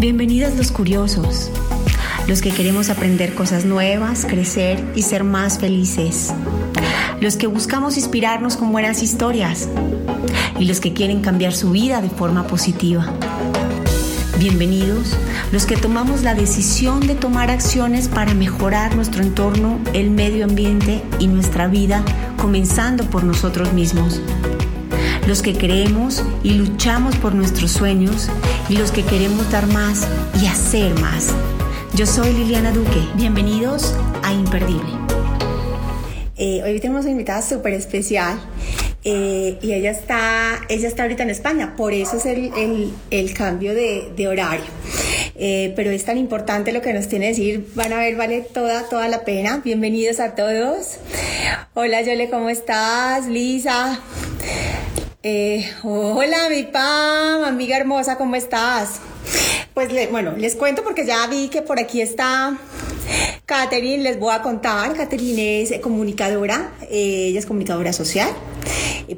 Bienvenidos 0.00 0.54
los 0.54 0.70
curiosos, 0.70 1.50
los 2.28 2.40
que 2.40 2.52
queremos 2.52 2.88
aprender 2.88 3.34
cosas 3.34 3.64
nuevas, 3.64 4.26
crecer 4.26 4.80
y 4.94 5.02
ser 5.02 5.24
más 5.24 5.58
felices, 5.58 6.32
los 7.20 7.36
que 7.36 7.48
buscamos 7.48 7.96
inspirarnos 7.96 8.56
con 8.56 8.70
buenas 8.70 9.02
historias 9.02 9.68
y 10.56 10.66
los 10.66 10.78
que 10.78 10.92
quieren 10.92 11.20
cambiar 11.20 11.52
su 11.52 11.72
vida 11.72 12.00
de 12.00 12.10
forma 12.10 12.46
positiva. 12.46 13.12
Bienvenidos 14.38 15.16
los 15.50 15.66
que 15.66 15.76
tomamos 15.76 16.22
la 16.22 16.36
decisión 16.36 17.04
de 17.04 17.16
tomar 17.16 17.50
acciones 17.50 18.06
para 18.06 18.34
mejorar 18.34 18.94
nuestro 18.94 19.24
entorno, 19.24 19.80
el 19.94 20.10
medio 20.12 20.44
ambiente 20.44 21.02
y 21.18 21.26
nuestra 21.26 21.66
vida, 21.66 22.04
comenzando 22.36 23.02
por 23.10 23.24
nosotros 23.24 23.72
mismos 23.72 24.20
los 25.28 25.42
que 25.42 25.52
creemos 25.52 26.24
y 26.42 26.52
luchamos 26.54 27.14
por 27.16 27.34
nuestros 27.34 27.70
sueños 27.70 28.30
y 28.70 28.78
los 28.78 28.90
que 28.90 29.04
queremos 29.04 29.52
dar 29.52 29.66
más 29.66 30.08
y 30.42 30.46
hacer 30.46 30.98
más. 31.00 31.34
Yo 31.94 32.06
soy 32.06 32.32
Liliana 32.32 32.72
Duque. 32.72 33.06
Bienvenidos 33.14 33.94
a 34.22 34.32
Imperdible. 34.32 34.88
Eh, 36.38 36.62
hoy 36.64 36.80
tenemos 36.80 37.02
una 37.02 37.10
invitada 37.10 37.42
súper 37.42 37.74
especial. 37.74 38.40
Eh, 39.04 39.58
y 39.60 39.74
ella 39.74 39.90
está, 39.90 40.60
ella 40.70 40.88
está 40.88 41.02
ahorita 41.02 41.22
en 41.22 41.30
España, 41.30 41.76
por 41.76 41.92
eso 41.92 42.16
es 42.16 42.26
el, 42.26 42.92
el, 43.10 43.34
cambio 43.34 43.74
de, 43.74 44.10
de 44.16 44.28
horario. 44.28 44.64
Eh, 45.36 45.72
pero 45.76 45.90
es 45.90 46.04
tan 46.04 46.16
importante 46.18 46.72
lo 46.72 46.80
que 46.80 46.92
nos 46.92 47.06
tiene 47.06 47.28
decir, 47.28 47.68
van 47.74 47.92
a 47.92 47.98
ver, 47.98 48.16
vale 48.16 48.40
toda, 48.40 48.88
toda 48.88 49.08
la 49.08 49.24
pena. 49.24 49.60
Bienvenidos 49.62 50.20
a 50.20 50.34
todos. 50.34 50.96
Hola 51.74 52.00
Yole, 52.00 52.30
¿cómo 52.30 52.48
estás? 52.48 53.26
Lisa. 53.26 54.00
Eh, 55.30 55.70
hola, 55.82 56.48
mi 56.48 56.62
Pam, 56.62 57.44
amiga 57.44 57.76
hermosa, 57.76 58.16
¿cómo 58.16 58.34
estás? 58.34 58.92
Pues 59.74 59.90
bueno, 60.10 60.34
les 60.38 60.56
cuento 60.56 60.82
porque 60.82 61.04
ya 61.04 61.26
vi 61.26 61.48
que 61.48 61.60
por 61.60 61.78
aquí 61.78 62.00
está 62.00 62.56
Catherine, 63.44 64.02
les 64.02 64.18
voy 64.18 64.34
a 64.34 64.40
contar. 64.40 64.94
Catherine 64.94 65.60
es 65.60 65.78
comunicadora, 65.80 66.72
eh, 66.88 67.26
ella 67.28 67.40
es 67.40 67.44
comunicadora 67.44 67.92
social, 67.92 68.30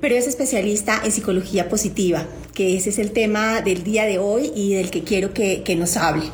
pero 0.01 0.17
es 0.17 0.27
especialista 0.27 1.01
en 1.05 1.13
psicología 1.13 1.69
positiva, 1.69 2.27
que 2.55 2.77
ese 2.77 2.91
es 2.91 2.99
el 2.99 3.13
tema 3.13 3.61
del 3.61 3.85
día 3.85 4.05
de 4.05 4.19
hoy 4.19 4.51
y 4.53 4.75
del 4.75 4.91
que 4.91 5.05
quiero 5.05 5.33
que, 5.33 5.63
que 5.63 5.77
nos 5.77 5.97
hable. 5.97 6.25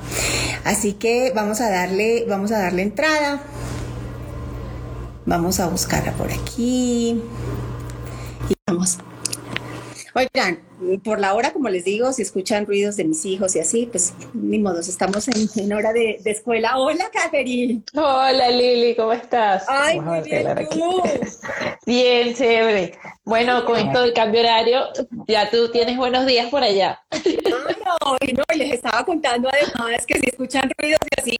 Así 0.64 0.94
que 0.94 1.32
vamos 1.34 1.60
a 1.60 1.68
darle, 1.68 2.24
vamos 2.26 2.50
a 2.50 2.60
darle 2.60 2.80
entrada. 2.80 3.42
Vamos 5.26 5.60
a 5.60 5.66
buscarla 5.66 6.12
por 6.12 6.32
aquí. 6.32 7.20
Y 8.48 8.54
vamos. 8.66 8.96
Oigan, 10.16 10.58
por 11.04 11.20
la 11.20 11.34
hora, 11.34 11.52
como 11.52 11.68
les 11.68 11.84
digo, 11.84 12.10
si 12.10 12.22
escuchan 12.22 12.64
ruidos 12.64 12.96
de 12.96 13.04
mis 13.04 13.22
hijos 13.26 13.54
y 13.54 13.60
así, 13.60 13.84
pues 13.84 14.14
ni 14.32 14.58
modos, 14.58 14.88
estamos 14.88 15.28
en, 15.28 15.72
hora 15.74 15.92
de, 15.92 16.18
escuela. 16.24 16.78
Hola, 16.78 17.10
Catherine. 17.12 17.82
Hola, 17.94 18.48
Lili, 18.48 18.96
¿cómo 18.96 19.12
estás? 19.12 19.66
Ay, 19.68 20.00
muy 20.00 20.22
bien, 20.22 20.46
¿tú? 20.70 21.02
bien, 21.84 22.34
chévere. 22.34 22.94
Bueno, 23.26 23.66
con 23.66 23.76
esto 23.76 24.00
del 24.00 24.14
cambio 24.14 24.40
horario, 24.40 24.86
ya 25.28 25.50
tú 25.50 25.70
tienes 25.70 25.98
buenos 25.98 26.24
días 26.24 26.48
por 26.48 26.62
allá. 26.62 26.98
no, 27.50 28.16
no, 28.32 28.56
les 28.56 28.72
estaba 28.72 29.04
contando 29.04 29.50
además 29.52 30.06
que 30.06 30.18
si 30.18 30.28
escuchan 30.30 30.72
ruidos 30.78 31.00
y 31.14 31.20
así, 31.20 31.36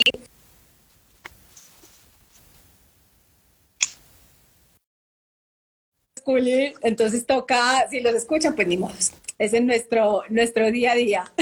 entonces 6.82 7.26
toca, 7.26 7.88
si 7.88 8.00
los 8.00 8.14
escuchan, 8.14 8.54
pues 8.54 8.66
ni 8.66 8.76
modo. 8.76 8.94
Ese 9.38 9.58
es 9.58 9.62
nuestro, 9.62 10.22
nuestro 10.28 10.70
día 10.70 10.92
a 10.92 10.94
día. 10.94 11.32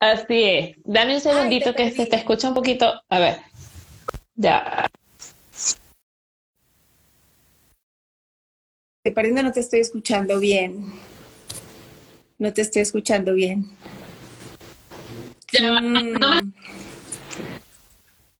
Así 0.00 0.44
es. 0.44 0.76
Dame 0.84 1.14
un 1.14 1.20
segundito 1.20 1.74
que 1.74 1.90
se 1.90 2.06
te 2.06 2.16
escucha 2.16 2.48
un 2.48 2.54
poquito. 2.54 2.92
A 3.08 3.18
ver. 3.18 3.40
Ya. 4.34 4.86
Te 9.02 9.12
parece 9.12 9.42
no 9.42 9.52
te 9.52 9.60
estoy 9.60 9.80
escuchando 9.80 10.38
bien. 10.38 10.94
No 12.38 12.52
te 12.52 12.62
estoy 12.62 12.82
escuchando 12.82 13.34
bien. 13.34 13.70
Mm. 15.52 16.52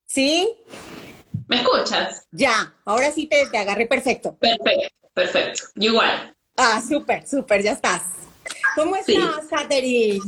¿Sí? 0.06 0.48
¿Me 1.48 1.56
escuchas? 1.56 2.26
Ya, 2.32 2.74
ahora 2.84 3.10
sí 3.10 3.26
te, 3.26 3.46
te 3.46 3.58
agarré 3.58 3.86
perfecto. 3.86 4.36
Perfecto, 4.38 4.88
perfecto. 5.12 5.64
Igual. 5.76 6.34
Ah, 6.56 6.80
súper, 6.86 7.26
súper, 7.26 7.62
ya 7.62 7.72
estás. 7.72 8.02
¿Cómo 8.76 8.96
estás, 8.96 9.46
Catherine? 9.50 10.20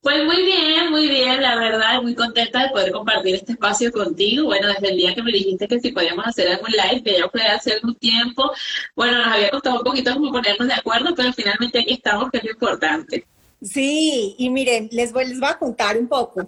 Pues 0.00 0.24
muy 0.24 0.44
bien, 0.44 0.90
muy 0.90 1.08
bien, 1.08 1.42
la 1.42 1.56
verdad, 1.56 2.00
muy 2.00 2.14
contenta 2.14 2.62
de 2.62 2.68
poder 2.70 2.92
compartir 2.92 3.34
este 3.34 3.52
espacio 3.52 3.90
contigo. 3.90 4.44
Bueno, 4.44 4.68
desde 4.68 4.90
el 4.90 4.96
día 4.96 5.14
que 5.14 5.22
me 5.22 5.32
dijiste 5.32 5.66
que 5.66 5.80
si 5.80 5.90
podíamos 5.90 6.24
hacer 6.26 6.48
algo 6.48 6.66
live, 6.68 7.02
que 7.02 7.18
ya 7.18 7.28
fue 7.28 7.42
hace 7.42 7.72
algún 7.72 7.96
tiempo, 7.96 8.52
bueno, 8.94 9.18
nos 9.18 9.26
había 9.26 9.50
costado 9.50 9.78
un 9.78 9.84
poquito 9.84 10.14
como 10.14 10.30
ponernos 10.30 10.68
de 10.68 10.74
acuerdo, 10.74 11.12
pero 11.16 11.32
finalmente 11.32 11.80
aquí 11.80 11.94
estamos, 11.94 12.30
que 12.30 12.38
es 12.38 12.44
lo 12.44 12.50
importante. 12.52 13.26
Sí, 13.62 14.34
y 14.38 14.50
miren, 14.50 14.88
les 14.92 15.12
voy, 15.12 15.26
les 15.26 15.40
voy 15.40 15.48
a 15.48 15.58
contar 15.58 15.96
un 15.96 16.08
poco. 16.08 16.46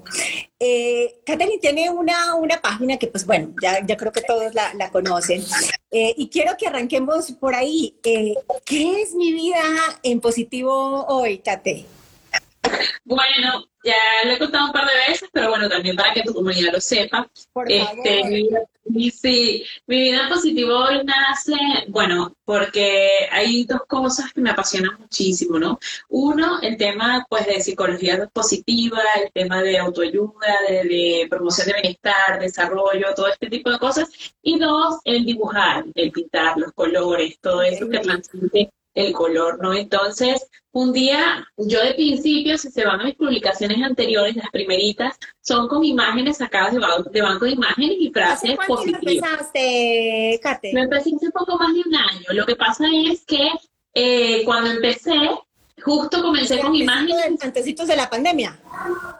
Eh, 0.58 1.20
Catherine 1.24 1.58
tiene 1.58 1.88
una, 1.88 2.34
una 2.34 2.60
página 2.60 2.98
que, 2.98 3.06
pues 3.06 3.24
bueno, 3.24 3.54
ya, 3.62 3.84
ya 3.86 3.96
creo 3.96 4.12
que 4.12 4.20
todos 4.20 4.54
la, 4.54 4.74
la 4.74 4.90
conocen. 4.90 5.42
Eh, 5.90 6.14
y 6.16 6.28
quiero 6.28 6.56
que 6.58 6.66
arranquemos 6.66 7.32
por 7.32 7.54
ahí. 7.54 7.96
Eh, 8.04 8.34
¿Qué 8.64 9.00
es 9.02 9.14
mi 9.14 9.32
vida 9.32 9.62
en 10.02 10.20
positivo 10.20 11.06
hoy, 11.06 11.38
Kate? 11.38 11.86
Bueno, 13.04 13.64
ya 13.84 13.94
lo 14.24 14.32
he 14.32 14.38
contado 14.38 14.66
un 14.66 14.72
par 14.72 14.86
de 14.86 14.94
veces, 15.08 15.28
pero 15.32 15.50
bueno, 15.50 15.68
también 15.68 15.96
para 15.96 16.12
que 16.12 16.22
tu 16.22 16.34
comunidad 16.34 16.72
lo 16.72 16.80
sepa. 16.80 17.30
Por 17.52 17.70
este, 17.70 18.48
mi, 18.84 19.10
sí, 19.10 19.64
mi 19.86 20.00
vida 20.00 20.28
positiva 20.28 20.88
hoy 20.88 21.04
nace, 21.04 21.54
bueno, 21.88 22.34
porque 22.44 23.28
hay 23.30 23.64
dos 23.64 23.82
cosas 23.86 24.32
que 24.32 24.40
me 24.40 24.50
apasionan 24.50 24.98
muchísimo, 24.98 25.58
¿no? 25.58 25.78
Uno, 26.08 26.60
el 26.60 26.76
tema 26.76 27.24
pues 27.28 27.46
de 27.46 27.60
psicología 27.60 28.26
positiva, 28.32 29.00
el 29.22 29.30
tema 29.32 29.62
de 29.62 29.78
autoayuda, 29.78 30.58
de, 30.68 31.26
promoción 31.30 31.68
de 31.68 31.74
bienestar, 31.74 32.40
desarrollo, 32.40 33.14
todo 33.14 33.28
este 33.28 33.48
tipo 33.48 33.70
de 33.70 33.78
cosas. 33.78 34.08
Y 34.42 34.58
dos, 34.58 34.98
el 35.04 35.24
dibujar, 35.24 35.84
el 35.94 36.10
pintar, 36.10 36.56
los 36.58 36.72
colores, 36.72 37.38
todo 37.40 37.62
eso 37.62 37.88
que 37.88 37.98
transmite 38.00 38.70
el 38.98 39.12
color, 39.12 39.58
¿no? 39.62 39.72
Entonces, 39.72 40.48
un 40.72 40.92
día, 40.92 41.46
yo 41.56 41.82
de 41.82 41.94
principio, 41.94 42.58
si 42.58 42.70
se 42.70 42.84
van 42.84 43.00
a 43.00 43.04
mis 43.04 43.14
publicaciones 43.14 43.82
anteriores, 43.82 44.36
las 44.36 44.50
primeritas, 44.50 45.16
son 45.40 45.68
con 45.68 45.84
imágenes 45.84 46.38
sacadas 46.38 46.74
de, 46.74 46.80
de 47.10 47.22
banco 47.22 47.44
de 47.44 47.52
imágenes 47.52 47.96
y 48.00 48.10
frases 48.10 48.56
positivas. 48.66 49.02
empezaste, 49.02 50.40
Kate? 50.42 50.72
Me 50.74 50.82
empecé 50.82 51.10
hace 51.14 51.30
poco 51.30 51.56
más 51.58 51.72
de 51.72 51.82
un 51.86 51.94
año. 51.94 52.26
Lo 52.30 52.44
que 52.44 52.56
pasa 52.56 52.84
es 52.92 53.24
que 53.24 53.48
eh, 53.94 54.44
cuando 54.44 54.70
empecé, 54.70 55.16
Justo 55.88 56.20
comencé 56.20 56.60
con 56.60 56.74
imágenes. 56.74 57.42
Antecitos 57.42 57.88
de 57.88 57.96
la 57.96 58.10
pandemia. 58.10 58.58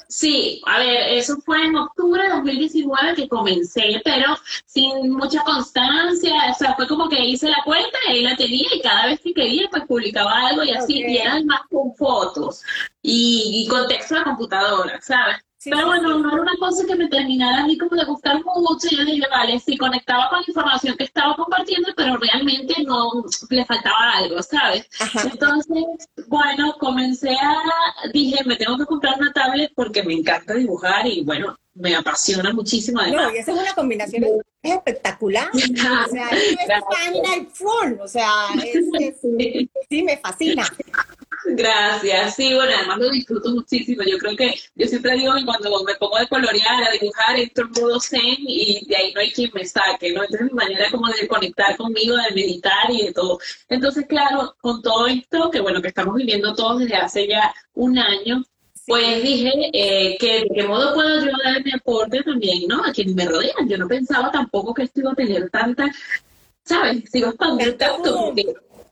Sí, 0.07 0.61
a 0.67 0.79
ver, 0.79 1.17
eso 1.17 1.39
fue 1.45 1.65
en 1.65 1.77
octubre 1.77 2.23
de 2.23 2.29
2019 2.29 3.15
que 3.15 3.29
comencé, 3.29 4.03
pero 4.05 4.37
sin 4.67 5.11
mucha 5.11 5.43
constancia, 5.45 6.35
o 6.51 6.55
sea, 6.55 6.75
fue 6.75 6.87
como 6.87 7.09
que 7.09 7.25
hice 7.25 7.49
la 7.49 7.63
cuenta, 7.65 7.99
y 8.13 8.23
la 8.23 8.37
tenía 8.37 8.69
y 8.75 8.83
cada 8.83 9.07
vez 9.07 9.21
que 9.21 9.33
quería 9.33 9.69
pues 9.71 9.85
publicaba 9.87 10.49
algo 10.49 10.63
y 10.63 10.73
así, 10.73 11.03
y 11.07 11.17
eran 11.17 11.47
más 11.47 11.63
con 11.71 11.95
fotos 11.95 12.63
y, 13.03 13.65
y 13.65 13.69
con 13.69 13.89
texto 13.89 14.17
de 14.17 14.25
computadora, 14.25 15.01
¿sabes? 15.01 15.48
Pero 15.65 15.87
bueno, 15.87 16.19
no 16.19 16.33
era 16.33 16.43
una 16.43 16.57
cosa 16.59 16.87
que 16.87 16.95
me 16.95 17.09
terminara 17.09 17.63
a 17.63 17.67
mí 17.67 17.77
como 17.77 17.97
de 17.97 18.05
gustar 18.05 18.37
mucho. 18.45 18.89
Yo 18.91 19.05
dije, 19.05 19.27
vale, 19.31 19.59
sí, 19.59 19.77
conectaba 19.77 20.29
con 20.31 20.39
la 20.39 20.45
información 20.47 20.97
que 20.97 21.05
estaba 21.05 21.35
compartiendo, 21.35 21.89
pero 21.97 22.17
realmente 22.17 22.75
no 22.85 23.11
le 23.51 23.65
faltaba 23.65 24.13
algo, 24.19 24.43
¿sabes? 24.43 24.89
Entonces, 25.25 25.85
bueno, 26.29 26.75
comencé 26.79 27.31
a, 27.31 28.09
dije, 28.13 28.45
me 28.45 28.57
tengo 28.57 28.79
que 28.79 28.87
comprar 28.87 29.19
una 29.19 29.33
tablet 29.33 29.73
porque 29.75 30.03
me 30.03 30.15
encanta 30.15 30.55
dibujar 30.55 31.07
y 31.07 31.25
bueno, 31.25 31.57
me 31.79 31.95
apasiona 31.95 32.53
muchísimo. 32.53 33.01
Además. 33.01 33.29
No, 33.29 33.35
y 33.35 33.39
esa 33.39 33.53
es 33.53 33.59
una 33.59 33.75
combinación 33.75 34.25
espectacular. 34.63 35.51
o 35.55 35.59
sea, 35.59 36.31
es 36.33 37.63
o 38.01 38.09
sea, 38.09 38.31
sí, 39.89 40.03
me 40.03 40.17
fascina. 40.19 40.67
Gracias, 41.51 42.35
sí, 42.35 42.53
bueno, 42.53 42.73
además 42.77 42.99
lo 42.99 43.11
disfruto 43.11 43.51
muchísimo. 43.51 44.03
Yo 44.03 44.19
creo 44.19 44.37
que 44.37 44.55
yo 44.75 44.87
siempre 44.87 45.17
digo 45.17 45.35
que 45.35 45.45
cuando 45.45 45.85
me 45.85 45.95
pongo 45.95 46.19
de 46.19 46.27
colorear, 46.27 46.85
a 46.85 46.91
dibujar, 46.91 47.39
entro 47.39 47.67
en 47.67 47.83
modo 47.83 48.01
zen 48.01 48.37
y 48.39 48.85
de 48.87 48.97
ahí 48.97 49.13
no 49.15 49.21
hay 49.21 49.33
quien 49.33 49.51
me 49.55 49.65
saque, 49.65 50.13
¿no? 50.13 50.23
Entonces 50.23 50.47
es 50.47 50.53
mi 50.53 50.57
manera 50.57 50.91
como 50.91 51.09
de 51.09 51.29
conectar 51.29 51.77
conmigo, 51.77 52.17
de 52.17 52.35
meditar 52.35 52.91
y 52.91 53.07
de 53.07 53.13
todo. 53.13 53.39
Entonces, 53.69 54.07
claro, 54.07 54.57
con 54.61 54.83
todo 54.83 55.07
esto, 55.07 55.51
que 55.51 55.61
bueno, 55.61 55.81
que 55.81 55.89
estamos 55.89 56.17
viviendo 56.17 56.55
todos 56.55 56.81
desde 56.81 56.97
hace 56.97 57.29
ya 57.29 57.55
un 57.75 57.99
año, 57.99 58.45
pues 58.89 59.23
dije 59.23 59.71
eh, 59.73 60.17
que 60.19 60.41
de 60.41 60.51
qué 60.55 60.63
modo 60.65 60.95
puedo 60.95 61.21
yo 61.21 61.31
dar 61.45 61.63
mi 61.63 61.73
aporte 61.73 62.23
también, 62.23 62.67
¿no? 62.67 62.83
A 62.83 62.91
quienes 62.91 63.15
me 63.15 63.27
rodean. 63.27 63.69
Yo 63.69 63.77
no 63.77 63.87
pensaba 63.87 64.33
tampoco 64.33 64.73
que 64.73 64.85
esto 64.85 65.01
iba 65.01 65.13
a 65.13 65.15
tener 65.15 65.51
tanta, 65.51 65.93
¿sabes? 66.65 67.05
Sigo 67.11 67.29
expandiendo 67.29 67.77
tanto 67.77 68.33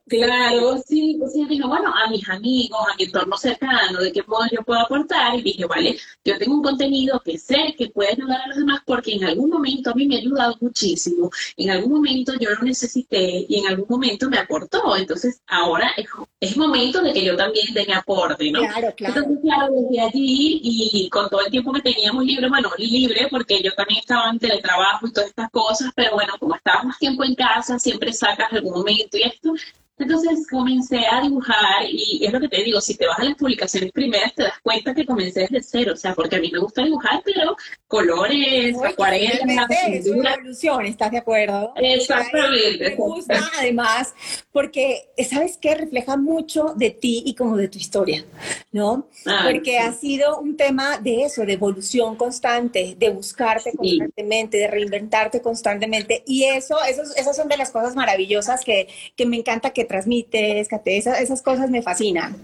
Claro, 0.08 0.79
sí, 0.87 1.12
entonces 1.14 1.49
dije, 1.49 1.67
bueno, 1.67 1.93
a 1.93 2.08
mis 2.08 2.29
amigos, 2.29 2.79
a 2.81 2.94
mi 2.97 3.05
entorno 3.05 3.37
cercano, 3.37 4.00
de 4.00 4.12
qué 4.12 4.23
modo 4.23 4.44
yo 4.53 4.62
puedo 4.62 4.81
aportar, 4.81 5.35
y 5.35 5.43
dije, 5.43 5.64
vale, 5.67 5.99
yo 6.25 6.38
tengo 6.38 6.55
un 6.55 6.62
contenido 6.62 7.20
que 7.25 7.37
sé 7.38 7.75
que 7.76 7.88
puede 7.88 8.11
ayudar 8.12 8.41
a 8.43 8.47
los 8.47 8.56
demás 8.56 8.82
porque 8.87 9.14
en 9.14 9.25
algún 9.25 9.50
momento 9.50 9.91
a 9.91 9.94
mí 9.94 10.06
me 10.06 10.14
ha 10.14 10.19
ayudado 10.20 10.56
muchísimo, 10.61 11.29
en 11.56 11.70
algún 11.70 11.91
momento 11.94 12.35
yo 12.38 12.50
lo 12.50 12.62
necesité 12.62 13.47
y 13.49 13.58
en 13.58 13.67
algún 13.67 13.87
momento 13.88 14.31
me 14.31 14.38
aportó, 14.38 14.97
entonces 14.97 15.43
ahora 15.49 15.91
es, 15.97 16.06
es 16.38 16.56
momento 16.56 17.02
de 17.02 17.12
que 17.12 17.25
yo 17.25 17.37
también 17.37 17.75
dé 17.75 17.85
mi 17.85 17.93
aporte, 17.93 18.49
¿no? 18.52 18.61
Claro, 18.61 18.94
claro. 18.97 19.14
Entonces, 19.17 19.38
claro, 19.43 19.73
desde 19.73 20.00
allí 20.02 20.61
y 20.62 21.09
con 21.11 21.29
todo 21.29 21.41
el 21.41 21.50
tiempo 21.50 21.73
que 21.73 21.82
teníamos 21.82 22.25
libre, 22.25 22.49
bueno, 22.49 22.70
libre 22.79 23.26
porque 23.29 23.61
yo 23.61 23.73
también 23.75 23.99
estaba 23.99 24.31
en 24.31 24.38
teletrabajo 24.38 25.09
y 25.09 25.12
todas 25.12 25.31
estas 25.31 25.50
cosas, 25.50 25.91
pero 25.97 26.12
bueno, 26.12 26.35
como 26.38 26.55
estaba 26.55 26.85
más 26.85 26.99
tiempo 27.00 27.25
en 27.25 27.35
casa, 27.35 27.76
siempre 27.81 28.12
sacas 28.12 28.52
algún 28.52 28.73
momento 28.73 29.17
y 29.17 29.23
esto, 29.23 29.52
entonces 29.99 30.47
comencé 30.51 31.07
a 31.11 31.23
dibujar 31.23 31.85
y 31.89 32.25
es 32.25 32.33
lo 32.33 32.41
que 32.41 32.49
te 32.49 32.63
digo, 32.63 32.81
si 32.81 32.95
te 32.95 33.07
vas 33.07 33.19
a 33.19 33.25
las 33.25 33.35
publicaciones 33.35 33.93
primeras 33.93 34.35
te 34.35 34.43
das 34.43 34.59
cuenta 34.63 34.95
que 34.95 35.07
comencé 35.07 35.41
desde 35.41 35.63
cero, 35.63 35.93
o 35.95 35.97
sea, 35.97 36.15
porque 36.15 36.37
a 36.37 36.41
mí 36.41 36.51
me 36.53 36.59
gusta 36.59 36.83
dibujar, 36.83 37.23
pero 37.25 37.57
colores, 37.89 38.77
acuarelas, 38.85 39.41
es 39.89 40.07
una 40.09 40.35
evolución, 40.35 40.85
¿estás 40.85 41.11
de 41.11 41.19
acuerdo? 41.19 41.73
Exactamente. 41.77 42.91
Me 42.91 42.95
gusta 42.97 43.41
además 43.59 44.15
porque, 44.53 45.09
¿sabes 45.29 45.57
qué? 45.57 45.75
Refleja 45.75 46.17
mucho 46.17 46.75
de 46.77 46.91
ti 46.91 47.23
y 47.25 47.35
como 47.35 47.57
de 47.57 47.69
tu 47.69 47.79
historia, 47.79 48.25
¿no? 48.73 49.09
porque 49.45 49.79
ha 49.79 49.93
sido 49.93 50.41
un 50.41 50.57
tema 50.57 50.99
de 50.99 51.25
eso, 51.25 51.47
de 51.47 51.55
evolución 51.55 52.17
constante, 52.17 52.97
de 52.99 53.11
buscarte 53.11 53.73
constantemente, 53.73 54.59
de 54.59 54.69
reinventarte 54.69 55.41
constantemente 55.41 56.23
y 56.27 56.45
eso, 56.45 56.77
esos, 56.85 57.17
esas 57.17 57.35
son 57.35 57.49
de 57.49 57.57
las 57.57 57.71
cosas 57.71 57.97
maravillosas 57.97 58.63
que, 58.65 58.89
que 59.17 59.25
me 59.25 59.37
encanta 59.37 59.71
que 59.71 59.86
transmites, 59.87 60.69
esas, 60.87 61.21
esas 61.21 61.43
cosas 61.43 61.71
me 61.71 61.83
fascinan. 61.83 62.37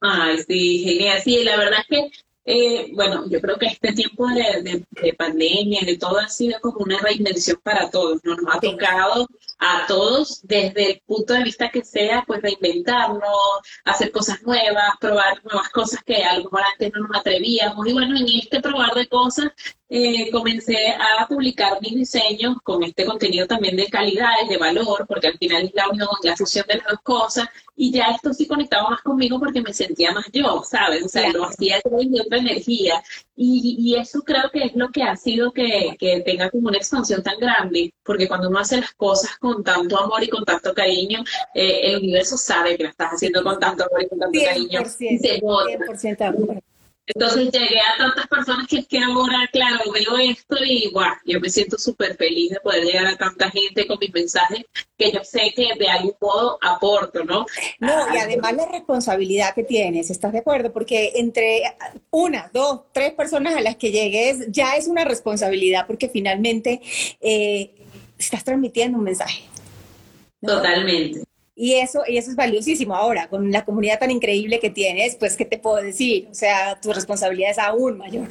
Ay, 0.00 0.38
sí, 0.46 0.84
genial. 0.84 1.20
Sí, 1.22 1.42
la 1.42 1.56
verdad 1.56 1.80
es 1.80 1.86
que, 1.88 2.10
eh, 2.44 2.90
bueno, 2.94 3.28
yo 3.28 3.40
creo 3.40 3.58
que 3.58 3.66
este 3.66 3.92
tiempo 3.92 4.26
de, 4.28 4.84
de, 5.02 5.12
pandemia, 5.14 5.80
de 5.84 5.98
todo, 5.98 6.18
ha 6.18 6.28
sido 6.28 6.60
como 6.60 6.78
una 6.78 6.98
reinvención 6.98 7.60
para 7.62 7.90
todos, 7.90 8.20
¿no? 8.24 8.36
Nos 8.36 8.54
ha 8.54 8.60
tocado 8.60 9.26
a 9.58 9.86
todos, 9.86 10.40
desde 10.44 10.92
el 10.92 11.02
punto 11.04 11.34
de 11.34 11.44
vista 11.44 11.68
que 11.70 11.84
sea, 11.84 12.24
pues 12.26 12.40
reinventarnos, 12.40 13.20
hacer 13.84 14.12
cosas 14.12 14.42
nuevas, 14.42 14.92
probar 15.00 15.42
nuevas 15.44 15.68
cosas 15.70 16.00
que 16.04 16.22
a 16.24 16.38
lo 16.38 16.44
mejor 16.44 16.62
antes 16.72 16.92
no 16.94 17.08
nos 17.08 17.16
atrevíamos. 17.18 17.86
Y 17.86 17.92
bueno, 17.92 18.16
en 18.16 18.26
este 18.28 18.60
probar 18.60 18.94
de 18.94 19.08
cosas 19.08 19.48
eh, 19.90 20.30
comencé 20.30 20.76
a 20.88 21.26
publicar 21.26 21.78
mis 21.80 21.94
diseños 21.94 22.56
con 22.62 22.82
este 22.82 23.06
contenido 23.06 23.46
también 23.46 23.76
de 23.76 23.86
calidad 23.86 24.32
de 24.48 24.58
valor, 24.58 25.06
porque 25.06 25.28
al 25.28 25.38
final 25.38 25.64
es 25.64 25.74
la 25.74 25.88
unión, 25.88 26.08
la 26.22 26.36
fusión 26.36 26.66
de 26.68 26.76
las 26.76 26.86
dos 26.86 27.00
cosas, 27.02 27.48
y 27.74 27.92
ya 27.92 28.06
esto 28.08 28.34
sí 28.34 28.46
conectaba 28.46 28.90
más 28.90 29.02
conmigo 29.02 29.38
porque 29.38 29.62
me 29.62 29.72
sentía 29.72 30.12
más 30.12 30.26
yo, 30.32 30.62
¿sabes? 30.62 31.04
O 31.04 31.08
sea, 31.08 31.30
lo 31.30 31.44
hacía 31.44 31.80
de 31.82 32.20
otra 32.20 32.38
energía, 32.38 33.02
y, 33.34 33.76
y, 33.78 33.94
eso 33.94 34.22
creo 34.22 34.50
que 34.52 34.64
es 34.64 34.74
lo 34.74 34.90
que 34.90 35.04
ha 35.04 35.16
sido 35.16 35.52
que, 35.52 35.96
que, 35.98 36.20
tenga 36.22 36.50
como 36.50 36.68
una 36.68 36.78
expansión 36.78 37.22
tan 37.22 37.38
grande, 37.38 37.94
porque 38.02 38.26
cuando 38.26 38.48
uno 38.48 38.58
hace 38.58 38.78
las 38.78 38.92
cosas 38.94 39.38
con 39.38 39.62
tanto 39.62 39.98
amor 39.98 40.22
y 40.24 40.28
con 40.28 40.44
tanto 40.44 40.74
cariño, 40.74 41.22
eh, 41.54 41.80
el 41.84 41.98
universo 41.98 42.36
sabe 42.36 42.76
que 42.76 42.82
lo 42.82 42.90
estás 42.90 43.12
haciendo 43.12 43.42
con 43.44 43.58
tanto 43.60 43.84
amor 43.84 44.02
y 44.02 44.08
con 44.08 44.18
tanto 44.18 44.38
cariño. 44.44 44.80
Y 44.82 45.18
se 45.18 45.40
100% 45.40 46.20
amor. 46.22 46.62
Entonces 47.14 47.50
llegué 47.50 47.80
a 47.80 47.96
tantas 47.96 48.26
personas 48.28 48.66
que 48.66 48.78
es 48.78 48.86
que 48.86 48.98
ahora, 48.98 49.48
claro, 49.50 49.90
veo 49.92 50.18
esto 50.18 50.56
y 50.64 50.90
guau, 50.90 51.14
yo 51.24 51.40
me 51.40 51.48
siento 51.48 51.78
súper 51.78 52.16
feliz 52.16 52.50
de 52.50 52.60
poder 52.60 52.84
llegar 52.84 53.06
a 53.06 53.16
tanta 53.16 53.50
gente 53.50 53.86
con 53.86 53.98
mis 54.00 54.12
mensajes 54.12 54.64
que 54.96 55.12
yo 55.12 55.24
sé 55.24 55.52
que 55.54 55.70
de 55.78 55.88
algún 55.88 56.14
modo 56.20 56.58
aporto, 56.60 57.24
¿no? 57.24 57.46
No, 57.78 58.14
y 58.14 58.18
además 58.18 58.54
la 58.54 58.66
responsabilidad 58.66 59.54
que 59.54 59.64
tienes, 59.64 60.10
¿estás 60.10 60.32
de 60.32 60.40
acuerdo? 60.40 60.72
Porque 60.72 61.12
entre 61.16 61.62
una, 62.10 62.50
dos, 62.52 62.82
tres 62.92 63.12
personas 63.12 63.56
a 63.56 63.60
las 63.60 63.76
que 63.76 63.90
llegues 63.90 64.46
ya 64.48 64.76
es 64.76 64.86
una 64.86 65.04
responsabilidad 65.04 65.86
porque 65.86 66.08
finalmente 66.08 66.80
eh, 67.20 67.70
estás 68.18 68.44
transmitiendo 68.44 68.98
un 68.98 69.04
mensaje. 69.04 69.42
Totalmente. 70.40 71.27
Y 71.60 71.74
eso, 71.74 72.02
y 72.06 72.18
eso 72.18 72.30
es 72.30 72.36
valiosísimo. 72.36 72.94
Ahora, 72.94 73.28
con 73.28 73.50
la 73.50 73.64
comunidad 73.64 73.98
tan 73.98 74.12
increíble 74.12 74.60
que 74.60 74.70
tienes, 74.70 75.16
pues, 75.16 75.36
¿qué 75.36 75.44
te 75.44 75.58
puedo 75.58 75.82
decir? 75.82 76.28
O 76.30 76.34
sea, 76.34 76.80
tu 76.80 76.92
responsabilidad 76.92 77.50
es 77.50 77.58
aún 77.58 77.98
mayor. 77.98 78.28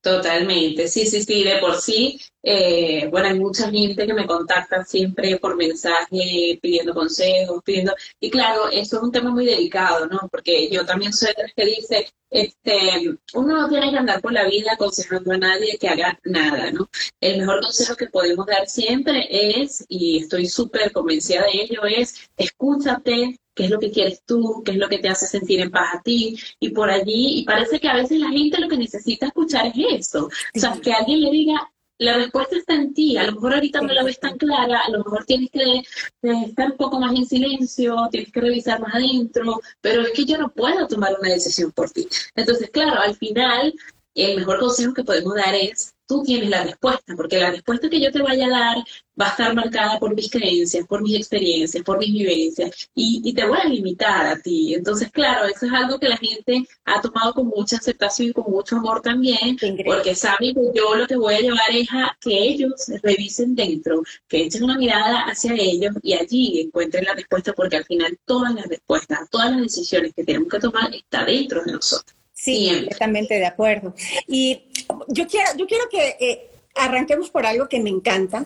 Totalmente, 0.00 0.86
sí, 0.86 1.06
sí, 1.06 1.24
sí, 1.24 1.42
de 1.42 1.58
por 1.58 1.80
sí. 1.80 2.20
Eh, 2.42 3.08
bueno, 3.10 3.28
hay 3.28 3.38
mucha 3.38 3.70
gente 3.70 4.06
que 4.06 4.14
me 4.14 4.26
contacta 4.26 4.84
siempre 4.84 5.38
por 5.38 5.56
mensaje 5.56 6.58
pidiendo 6.60 6.94
consejos, 6.94 7.62
pidiendo... 7.64 7.94
Y 8.18 8.30
claro, 8.30 8.68
eso 8.70 8.96
es 8.96 9.02
un 9.02 9.12
tema 9.12 9.30
muy 9.30 9.44
delicado, 9.44 10.06
¿no? 10.06 10.28
Porque 10.30 10.70
yo 10.70 10.84
también 10.86 11.12
soy 11.12 11.28
de 11.36 11.42
las 11.42 11.52
que 11.54 11.64
dice, 11.66 12.06
este, 12.30 13.18
uno 13.34 13.56
no 13.56 13.68
tiene 13.68 13.90
que 13.90 13.98
andar 13.98 14.20
por 14.20 14.32
la 14.32 14.46
vida 14.46 14.72
aconsejando 14.72 15.32
a 15.32 15.38
nadie 15.38 15.76
que 15.78 15.88
haga 15.88 16.18
nada, 16.24 16.70
¿no? 16.70 16.88
El 17.20 17.38
mejor 17.40 17.60
consejo 17.60 17.96
que 17.96 18.06
podemos 18.06 18.46
dar 18.46 18.66
siempre 18.68 19.26
es, 19.30 19.84
y 19.88 20.18
estoy 20.20 20.46
súper 20.46 20.92
convencida 20.92 21.42
de 21.42 21.62
ello, 21.62 21.84
es 21.84 22.30
escúchate, 22.36 23.36
qué 23.54 23.64
es 23.64 23.70
lo 23.70 23.80
que 23.80 23.90
quieres 23.90 24.22
tú, 24.24 24.62
qué 24.64 24.72
es 24.72 24.78
lo 24.78 24.88
que 24.88 24.98
te 24.98 25.08
hace 25.08 25.26
sentir 25.26 25.60
en 25.60 25.70
paz 25.70 25.96
a 25.96 26.02
ti, 26.02 26.38
y 26.60 26.70
por 26.70 26.88
allí, 26.88 27.40
y 27.40 27.44
parece 27.44 27.80
que 27.80 27.88
a 27.88 27.96
veces 27.96 28.18
la 28.18 28.30
gente 28.30 28.60
lo 28.60 28.68
que 28.68 28.76
necesita 28.76 29.26
escuchar 29.26 29.66
es 29.66 30.06
eso, 30.06 30.26
o 30.26 30.58
sea, 30.58 30.78
que 30.80 30.92
alguien 30.92 31.20
le 31.22 31.30
diga, 31.30 31.70
la 32.00 32.16
respuesta 32.16 32.56
está 32.56 32.74
en 32.74 32.94
ti. 32.94 33.16
A 33.16 33.24
lo 33.24 33.32
mejor 33.32 33.54
ahorita 33.54 33.80
no 33.82 33.92
la 33.92 34.02
ves 34.02 34.18
tan 34.18 34.38
clara, 34.38 34.80
a 34.80 34.90
lo 34.90 34.98
mejor 34.98 35.24
tienes 35.26 35.50
que 35.50 35.82
estar 36.22 36.70
un 36.70 36.76
poco 36.76 36.98
más 36.98 37.14
en 37.14 37.26
silencio, 37.26 37.94
tienes 38.10 38.32
que 38.32 38.40
revisar 38.40 38.80
más 38.80 38.94
adentro, 38.94 39.60
pero 39.82 40.02
es 40.02 40.10
que 40.12 40.24
yo 40.24 40.38
no 40.38 40.50
puedo 40.50 40.86
tomar 40.88 41.14
una 41.20 41.28
decisión 41.28 41.70
por 41.72 41.90
ti. 41.90 42.08
Entonces, 42.34 42.70
claro, 42.70 43.00
al 43.00 43.14
final, 43.16 43.74
el 44.14 44.38
mejor 44.38 44.60
consejo 44.60 44.94
que 44.94 45.04
podemos 45.04 45.34
dar 45.34 45.54
es 45.54 45.94
tú 46.10 46.24
tienes 46.24 46.50
la 46.50 46.64
respuesta, 46.64 47.14
porque 47.14 47.38
la 47.38 47.52
respuesta 47.52 47.88
que 47.88 48.00
yo 48.00 48.10
te 48.10 48.20
vaya 48.20 48.46
a 48.46 48.50
dar 48.50 48.76
va 49.20 49.26
a 49.26 49.30
estar 49.30 49.54
marcada 49.54 49.96
por 50.00 50.12
mis 50.12 50.28
creencias, 50.28 50.84
por 50.84 51.02
mis 51.02 51.16
experiencias, 51.16 51.84
por 51.84 51.98
mis 51.98 52.12
vivencias, 52.12 52.90
y, 52.96 53.32
te 53.32 53.46
voy 53.46 53.58
a 53.62 53.68
limitar 53.68 54.26
a 54.26 54.36
ti. 54.40 54.74
Entonces, 54.74 55.08
claro, 55.12 55.46
eso 55.46 55.66
es 55.66 55.72
algo 55.72 56.00
que 56.00 56.08
la 56.08 56.16
gente 56.16 56.64
ha 56.84 57.00
tomado 57.00 57.32
con 57.32 57.46
mucha 57.46 57.76
aceptación 57.76 58.30
y 58.30 58.32
con 58.32 58.50
mucho 58.50 58.76
amor 58.78 59.02
también, 59.02 59.56
porque 59.84 60.16
saben 60.16 60.52
que 60.52 60.72
yo 60.74 60.96
lo 60.96 61.06
que 61.06 61.16
voy 61.16 61.34
a 61.34 61.40
llevar 61.40 61.70
es 61.70 61.88
a 61.92 62.16
que 62.20 62.36
ellos 62.36 62.90
revisen 63.04 63.54
dentro, 63.54 64.02
que 64.26 64.46
echen 64.46 64.64
una 64.64 64.78
mirada 64.78 65.20
hacia 65.26 65.54
ellos 65.54 65.94
y 66.02 66.14
allí 66.14 66.60
encuentren 66.60 67.04
la 67.04 67.14
respuesta, 67.14 67.52
porque 67.52 67.76
al 67.76 67.84
final 67.84 68.18
todas 68.24 68.52
las 68.52 68.66
respuestas, 68.66 69.30
todas 69.30 69.52
las 69.52 69.62
decisiones 69.62 70.12
que 70.12 70.24
tenemos 70.24 70.48
que 70.48 70.58
tomar 70.58 70.92
está 70.92 71.24
dentro 71.24 71.62
de 71.62 71.70
nosotros. 71.70 72.16
Sí, 72.40 72.70
completamente 72.74 73.34
de 73.34 73.44
acuerdo. 73.44 73.94
Y 74.26 74.69
yo 75.08 75.26
quiero, 75.26 75.50
yo 75.56 75.66
quiero 75.66 75.88
que 75.88 76.16
eh, 76.20 76.50
arranquemos 76.74 77.30
por 77.30 77.46
algo 77.46 77.68
que 77.68 77.80
me 77.80 77.90
encanta. 77.90 78.44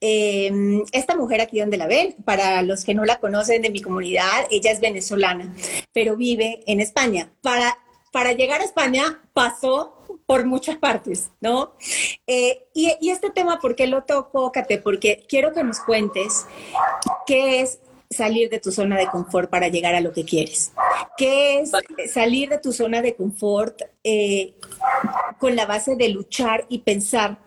Em, 0.00 0.84
esta 0.92 1.16
mujer 1.16 1.40
aquí 1.40 1.60
donde 1.60 1.76
la 1.76 1.86
ven, 1.86 2.14
para 2.24 2.62
los 2.62 2.84
que 2.84 2.94
no 2.94 3.04
la 3.04 3.20
conocen 3.20 3.62
de 3.62 3.70
mi 3.70 3.80
comunidad, 3.80 4.46
ella 4.50 4.70
es 4.70 4.80
venezolana, 4.80 5.54
pero 5.92 6.16
vive 6.16 6.62
en 6.66 6.80
España. 6.80 7.30
Para, 7.40 7.78
para 8.12 8.32
llegar 8.32 8.60
a 8.60 8.64
España 8.64 9.22
pasó 9.32 9.94
por 10.26 10.46
muchas 10.46 10.78
partes, 10.78 11.30
¿no? 11.40 11.72
Eh, 12.26 12.66
y, 12.74 13.10
este 13.10 13.30
tema, 13.30 13.58
¿por 13.58 13.76
qué 13.76 13.86
lo 13.86 14.04
toco, 14.04 14.50
Kate? 14.52 14.78
Porque 14.78 15.24
quiero 15.28 15.52
que 15.52 15.62
nos 15.62 15.80
cuentes 15.80 16.46
qué 17.26 17.60
es 17.60 17.78
salir 18.16 18.50
de 18.50 18.60
tu 18.60 18.72
zona 18.72 18.96
de 18.98 19.06
confort 19.06 19.50
para 19.50 19.68
llegar 19.68 19.94
a 19.94 20.00
lo 20.00 20.12
que 20.12 20.24
quieres? 20.24 20.72
¿Qué 21.16 21.60
es 21.60 21.72
salir 22.12 22.48
de 22.48 22.58
tu 22.58 22.72
zona 22.72 23.02
de 23.02 23.14
confort 23.14 23.82
eh, 24.02 24.54
con 25.38 25.56
la 25.56 25.66
base 25.66 25.96
de 25.96 26.08
luchar 26.08 26.66
y 26.68 26.78
pensar 26.78 27.38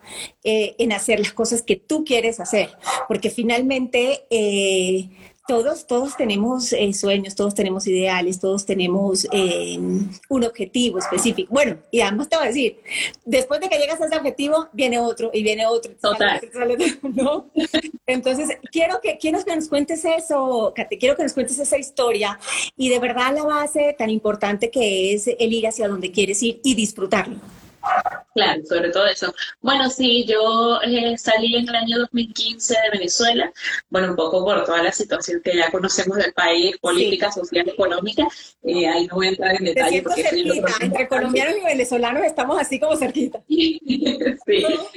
eh, 0.44 0.74
en 0.78 0.92
hacer 0.92 1.18
las 1.18 1.32
cosas 1.32 1.62
que 1.62 1.76
tú 1.76 2.04
quieres 2.04 2.40
hacer? 2.40 2.70
Porque 3.06 3.30
finalmente... 3.30 4.26
Eh, 4.30 5.10
todos, 5.48 5.86
todos 5.86 6.14
tenemos 6.14 6.74
eh, 6.74 6.92
sueños, 6.92 7.34
todos 7.34 7.54
tenemos 7.54 7.86
ideales, 7.86 8.38
todos 8.38 8.66
tenemos 8.66 9.26
eh, 9.32 9.78
un 10.28 10.44
objetivo 10.44 10.98
específico. 10.98 11.50
Bueno, 11.50 11.78
y 11.90 12.02
además 12.02 12.28
te 12.28 12.36
voy 12.36 12.44
a 12.44 12.48
decir, 12.48 12.78
después 13.24 13.58
de 13.60 13.70
que 13.70 13.78
llegas 13.78 13.98
a 13.98 14.04
ese 14.04 14.16
objetivo, 14.16 14.68
viene 14.74 14.98
otro 14.98 15.30
y 15.32 15.42
viene 15.42 15.66
otro. 15.66 15.92
Total. 16.02 16.38
¿no? 17.14 17.46
Entonces, 18.06 18.50
quiero 18.70 19.00
que, 19.00 19.16
quiero 19.16 19.42
que 19.42 19.56
nos 19.56 19.68
cuentes 19.68 20.04
eso, 20.04 20.74
Kate, 20.76 20.98
quiero 20.98 21.16
que 21.16 21.22
nos 21.22 21.32
cuentes 21.32 21.58
esa 21.58 21.78
historia 21.78 22.38
y 22.76 22.90
de 22.90 22.98
verdad 22.98 23.34
la 23.34 23.44
base 23.44 23.96
tan 23.98 24.10
importante 24.10 24.70
que 24.70 25.14
es 25.14 25.28
el 25.28 25.52
ir 25.54 25.66
hacia 25.66 25.88
donde 25.88 26.12
quieres 26.12 26.42
ir 26.42 26.60
y 26.62 26.74
disfrutarlo. 26.74 27.36
Claro, 28.34 28.62
sobre 28.64 28.90
todo 28.90 29.06
eso. 29.06 29.34
Bueno, 29.60 29.90
sí, 29.90 30.24
yo 30.26 30.80
eh, 30.82 31.16
salí 31.18 31.56
en 31.56 31.68
el 31.68 31.74
año 31.74 31.98
2015 31.98 32.74
de 32.74 32.98
Venezuela, 32.98 33.52
bueno, 33.90 34.10
un 34.10 34.16
poco 34.16 34.44
por 34.44 34.64
toda 34.64 34.82
la 34.82 34.92
situación 34.92 35.40
que 35.42 35.56
ya 35.56 35.70
conocemos 35.70 36.18
del 36.18 36.32
país, 36.32 36.76
política, 36.78 37.32
social, 37.32 37.68
económica, 37.68 38.26
eh, 38.62 38.88
ahí 38.88 39.06
no 39.06 39.16
voy 39.16 39.26
a 39.26 39.30
entrar 39.30 39.56
en 39.56 39.64
detalle. 39.64 40.02
Porque 40.02 40.22
cerquita, 40.22 40.72
entre 40.80 41.08
colombianos 41.08 41.56
y 41.56 41.64
venezolanos 41.64 42.22
estamos 42.24 42.60
así 42.60 42.78
como 42.78 42.96
cerquita. 42.96 43.40
sí, 43.48 43.80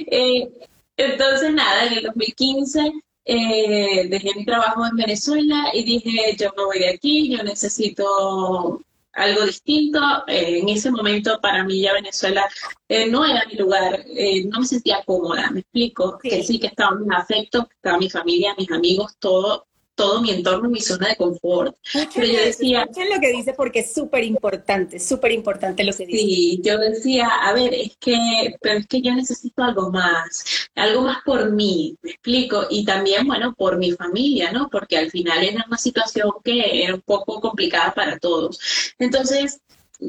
eh, 0.06 0.48
entonces 0.96 1.52
nada, 1.52 1.86
en 1.86 1.94
el 1.94 2.02
2015 2.04 2.92
eh, 3.24 4.08
dejé 4.08 4.30
mi 4.36 4.44
trabajo 4.44 4.84
en 4.84 4.96
Venezuela 4.96 5.70
y 5.72 5.84
dije, 5.84 6.36
yo 6.36 6.52
me 6.56 6.64
voy 6.64 6.78
de 6.80 6.90
aquí, 6.90 7.36
yo 7.36 7.42
necesito 7.42 8.80
algo 9.12 9.44
distinto. 9.44 10.00
Eh, 10.26 10.58
en 10.60 10.68
ese 10.68 10.90
momento 10.90 11.40
para 11.40 11.64
mí 11.64 11.80
ya 11.80 11.92
Venezuela 11.92 12.48
eh, 12.88 13.08
no 13.10 13.24
era 13.24 13.44
mi 13.46 13.54
lugar, 13.54 14.04
eh, 14.16 14.44
no 14.44 14.60
me 14.60 14.66
sentía 14.66 15.02
cómoda, 15.04 15.50
me 15.50 15.60
explico, 15.60 16.18
que 16.18 16.42
sí 16.42 16.58
que 16.58 16.68
estaba 16.68 16.96
mi 16.96 17.14
afecto, 17.14 17.68
estaba 17.74 17.98
mi 17.98 18.10
familia, 18.10 18.54
mis 18.56 18.70
amigos, 18.70 19.16
todo, 19.18 19.66
todo 19.94 20.22
mi 20.22 20.30
entorno, 20.30 20.68
mi 20.68 20.80
zona 20.80 21.08
de 21.08 21.16
confort. 21.16 21.76
pero 22.14 22.26
yo 22.26 22.40
decía... 22.40 22.86
lo 22.86 23.20
que 23.20 23.32
dice 23.32 23.54
porque 23.54 23.80
es 23.80 23.92
súper 23.92 24.24
importante, 24.24 24.98
súper 24.98 25.32
importante 25.32 25.84
lo 25.84 25.92
que 25.92 26.06
dice. 26.06 26.18
Sí, 26.18 26.60
yo 26.62 26.78
decía, 26.78 27.28
a 27.28 27.52
ver, 27.52 27.74
es 27.74 27.96
que, 27.98 28.56
pero 28.60 28.78
es 28.78 28.86
que 28.86 29.02
yo 29.02 29.14
necesito 29.14 29.62
algo 29.62 29.90
más, 29.90 30.68
algo 30.74 31.02
más 31.02 31.18
por 31.24 31.50
mí, 31.52 31.96
me 32.02 32.10
explico, 32.10 32.66
y 32.70 32.84
también, 32.84 33.26
bueno, 33.26 33.54
por 33.54 33.78
mi 33.78 33.92
familia, 33.92 34.52
¿no? 34.52 34.68
Porque 34.70 34.96
al 34.96 35.10
final 35.10 35.44
era 35.44 35.64
una 35.66 35.78
situación 35.78 36.30
que 36.42 36.84
era 36.84 36.94
un 36.94 37.02
poco 37.02 37.40
complicada 37.40 37.92
para 37.94 38.18
todos. 38.18 38.58
Entonces, 38.98 39.60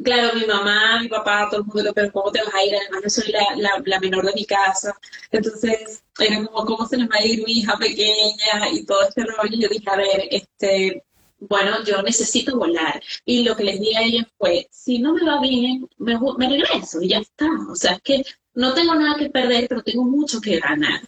claro, 0.01 0.35
mi 0.35 0.45
mamá, 0.45 0.99
mi 1.01 1.07
papá, 1.07 1.47
todo 1.49 1.61
el 1.61 1.67
mundo, 1.67 1.91
pero 1.93 2.11
¿cómo 2.11 2.31
te 2.31 2.41
vas 2.43 2.53
a 2.53 2.63
ir? 2.63 2.75
Además, 2.75 3.03
yo 3.03 3.09
soy 3.09 3.31
la, 3.31 3.81
la, 3.85 3.99
menor 3.99 4.25
de 4.25 4.33
mi 4.33 4.45
casa. 4.45 4.95
Entonces, 5.31 6.03
era 6.19 6.43
como, 6.45 6.65
¿cómo 6.65 6.87
se 6.87 6.97
les 6.97 7.09
va 7.09 7.15
a 7.17 7.25
ir 7.25 7.43
mi 7.45 7.59
hija 7.59 7.77
pequeña? 7.77 8.69
Y 8.71 8.85
todo 8.85 9.01
este 9.07 9.23
rollo. 9.23 9.55
Y 9.55 9.61
yo 9.61 9.69
dije, 9.69 9.89
a 9.89 9.95
ver, 9.97 10.27
este, 10.31 11.03
bueno, 11.39 11.83
yo 11.83 12.01
necesito 12.01 12.57
volar. 12.57 13.01
Y 13.25 13.43
lo 13.43 13.55
que 13.55 13.63
les 13.63 13.79
di 13.79 13.95
a 13.95 14.01
ella 14.01 14.27
fue, 14.37 14.67
si 14.71 14.99
no 14.99 15.13
me 15.13 15.25
va 15.25 15.39
bien, 15.41 15.87
me, 15.97 16.17
me 16.37 16.49
regreso 16.49 17.01
y 17.01 17.09
ya 17.09 17.19
está. 17.19 17.47
O 17.69 17.75
sea, 17.75 17.93
es 17.93 18.01
que 18.01 18.23
no 18.55 18.73
tengo 18.73 18.95
nada 18.95 19.17
que 19.17 19.29
perder, 19.29 19.67
pero 19.67 19.83
tengo 19.83 20.03
mucho 20.03 20.39
que 20.41 20.59
ganar. 20.59 21.01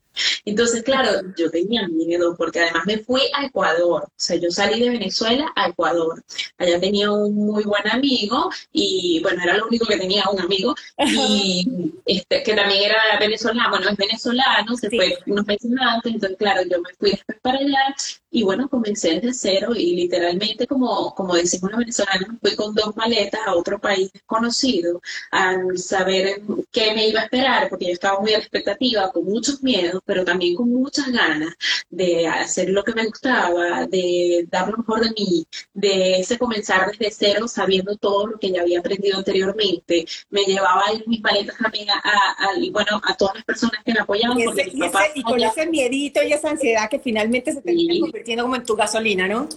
Entonces, 0.46 0.84
claro, 0.84 1.22
yo 1.38 1.50
tenía 1.50 1.88
miedo 1.88 2.36
porque 2.38 2.60
además 2.62 2.84
me 2.86 3.00
fui 3.00 3.22
a 3.34 3.46
Ecuador. 3.46 4.04
O 4.04 4.12
sea, 4.16 4.38
yo 4.38 4.50
salí 4.52 4.80
de 4.80 4.90
Venezuela 4.90 5.52
a 5.56 5.70
Ecuador. 5.70 6.24
Allá 6.58 6.80
tenía 6.80 7.12
un 7.12 7.36
muy 7.36 7.64
buen 7.64 7.88
amigo 7.90 8.50
y, 8.72 9.20
bueno, 9.22 9.44
era 9.44 9.58
lo 9.58 9.68
único 9.68 9.86
que 9.86 9.98
tenía, 9.98 10.24
un 10.32 10.40
amigo, 10.40 10.76
y 10.98 11.94
este, 12.06 12.44
que 12.44 12.54
también 12.54 12.84
era 12.84 12.98
venezolano, 13.20 13.70
bueno, 13.70 13.90
es 13.90 13.98
venezolano, 13.98 14.78
se 14.78 14.90
fue 14.90 15.18
unos 15.28 15.46
meses 15.46 15.72
antes, 15.80 16.14
entonces, 16.14 16.38
claro, 16.38 16.62
yo 16.70 16.82
me 16.82 16.94
fui 16.98 17.12
después 17.12 17.40
para 17.42 17.58
allá 17.60 17.96
y, 18.32 18.44
bueno, 18.44 18.70
comencé 18.70 19.20
desde 19.20 19.34
cero 19.34 19.74
y 19.76 19.96
literalmente, 19.96 20.68
como, 20.68 21.14
como 21.16 21.36
decimos 21.36 21.72
los 21.72 21.80
venezolanos, 21.80 22.30
me 22.30 22.40
fui 22.40 22.56
con 22.56 22.76
dos 22.76 22.96
maletas 22.96 23.42
a 23.46 23.56
otro 23.56 23.80
país 23.80 24.12
desconocido, 24.12 25.02
al 25.32 25.78
saber 25.78 26.42
qué 26.72 26.94
me 26.94 27.08
iba 27.08 27.22
a 27.22 27.24
esperar, 27.26 27.70
porque 27.70 27.88
yo 27.88 27.94
estaba 27.94 28.20
muy 28.20 28.34
a 28.34 28.38
la 28.38 28.44
expectativa, 28.44 29.12
con 29.12 29.26
muchos 29.26 29.64
miedos, 29.64 30.02
pero 30.06 30.24
también 30.24 30.56
con 30.56 30.70
muchas 30.70 31.12
ganas 31.12 31.54
de 31.90 32.28
hacer 32.28 32.70
lo 32.70 32.84
que 32.84 32.94
me 32.94 33.06
gustaba, 33.06 33.86
de 33.88 34.46
dar 34.50 34.70
lo 34.70 34.78
mejor 34.78 35.02
de 35.02 35.12
mí, 35.12 35.46
de 35.74 36.20
ese 36.20 36.38
comenzar 36.38 36.92
desde 36.92 37.12
cero 37.12 37.48
sabiendo 37.48 37.96
todo 37.98 38.28
lo 38.28 38.40
que 38.40 38.52
ya 38.52 38.62
había 38.62 38.80
aprendido 38.80 39.18
anteriormente. 39.18 40.06
Me 40.30 40.44
llevaba 40.44 40.82
a 40.82 40.94
mis 41.08 41.22
maletas 41.22 41.58
también 41.58 41.90
a, 41.90 42.02
bueno, 42.72 43.02
a 43.04 43.16
todas 43.16 43.36
las 43.36 43.44
personas 43.44 43.84
que 43.84 43.94
me 43.94 44.00
apoyaban. 44.00 44.40
Y, 44.40 44.44
y, 45.16 45.24
con 45.24 45.42
ese 45.42 45.66
miedito 45.68 46.22
y 46.24 46.34
esa 46.34 46.50
ansiedad 46.50 46.90
que 46.90 47.00
finalmente 47.00 47.52
se 47.52 47.62
termina 47.62 48.00
convirtiendo 48.00 48.44
como 48.44 48.56
en 48.56 48.66
tu 48.66 48.76
gasolina, 48.76 49.28
¿no? 49.28 49.50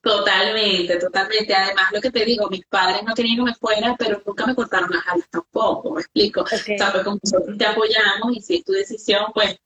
Totalmente, 0.00 0.96
totalmente. 0.96 1.54
Además, 1.54 1.86
lo 1.92 2.00
que 2.00 2.10
te 2.10 2.24
digo, 2.24 2.48
mis 2.48 2.64
padres 2.66 3.02
no 3.04 3.14
querían 3.14 3.38
que 3.38 3.42
me 3.42 3.54
fuera, 3.54 3.96
pero 3.98 4.22
nunca 4.24 4.46
me 4.46 4.54
cortaron 4.54 4.90
las 4.90 5.06
alas 5.06 5.28
tampoco, 5.28 5.92
me 5.94 6.00
explico. 6.00 6.42
Okay. 6.42 6.78
Sabes, 6.78 7.02
como 7.02 7.18
nosotros 7.22 7.58
te 7.58 7.66
apoyamos 7.66 8.36
y 8.36 8.40
si 8.40 8.56
es 8.56 8.64
tu 8.64 8.72
decisión, 8.72 9.26
pues 9.34 9.58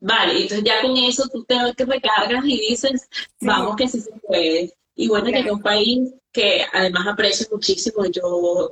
Vale, 0.00 0.42
entonces 0.42 0.64
ya 0.64 0.80
con 0.80 0.96
eso 0.96 1.28
tú 1.30 1.44
te, 1.44 1.56
recargas 1.84 2.44
y 2.44 2.58
dices, 2.68 3.08
vamos 3.40 3.76
que 3.76 3.86
sí 3.86 4.00
se 4.00 4.10
puede. 4.26 4.72
Y 4.96 5.08
bueno, 5.08 5.26
llegué 5.26 5.50
a 5.50 5.52
un 5.52 5.62
país 5.62 6.10
que 6.32 6.64
además 6.72 7.06
aprecio 7.06 7.46
muchísimo. 7.52 8.04
Yo 8.06 8.70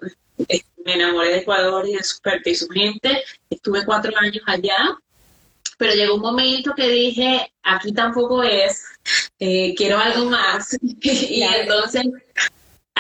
eh, 0.48 0.62
me 0.84 0.94
enamoré 0.94 1.28
de 1.28 1.38
Ecuador 1.38 1.86
y 1.86 1.94
de 1.94 2.02
su 2.02 2.18
y 2.44 2.54
su 2.54 2.68
gente. 2.68 3.24
Estuve 3.50 3.84
cuatro 3.84 4.12
años 4.18 4.42
allá, 4.46 4.98
pero 5.76 5.94
llegó 5.94 6.14
un 6.14 6.22
momento 6.22 6.74
que 6.74 6.88
dije, 6.88 7.52
aquí 7.62 7.92
tampoco 7.92 8.42
es, 8.42 8.84
eh, 9.38 9.74
quiero 9.76 9.98
algo 9.98 10.26
más. 10.26 10.76
y 10.82 11.42
entonces 11.42 12.06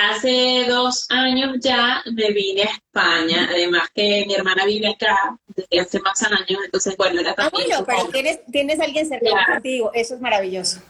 Hace 0.00 0.64
dos 0.68 1.06
años 1.08 1.56
ya 1.60 2.04
me 2.12 2.30
vine 2.30 2.62
a 2.62 2.66
España, 2.66 3.48
además 3.50 3.88
que 3.92 4.24
mi 4.28 4.34
hermana 4.34 4.64
vive 4.64 4.86
acá 4.86 5.36
desde 5.48 5.80
hace 5.80 5.98
más 5.98 6.22
años, 6.22 6.60
entonces 6.64 6.96
bueno, 6.96 7.20
era 7.20 7.32
ah, 7.32 7.34
también... 7.34 7.72
Ah, 7.72 7.82
bueno, 7.82 7.86
pero 7.86 8.12
tienes, 8.12 8.46
tienes 8.46 8.78
alguien 8.78 9.08
cercano 9.08 9.40
contigo, 9.54 9.90
eso 9.92 10.14
es 10.14 10.20
maravilloso. 10.20 10.80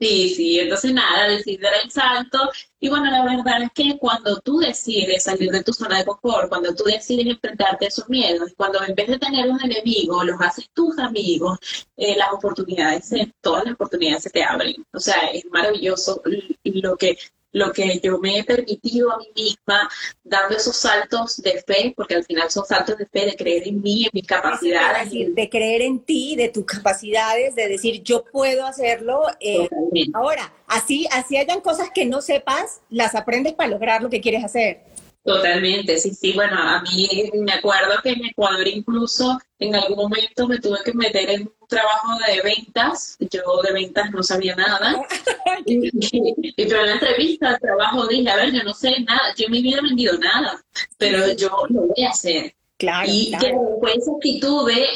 Sí, 0.00 0.34
sí, 0.34 0.60
entonces 0.60 0.94
nada, 0.94 1.28
decidí 1.28 1.58
dar 1.58 1.74
el 1.82 1.90
salto. 1.90 2.50
Y 2.80 2.88
bueno, 2.88 3.10
la 3.10 3.24
verdad 3.24 3.62
es 3.62 3.70
que 3.74 3.98
cuando 3.98 4.40
tú 4.40 4.58
decides 4.58 5.24
salir 5.24 5.50
de 5.50 5.62
tu 5.62 5.72
zona 5.72 5.98
de 5.98 6.04
confort, 6.06 6.48
cuando 6.48 6.74
tú 6.74 6.84
decides 6.84 7.26
enfrentarte 7.26 7.84
a 7.84 7.88
esos 7.88 8.08
miedos, 8.08 8.52
cuando 8.56 8.82
en 8.82 8.94
vez 8.94 9.08
de 9.08 9.18
tener 9.18 9.48
un 9.48 9.62
enemigo, 9.62 10.24
los 10.24 10.40
haces 10.40 10.68
tus 10.72 10.98
amigos, 10.98 11.58
eh, 11.96 12.16
las 12.16 12.32
oportunidades, 12.32 13.10
todas 13.40 13.64
las 13.64 13.74
oportunidades 13.74 14.24
se 14.24 14.30
te 14.30 14.42
abren. 14.42 14.84
O 14.92 15.00
sea, 15.00 15.28
es 15.32 15.44
maravilloso 15.50 16.22
lo 16.64 16.96
que 16.96 17.16
lo 17.54 17.72
que 17.72 18.00
yo 18.02 18.18
me 18.18 18.38
he 18.38 18.44
permitido 18.44 19.12
a 19.12 19.18
mí 19.18 19.28
misma, 19.34 19.88
dando 20.24 20.56
esos 20.56 20.76
saltos 20.76 21.40
de 21.40 21.62
fe, 21.62 21.94
porque 21.96 22.16
al 22.16 22.24
final 22.24 22.50
son 22.50 22.66
saltos 22.66 22.98
de 22.98 23.06
fe, 23.06 23.26
de 23.26 23.36
creer 23.36 23.68
en 23.68 23.80
mí, 23.80 24.04
en 24.04 24.10
mis 24.12 24.26
capacidades. 24.26 25.08
de 25.10 25.48
creer 25.48 25.82
en 25.82 26.00
ti, 26.00 26.34
de 26.34 26.48
tus 26.48 26.64
capacidades, 26.64 27.54
de 27.54 27.68
decir 27.68 28.02
yo 28.02 28.24
puedo 28.24 28.66
hacerlo. 28.66 29.22
Eh, 29.38 29.68
ahora, 30.12 30.52
así, 30.66 31.06
así 31.12 31.36
hayan 31.36 31.60
cosas 31.60 31.90
que 31.94 32.04
no 32.04 32.20
sepas, 32.20 32.80
las 32.90 33.14
aprendes 33.14 33.52
para 33.52 33.70
lograr 33.70 34.02
lo 34.02 34.10
que 34.10 34.20
quieres 34.20 34.42
hacer. 34.42 34.82
Totalmente, 35.24 35.96
sí, 35.98 36.10
sí. 36.10 36.32
Bueno, 36.34 36.56
a 36.58 36.82
mí 36.82 37.30
me 37.32 37.52
acuerdo 37.52 37.94
que 38.02 38.10
en 38.10 38.26
Ecuador 38.26 38.68
incluso 38.68 39.40
en 39.58 39.74
algún 39.74 39.96
momento 39.96 40.46
me 40.46 40.58
tuve 40.58 40.78
que 40.84 40.92
meter 40.92 41.30
en 41.30 41.42
un 41.42 41.66
trabajo 41.66 42.18
de 42.26 42.42
ventas. 42.42 43.16
Yo 43.18 43.62
de 43.62 43.72
ventas 43.72 44.10
no 44.10 44.22
sabía 44.22 44.54
nada. 44.54 45.00
y, 45.64 46.52
pero 46.52 46.80
en 46.80 46.86
la 46.86 46.92
entrevista 46.92 47.52
de 47.52 47.58
trabajo 47.58 48.06
dije, 48.06 48.28
a 48.28 48.36
ver, 48.36 48.52
yo 48.52 48.62
no 48.64 48.74
sé 48.74 49.00
nada, 49.00 49.34
yo 49.34 49.46
en 49.46 49.52
mi 49.52 49.62
vida 49.62 49.78
he 49.78 49.82
vendido 49.82 50.18
nada, 50.18 50.62
pero 50.98 51.32
yo 51.32 51.48
lo 51.70 51.86
voy 51.86 52.04
a 52.04 52.10
hacer. 52.10 52.54
Claro, 52.76 53.08
y 53.10 53.30
que 53.38 53.54
fue 53.80 53.94
esa 53.94 54.10
actitud 54.12 54.68
de, 54.68 54.86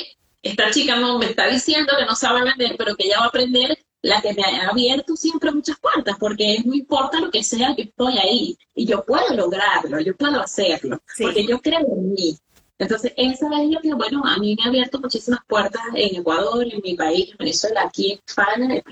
esta 0.42 0.70
chica 0.70 0.96
no 0.96 1.18
me 1.18 1.26
está 1.26 1.46
diciendo 1.46 1.94
que 1.98 2.04
no 2.04 2.14
sabe 2.14 2.42
vender, 2.44 2.74
pero 2.76 2.94
que 2.96 3.06
ella 3.06 3.20
va 3.20 3.24
a 3.24 3.28
aprender 3.28 3.78
la 4.02 4.20
que 4.20 4.32
me 4.32 4.42
ha 4.42 4.68
abierto 4.68 5.16
siempre 5.16 5.50
muchas 5.50 5.78
puertas, 5.78 6.16
porque 6.18 6.62
no 6.64 6.74
importa 6.74 7.20
lo 7.20 7.30
que 7.30 7.42
sea, 7.42 7.74
yo 7.76 7.84
estoy 7.84 8.18
ahí 8.18 8.58
y 8.74 8.86
yo 8.86 9.04
puedo 9.04 9.34
lograrlo, 9.34 10.00
yo 10.00 10.16
puedo 10.16 10.40
hacerlo, 10.40 11.02
porque 11.20 11.46
yo 11.46 11.60
creo 11.60 11.80
en 11.80 12.12
mí. 12.12 12.38
Entonces, 12.78 13.12
esa 13.16 13.46
es 13.60 13.70
lo 13.70 13.80
que, 13.80 13.92
bueno, 13.94 14.22
a 14.24 14.38
mí 14.38 14.54
me 14.56 14.64
ha 14.64 14.68
abierto 14.68 15.00
muchísimas 15.00 15.40
puertas 15.48 15.82
en 15.94 16.20
Ecuador, 16.20 16.64
en 16.64 16.80
mi 16.82 16.94
país, 16.94 17.30
en 17.32 17.36
Venezuela, 17.38 17.82
aquí 17.82 18.12
en 18.12 18.20
España, 18.24 18.82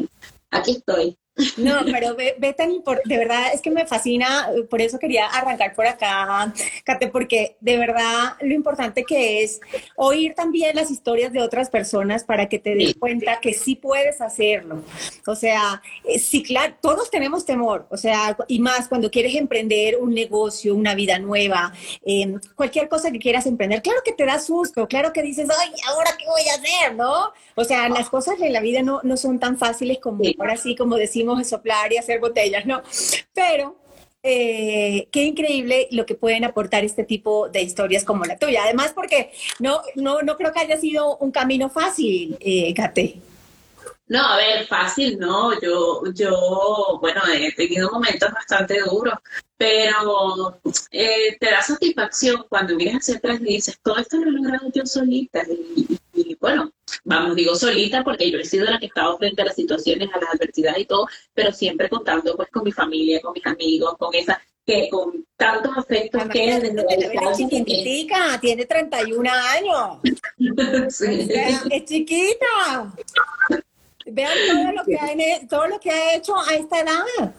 aquí 0.51 0.73
estoy. 0.73 1.17
No, 1.59 1.81
pero 1.85 2.17
ve, 2.17 2.55
tan 2.57 2.73
importante, 2.73 3.13
de 3.13 3.19
verdad 3.19 3.53
es 3.53 3.61
que 3.61 3.71
me 3.71 3.87
fascina, 3.87 4.49
por 4.71 4.81
eso 4.81 4.99
quería 4.99 5.27
arrancar 5.27 5.75
por 5.75 5.87
acá, 5.87 6.53
Kate, 6.85 7.09
porque 7.09 7.57
de 7.61 7.77
verdad 7.77 8.37
lo 8.41 8.55
importante 8.55 9.05
que 9.05 9.43
es 9.43 9.61
oír 9.97 10.35
también 10.35 10.75
las 10.75 10.91
historias 10.91 11.33
de 11.33 11.43
otras 11.43 11.69
personas 11.69 12.25
para 12.25 12.49
que 12.49 12.59
te 12.59 12.75
des 12.75 12.95
cuenta 12.95 13.39
que 13.41 13.53
sí 13.53 13.75
puedes 13.77 14.23
hacerlo. 14.23 14.83
O 15.27 15.35
sea, 15.35 15.83
eh, 16.05 16.19
sí, 16.19 16.43
claro, 16.43 16.75
todos 16.81 17.11
tenemos 17.11 17.45
temor, 17.45 17.87
o 17.91 17.99
sea, 17.99 18.35
y 18.49 18.59
más 18.59 18.89
cuando 18.89 19.11
quieres 19.11 19.35
emprender 19.35 19.97
un 20.01 20.15
negocio, 20.15 20.75
una 20.75 20.95
vida 20.95 21.19
nueva, 21.19 21.73
em, 22.05 22.41
cualquier 22.55 22.89
cosa 22.89 23.11
que 23.11 23.19
quieras 23.19 23.45
emprender, 23.47 23.83
claro 23.83 24.01
que 24.03 24.13
te 24.13 24.25
da 24.25 24.39
susto, 24.39 24.89
claro 24.89 25.13
que 25.13 25.23
dices, 25.23 25.49
ay, 25.51 25.71
¿ahora 25.89 26.13
qué 26.19 26.25
voy 26.27 26.49
a 26.49 26.55
hacer? 26.55 26.95
¿No? 26.95 27.33
O 27.57 27.65
sea, 27.65 27.89
las 27.91 28.09
cosas 28.09 28.41
en 28.41 28.53
la 28.53 28.61
vida 28.61 28.83
no, 28.83 29.01
no 29.03 29.17
son 29.17 29.39
tan 29.39 29.59
fáciles 29.59 29.99
como 29.99 30.25
ahora 30.39 30.57
sí, 30.57 30.75
como 30.77 30.97
decimos 30.97 31.26
de 31.35 31.45
soplar 31.45 31.93
y 31.93 31.97
hacer 31.97 32.21
botellas, 32.21 32.65
¿no? 32.67 32.83
Pero 33.35 33.77
eh, 34.23 35.09
qué 35.13 35.23
increíble 35.25 35.89
lo 35.93 36.05
que 36.05 36.17
pueden 36.17 36.45
aportar 36.45 36.85
este 36.85 37.05
tipo 37.05 37.49
de 37.49 37.63
historias 37.63 38.05
como 38.05 38.25
la 38.25 38.37
tuya. 38.37 38.65
Además, 38.65 38.93
porque 38.95 39.33
no, 39.61 39.83
no, 39.95 40.23
no 40.23 40.37
creo 40.37 40.53
que 40.53 40.61
haya 40.61 40.77
sido 40.79 41.17
un 41.19 41.31
camino 41.31 41.71
fácil, 41.71 42.37
eh, 42.41 42.75
Kate. 42.75 43.21
No, 44.09 44.25
a 44.25 44.37
ver, 44.37 44.67
fácil, 44.67 45.19
no. 45.19 45.61
Yo, 45.61 46.03
yo, 46.13 46.99
bueno, 47.01 47.21
he 47.33 47.53
tenido 47.53 47.91
momentos 47.91 48.33
bastante 48.33 48.81
duros, 48.81 49.15
pero 49.57 50.61
eh, 50.91 51.37
te 51.39 51.51
da 51.51 51.63
satisfacción 51.63 52.45
cuando 52.49 52.77
vienes 52.77 53.03
hacia 53.03 53.17
atrás 53.17 53.41
y 53.41 53.45
dices, 53.45 53.79
todo 53.83 53.99
esto 53.99 54.17
lo 54.19 54.29
he 54.29 54.33
logrado 54.33 54.71
yo 54.75 54.87
solita. 54.87 55.43
y 55.77 55.99
bueno, 56.41 56.73
vamos, 57.05 57.37
digo 57.37 57.55
solita 57.55 58.03
porque 58.05 58.31
yo 58.31 58.39
he 58.39 58.45
sido 58.45 58.65
la 58.65 58.79
que 58.79 58.87
he 58.87 58.89
estado 58.89 59.17
frente 59.19 59.43
a 59.43 59.47
las 59.47 59.55
situaciones, 59.55 60.09
a 60.13 60.19
las 60.19 60.35
adversidades 60.35 60.81
y 60.81 60.87
todo, 60.87 61.07
pero 61.35 61.53
siempre 61.53 61.89
contando 61.89 62.37
pues 62.37 62.49
con 62.51 62.65
mi 62.65 62.73
familia, 62.73 63.21
con 63.21 63.33
mis 63.33 63.47
amigos, 63.47 63.97
con 63.99 64.15
esa 64.15 64.41
que 64.67 64.89
con 64.91 65.25
tantos 65.37 65.79
afectos 65.79 66.25
que 66.29 66.59
desde 66.59 66.75
la 66.75 67.31
es 67.31 67.39
chiquitica, 67.39 68.39
tiene 68.41 68.67
31 68.67 69.31
años. 69.31 70.01
sí. 70.93 71.29
es, 71.71 71.85
chiquita. 71.85 72.93
Vean 74.07 74.33
todo 74.49 74.73
lo 74.73 74.85
que 74.85 74.97
ha, 74.97 75.49
todo 75.49 75.67
lo 75.69 75.79
que 75.79 75.91
ha 75.91 76.17
hecho 76.17 76.35
a 76.37 76.55
esta 76.55 76.81
edad. 76.81 77.35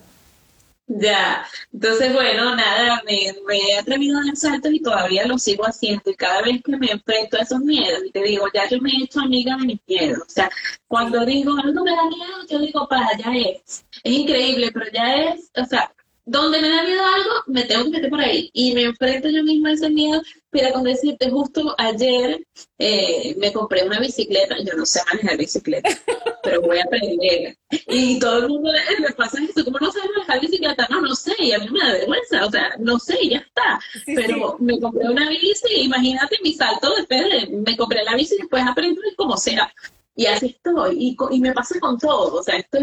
Ya, 0.89 1.45
entonces 1.73 2.13
bueno, 2.13 2.55
nada, 2.55 3.03
me, 3.05 3.57
he 3.57 3.77
atrevido 3.77 4.19
a 4.19 4.25
dar 4.25 4.37
saltos 4.37 4.71
y 4.71 4.79
todavía 4.79 5.25
lo 5.25 5.37
sigo 5.37 5.65
haciendo. 5.65 6.09
Y 6.09 6.15
cada 6.15 6.41
vez 6.41 6.63
que 6.63 6.77
me 6.77 6.89
enfrento 6.89 7.37
a 7.37 7.41
esos 7.41 7.59
miedos 7.59 8.03
y 8.05 8.11
te 8.11 8.23
digo, 8.23 8.45
ya 8.53 8.69
yo 8.69 8.79
me 8.79 8.91
he 8.91 9.03
hecho 9.03 9.19
amiga 9.19 9.57
de 9.57 9.65
mis 9.65 9.79
miedos, 9.85 10.19
o 10.25 10.29
sea, 10.29 10.49
cuando 10.87 11.25
digo, 11.25 11.53
no 11.55 11.83
me 11.83 11.91
da 11.91 12.03
miedo, 12.07 12.37
yo 12.49 12.59
digo, 12.59 12.87
para, 12.87 13.17
ya 13.17 13.33
es, 13.35 13.85
es 14.03 14.13
increíble, 14.13 14.71
pero 14.71 14.85
ya 14.93 15.15
es, 15.15 15.51
o 15.57 15.65
sea, 15.65 15.91
donde 16.27 16.59
me 16.61 16.69
da 16.69 16.83
miedo 16.83 17.01
algo, 17.05 17.31
me 17.47 17.63
tengo 17.63 17.85
que 17.85 17.91
meter 17.91 18.09
por 18.09 18.19
ahí. 18.19 18.49
Y 18.53 18.73
me 18.73 18.83
enfrento 18.83 19.29
yo 19.29 19.43
misma 19.43 19.69
a 19.69 19.73
ese 19.73 19.89
miedo. 19.89 20.21
Pero 20.49 20.73
con 20.73 20.83
decirte, 20.83 21.29
justo 21.29 21.73
ayer 21.77 22.45
eh, 22.79 23.33
me 23.37 23.53
compré 23.53 23.83
una 23.83 23.99
bicicleta. 23.99 24.55
Yo 24.59 24.75
no 24.75 24.85
sé 24.85 24.99
manejar 25.11 25.37
bicicleta, 25.37 25.89
pero 26.43 26.61
voy 26.61 26.79
a 26.79 26.83
aprender. 26.83 27.57
Y 27.87 28.19
todo 28.19 28.39
el 28.39 28.49
mundo 28.49 28.71
me 28.99 29.11
pasa 29.11 29.39
eso. 29.41 29.63
¿Cómo 29.63 29.77
no 29.79 29.91
sabes 29.91 30.09
manejar 30.15 30.41
bicicleta? 30.41 30.87
No, 30.89 31.01
no 31.01 31.15
sé. 31.15 31.33
Y 31.39 31.53
a 31.53 31.59
mí 31.59 31.69
me 31.69 31.79
da 31.79 31.93
vergüenza. 31.93 32.45
O 32.45 32.51
sea, 32.51 32.75
no 32.79 32.99
sé 32.99 33.17
ya 33.29 33.37
está. 33.37 33.79
pero 34.05 34.57
me 34.59 34.79
compré 34.81 35.09
una 35.09 35.29
bici. 35.29 35.81
Imagínate 35.81 36.37
mi 36.43 36.53
salto 36.53 36.93
después 36.95 37.23
de, 37.23 37.47
me 37.55 37.77
compré 37.77 38.03
la 38.03 38.15
bici 38.15 38.35
y 38.35 38.39
después 38.39 38.63
aprendí 38.67 38.99
como 39.15 39.37
sea. 39.37 39.73
Y 40.19 40.25
así 40.25 40.47
estoy, 40.47 40.97
y, 40.99 41.17
y, 41.29 41.39
me 41.39 41.53
pasa 41.53 41.79
con 41.79 41.95
todo, 41.99 42.39
o 42.39 42.43
sea, 42.43 42.57
esto 42.57 42.79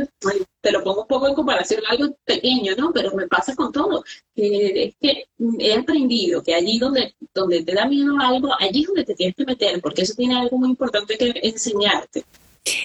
te 0.60 0.70
lo 0.70 0.84
pongo 0.84 1.02
un 1.02 1.08
poco 1.08 1.26
en 1.26 1.34
comparación 1.34 1.82
a 1.84 1.90
algo 1.90 2.16
pequeño, 2.24 2.76
¿no? 2.78 2.92
Pero 2.92 3.12
me 3.12 3.26
pasa 3.26 3.56
con 3.56 3.72
todo, 3.72 4.04
es 4.36 4.94
que 5.00 5.24
he 5.58 5.74
aprendido 5.74 6.44
que 6.44 6.54
allí 6.54 6.78
donde, 6.78 7.12
donde 7.34 7.64
te 7.64 7.74
da 7.74 7.86
miedo 7.86 8.14
algo, 8.20 8.52
allí 8.60 8.82
es 8.82 8.86
donde 8.86 9.04
te 9.04 9.16
tienes 9.16 9.34
que 9.34 9.44
meter, 9.44 9.80
porque 9.80 10.02
eso 10.02 10.14
tiene 10.14 10.38
algo 10.38 10.58
muy 10.58 10.70
importante 10.70 11.18
que 11.18 11.34
enseñarte. 11.42 12.24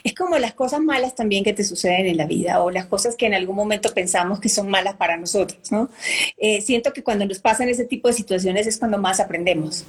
Es 0.03 0.15
como 0.15 0.39
las 0.39 0.55
cosas 0.55 0.81
malas 0.81 1.13
también 1.13 1.43
que 1.43 1.53
te 1.53 1.63
suceden 1.63 2.07
en 2.07 2.17
la 2.17 2.25
vida 2.25 2.63
o 2.63 2.71
las 2.71 2.87
cosas 2.87 3.15
que 3.15 3.27
en 3.27 3.35
algún 3.35 3.55
momento 3.55 3.93
pensamos 3.93 4.39
que 4.39 4.49
son 4.49 4.67
malas 4.67 4.95
para 4.95 5.15
nosotros, 5.15 5.71
¿no? 5.71 5.91
Eh, 6.37 6.61
siento 6.61 6.91
que 6.91 7.03
cuando 7.03 7.23
nos 7.27 7.37
pasan 7.37 7.69
ese 7.69 7.85
tipo 7.85 8.07
de 8.07 8.15
situaciones 8.15 8.65
es 8.65 8.79
cuando 8.79 8.97
más 8.97 9.19
aprendemos. 9.19 9.85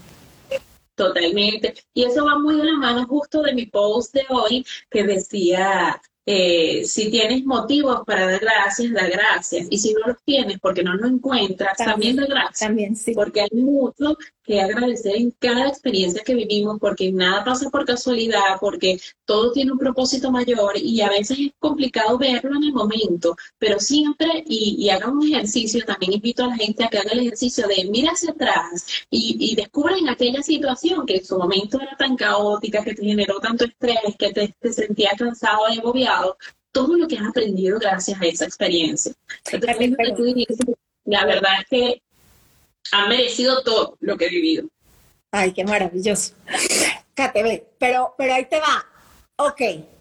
Totalmente. 0.95 1.75
Y 1.95 2.05
eso 2.05 2.25
va 2.27 2.39
muy 2.39 2.57
de 2.57 2.65
la 2.65 2.77
mano 2.77 3.07
justo 3.07 3.43
de 3.43 3.55
mi 3.55 3.67
post 3.67 4.15
de 4.15 4.25
hoy 4.29 4.65
que 4.91 5.05
decía, 5.05 6.01
eh, 6.33 6.85
si 6.85 7.11
tienes 7.11 7.45
motivos 7.45 8.03
para 8.07 8.31
dar 8.31 8.39
gracias, 8.39 8.93
da 8.93 9.09
gracias. 9.09 9.67
Y 9.69 9.79
si 9.79 9.93
no 9.95 10.07
los 10.07 10.23
tienes 10.25 10.61
porque 10.61 10.85
no 10.85 10.95
los 10.95 11.11
encuentras, 11.11 11.77
también, 11.77 12.15
da 12.15 12.27
gracias. 12.27 12.61
También, 12.61 12.95
sí. 12.95 13.15
Porque 13.15 13.41
hay 13.41 13.51
mucho 13.53 14.17
que 14.45 14.61
agradecer 14.61 15.17
en 15.17 15.33
cada 15.33 15.69
experiencia 15.69 16.23
que 16.25 16.35
vivimos, 16.35 16.79
porque 16.81 17.11
nada 17.13 17.45
pasa 17.45 17.69
por 17.71 17.85
casualidad, 17.85 18.59
porque 18.61 19.01
todo 19.25 19.53
tiene 19.53 19.73
un 19.73 19.79
propósito 19.79 20.31
mayor 20.31 20.77
y 20.77 21.01
a 21.01 21.09
veces 21.09 21.39
es 21.39 21.53
complicado 21.59 22.19
verlo 22.19 22.57
en 22.57 22.65
el 22.65 22.73
momento, 22.73 23.37
pero 23.59 23.79
siempre, 23.79 24.43
y, 24.47 24.77
y 24.79 24.91
hagan 24.91 25.17
un 25.17 25.27
ejercicio, 25.27 25.85
también 25.85 26.15
invito 26.15 26.45
a 26.45 26.49
la 26.49 26.57
gente 26.57 26.85
a 26.85 26.89
que 26.89 26.99
haga 26.99 27.13
el 27.13 27.21
ejercicio 27.21 27.67
de 27.69 27.89
mira 27.91 28.13
hacia 28.13 28.33
atrás 28.33 28.85
y, 29.09 29.37
y 29.39 29.55
descubren 29.55 30.09
aquella 30.09 30.43
situación 30.43 31.07
que 31.07 31.17
en 31.17 31.25
su 31.25 31.39
momento 31.39 31.81
era 31.81 31.97
tan 31.97 32.17
caótica, 32.17 32.83
que 32.83 32.95
te 32.95 33.05
generó 33.05 33.39
tanto 33.39 33.65
estrés, 33.65 34.17
que 34.19 34.33
te, 34.33 34.55
te 34.61 34.73
sentías 34.73 35.15
cansado 35.17 35.61
y 35.73 35.79
agobiado, 35.79 36.20
todo 36.73 36.97
lo 36.97 37.09
que 37.09 37.19
has 37.19 37.29
aprendido 37.29 37.79
gracias 37.79 38.21
a 38.21 38.27
esa 38.27 38.45
experiencia. 38.45 39.13
la 41.05 41.27
verdad 41.27 41.53
es 41.61 41.67
que 41.69 42.03
ha 42.93 43.09
merecido 43.09 43.63
todo 43.63 43.97
lo 44.01 44.17
que 44.17 44.27
he 44.27 44.31
vivido. 44.31 44.69
Ay, 45.33 45.53
qué 45.53 45.65
maravilloso. 45.65 46.35
Pero, 47.79 48.15
pero 48.17 48.35
ahí 48.35 48.47
te 48.47 48.59
va. 48.59 48.87
Ok, 49.37 49.61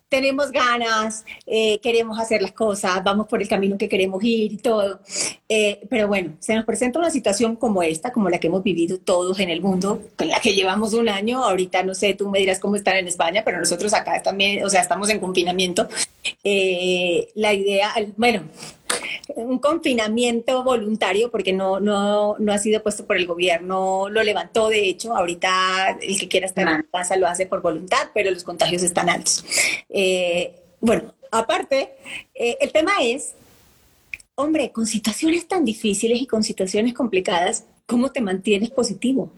tenemos 0.09 0.51
ganas, 0.51 1.23
eh, 1.45 1.79
queremos 1.79 2.19
hacer 2.19 2.41
las 2.41 2.51
cosas, 2.51 3.03
vamos 3.03 3.27
por 3.27 3.41
el 3.41 3.47
camino 3.47 3.77
que 3.77 3.87
queremos 3.87 4.23
ir 4.23 4.53
y 4.53 4.57
todo. 4.57 4.99
Eh, 5.47 5.81
pero 5.89 6.07
bueno, 6.07 6.33
se 6.39 6.55
nos 6.55 6.65
presenta 6.65 6.99
una 6.99 7.11
situación 7.11 7.55
como 7.55 7.83
esta, 7.83 8.11
como 8.11 8.29
la 8.29 8.39
que 8.39 8.47
hemos 8.47 8.63
vivido 8.63 8.97
todos 8.97 9.39
en 9.39 9.49
el 9.49 9.61
mundo, 9.61 10.01
con 10.17 10.27
la 10.27 10.39
que 10.39 10.53
llevamos 10.53 10.93
un 10.93 11.09
año. 11.09 11.43
Ahorita 11.43 11.83
no 11.83 11.93
sé, 11.93 12.15
tú 12.15 12.27
me 12.29 12.39
dirás 12.39 12.59
cómo 12.59 12.75
están 12.75 12.97
en 12.97 13.07
España, 13.07 13.43
pero 13.45 13.59
nosotros 13.59 13.93
acá 13.93 14.21
también, 14.23 14.65
o 14.65 14.69
sea, 14.69 14.81
estamos 14.81 15.09
en 15.09 15.19
confinamiento. 15.19 15.87
Eh, 16.43 17.29
la 17.35 17.53
idea, 17.53 17.93
bueno, 18.17 18.43
un 19.35 19.59
confinamiento 19.59 20.63
voluntario, 20.63 21.29
porque 21.29 21.53
no, 21.53 21.79
no, 21.79 22.35
no 22.39 22.53
ha 22.53 22.57
sido 22.57 22.81
puesto 22.81 23.05
por 23.05 23.17
el 23.17 23.25
gobierno, 23.25 24.09
lo 24.09 24.23
levantó 24.23 24.69
de 24.69 24.87
hecho, 24.87 25.15
ahorita 25.15 25.97
el 26.01 26.19
que 26.19 26.27
quiera 26.27 26.47
estar 26.47 26.67
en 26.67 26.87
casa 26.91 27.15
lo 27.15 27.27
hace 27.27 27.45
por 27.45 27.61
voluntad, 27.61 28.09
pero 28.13 28.31
los 28.31 28.43
contagios 28.43 28.83
están 28.83 29.09
altos. 29.09 29.45
Eh, 29.89 30.53
bueno, 30.79 31.13
aparte, 31.31 31.95
eh, 32.33 32.57
el 32.59 32.71
tema 32.71 32.91
es, 33.01 33.33
hombre, 34.35 34.71
con 34.71 34.85
situaciones 34.85 35.47
tan 35.47 35.65
difíciles 35.65 36.21
y 36.21 36.27
con 36.27 36.43
situaciones 36.43 36.93
complicadas, 36.93 37.65
¿cómo 37.85 38.11
te 38.11 38.21
mantienes 38.21 38.69
positivo? 38.69 39.31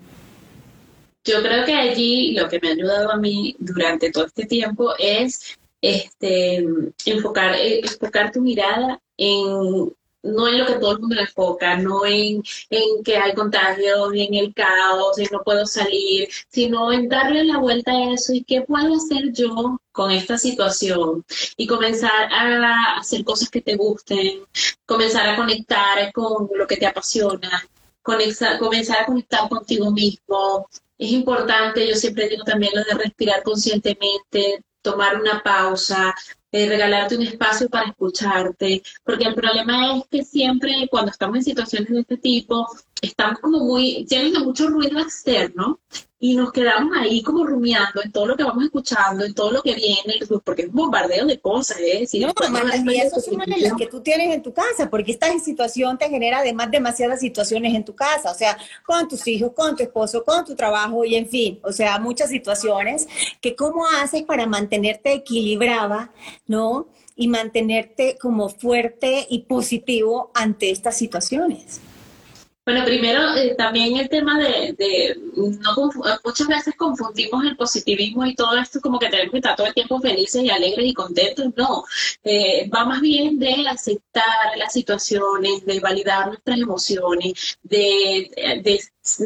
Yo 1.23 1.41
creo 1.43 1.65
que 1.65 1.73
allí 1.73 2.33
lo 2.33 2.49
que 2.49 2.59
me 2.59 2.69
ha 2.69 2.71
ayudado 2.71 3.11
a 3.11 3.17
mí 3.17 3.55
durante 3.59 4.11
todo 4.11 4.25
este 4.25 4.45
tiempo 4.45 4.93
es 4.97 5.55
este, 5.81 6.65
enfocar, 7.05 7.55
eh, 7.55 7.81
enfocar 7.81 8.31
tu 8.31 8.41
mirada 8.41 9.01
en 9.17 9.93
no 10.23 10.47
en 10.47 10.59
lo 10.59 10.65
que 10.65 10.73
todo 10.75 10.91
el 10.93 10.99
mundo 10.99 11.19
enfoca, 11.19 11.77
no 11.77 12.05
en, 12.05 12.43
en 12.69 13.03
que 13.03 13.17
hay 13.17 13.33
contagios, 13.33 14.13
en 14.13 14.33
el 14.35 14.53
caos, 14.53 15.17
en 15.17 15.27
no 15.31 15.43
puedo 15.43 15.65
salir, 15.65 16.29
sino 16.49 16.91
en 16.91 17.09
darle 17.09 17.43
la 17.43 17.57
vuelta 17.57 17.91
a 17.91 18.13
eso 18.13 18.33
y 18.33 18.43
qué 18.43 18.61
puedo 18.61 18.95
hacer 18.95 19.31
yo 19.33 19.79
con 19.91 20.11
esta 20.11 20.37
situación 20.37 21.25
y 21.57 21.67
comenzar 21.67 22.31
a 22.31 22.97
hacer 22.97 23.23
cosas 23.23 23.49
que 23.49 23.61
te 23.61 23.75
gusten, 23.75 24.41
comenzar 24.85 25.27
a 25.27 25.35
conectar 25.35 26.11
con 26.13 26.49
lo 26.55 26.67
que 26.67 26.77
te 26.77 26.85
apasiona, 26.85 27.67
comenzar 28.03 28.55
a 29.01 29.05
conectar 29.05 29.49
contigo 29.49 29.91
mismo. 29.91 30.67
Es 30.97 31.11
importante, 31.11 31.87
yo 31.87 31.95
siempre 31.95 32.29
digo 32.29 32.43
también 32.43 32.73
lo 32.75 32.83
de 32.83 33.03
respirar 33.03 33.41
conscientemente, 33.43 34.63
tomar 34.81 35.19
una 35.19 35.41
pausa, 35.43 36.13
eh, 36.51 36.67
regalarte 36.67 37.15
un 37.15 37.23
espacio 37.23 37.69
para 37.69 37.89
escucharte, 37.89 38.83
porque 39.03 39.25
el 39.25 39.35
problema 39.35 39.97
es 39.97 40.03
que 40.09 40.23
siempre 40.23 40.87
cuando 40.89 41.11
estamos 41.11 41.37
en 41.37 41.43
situaciones 41.43 41.89
de 41.89 41.99
este 42.01 42.17
tipo, 42.17 42.67
estamos 43.01 43.39
como 43.39 43.59
muy 43.59 44.05
llenos 44.09 44.33
de 44.33 44.39
mucho 44.39 44.67
ruido 44.67 44.99
externo 44.99 45.79
y 46.23 46.35
nos 46.35 46.51
quedamos 46.51 46.95
ahí 46.95 47.23
como 47.23 47.43
rumiando 47.47 48.03
en 48.03 48.11
todo 48.11 48.27
lo 48.27 48.37
que 48.37 48.43
vamos 48.43 48.63
escuchando, 48.63 49.25
en 49.25 49.33
todo 49.33 49.51
lo 49.51 49.63
que 49.63 49.73
viene, 49.73 50.19
porque 50.45 50.61
es 50.61 50.67
un 50.67 50.75
bombardeo 50.75 51.25
de 51.25 51.39
cosas, 51.39 51.79
¿eh? 51.79 52.07
no, 52.19 52.91
y 52.91 52.99
eso 52.99 53.17
es 53.17 53.27
una 53.27 53.43
de 53.43 53.57
las 53.59 53.73
que 53.73 53.87
tú 53.87 54.01
tienes 54.01 54.31
en 54.31 54.43
tu 54.43 54.53
casa, 54.53 54.87
porque 54.87 55.13
esta 55.13 55.27
situación 55.39 55.97
te 55.97 56.07
genera 56.09 56.37
además 56.37 56.69
demasiadas 56.69 57.19
situaciones 57.19 57.73
en 57.73 57.83
tu 57.83 57.95
casa, 57.95 58.29
o 58.29 58.35
sea, 58.35 58.55
con 58.85 59.07
tus 59.07 59.27
hijos, 59.27 59.53
con 59.55 59.75
tu 59.75 59.81
esposo, 59.81 60.23
con 60.23 60.45
tu 60.45 60.53
trabajo 60.53 61.03
y 61.03 61.15
en 61.15 61.27
fin, 61.27 61.59
o 61.63 61.71
sea, 61.71 61.97
muchas 61.97 62.29
situaciones 62.29 63.07
que 63.41 63.55
cómo 63.55 63.87
haces 63.87 64.21
para 64.21 64.45
mantenerte 64.45 65.13
equilibrada, 65.13 66.11
¿no? 66.45 66.87
Y 67.15 67.29
mantenerte 67.29 68.15
como 68.21 68.49
fuerte 68.49 69.25
y 69.27 69.39
positivo 69.39 70.29
ante 70.35 70.69
estas 70.69 70.95
situaciones. 70.95 71.81
Bueno, 72.63 72.85
primero 72.85 73.35
eh, 73.35 73.55
también 73.57 73.97
el 73.97 74.07
tema 74.07 74.37
de, 74.37 74.73
de 74.77 75.17
no, 75.35 75.89
muchas 76.23 76.47
veces 76.47 76.75
confundimos 76.77 77.43
el 77.43 77.57
positivismo 77.57 78.23
y 78.23 78.35
todo 78.35 78.55
esto 78.55 78.79
como 78.79 78.99
que 78.99 79.09
tenemos 79.09 79.31
que 79.31 79.37
estar 79.39 79.55
todo 79.55 79.65
el 79.65 79.73
tiempo 79.73 79.99
felices 79.99 80.43
y 80.43 80.49
alegres 80.51 80.85
y 80.85 80.93
contentos. 80.93 81.47
No, 81.55 81.83
eh, 82.23 82.69
va 82.69 82.85
más 82.85 83.01
bien 83.01 83.39
de 83.39 83.67
aceptar 83.67 84.55
las 84.57 84.73
situaciones, 84.73 85.65
de 85.65 85.79
validar 85.79 86.27
nuestras 86.27 86.59
emociones, 86.59 87.57
de, 87.63 88.29
de 88.63 88.79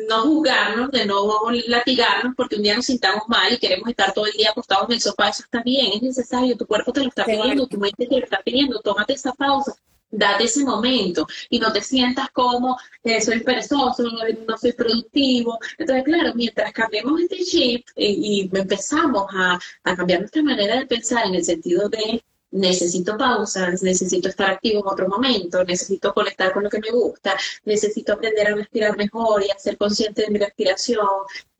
no 0.07 0.21
juzgarnos, 0.23 0.91
de 0.91 1.05
no 1.05 1.51
latigarnos 1.67 2.35
porque 2.37 2.55
un 2.55 2.63
día 2.63 2.75
nos 2.75 2.85
sintamos 2.85 3.23
mal 3.27 3.51
y 3.51 3.57
queremos 3.57 3.89
estar 3.89 4.13
todo 4.13 4.27
el 4.27 4.33
día 4.33 4.51
acostados 4.51 4.87
en 4.87 4.93
el 4.93 5.01
sofá. 5.01 5.27
Eso 5.27 5.43
está 5.43 5.61
bien, 5.61 5.91
es 5.93 6.01
necesario, 6.01 6.55
tu 6.55 6.65
cuerpo 6.65 6.93
te 6.93 7.01
lo 7.01 7.09
está 7.09 7.25
pidiendo, 7.25 7.67
tu 7.67 7.77
mente 7.79 8.07
te 8.07 8.17
lo 8.17 8.23
está 8.23 8.41
pidiendo, 8.41 8.79
tómate 8.79 9.11
esa 9.11 9.33
pausa 9.33 9.75
date 10.17 10.45
ese 10.45 10.63
momento 10.63 11.27
y 11.49 11.59
no 11.59 11.71
te 11.71 11.81
sientas 11.81 12.29
como 12.31 12.77
eh, 13.03 13.21
soy 13.21 13.41
perezoso, 13.41 14.03
no, 14.03 14.57
soy 14.57 14.73
productivo. 14.73 15.59
Entonces, 15.77 16.03
claro, 16.03 16.33
mientras 16.35 16.71
cambiemos 16.73 17.21
este 17.21 17.37
chip 17.43 17.87
y 17.95 18.49
empezamos 18.53 19.27
a, 19.33 19.59
a 19.83 19.95
cambiar 19.95 20.21
nuestra 20.21 20.43
manera 20.43 20.79
de 20.79 20.85
pensar 20.87 21.25
en 21.27 21.35
el 21.35 21.45
sentido 21.45 21.89
de 21.89 22.23
necesito 22.55 23.17
pausas, 23.17 23.83
necesito 23.83 24.29
estar 24.29 24.51
activo 24.51 24.79
en 24.79 24.87
otro 24.87 25.07
momento, 25.07 25.63
necesito 25.63 26.13
conectar 26.13 26.53
con 26.53 26.63
lo 26.63 26.69
que 26.69 26.79
me 26.79 26.89
gusta, 26.89 27.35
necesito 27.65 28.13
aprender 28.13 28.47
a 28.47 28.55
respirar 28.55 28.97
mejor 28.97 29.43
y 29.43 29.51
a 29.51 29.59
ser 29.59 29.77
consciente 29.77 30.23
de 30.23 30.29
mi 30.29 30.39
respiración. 30.39 31.07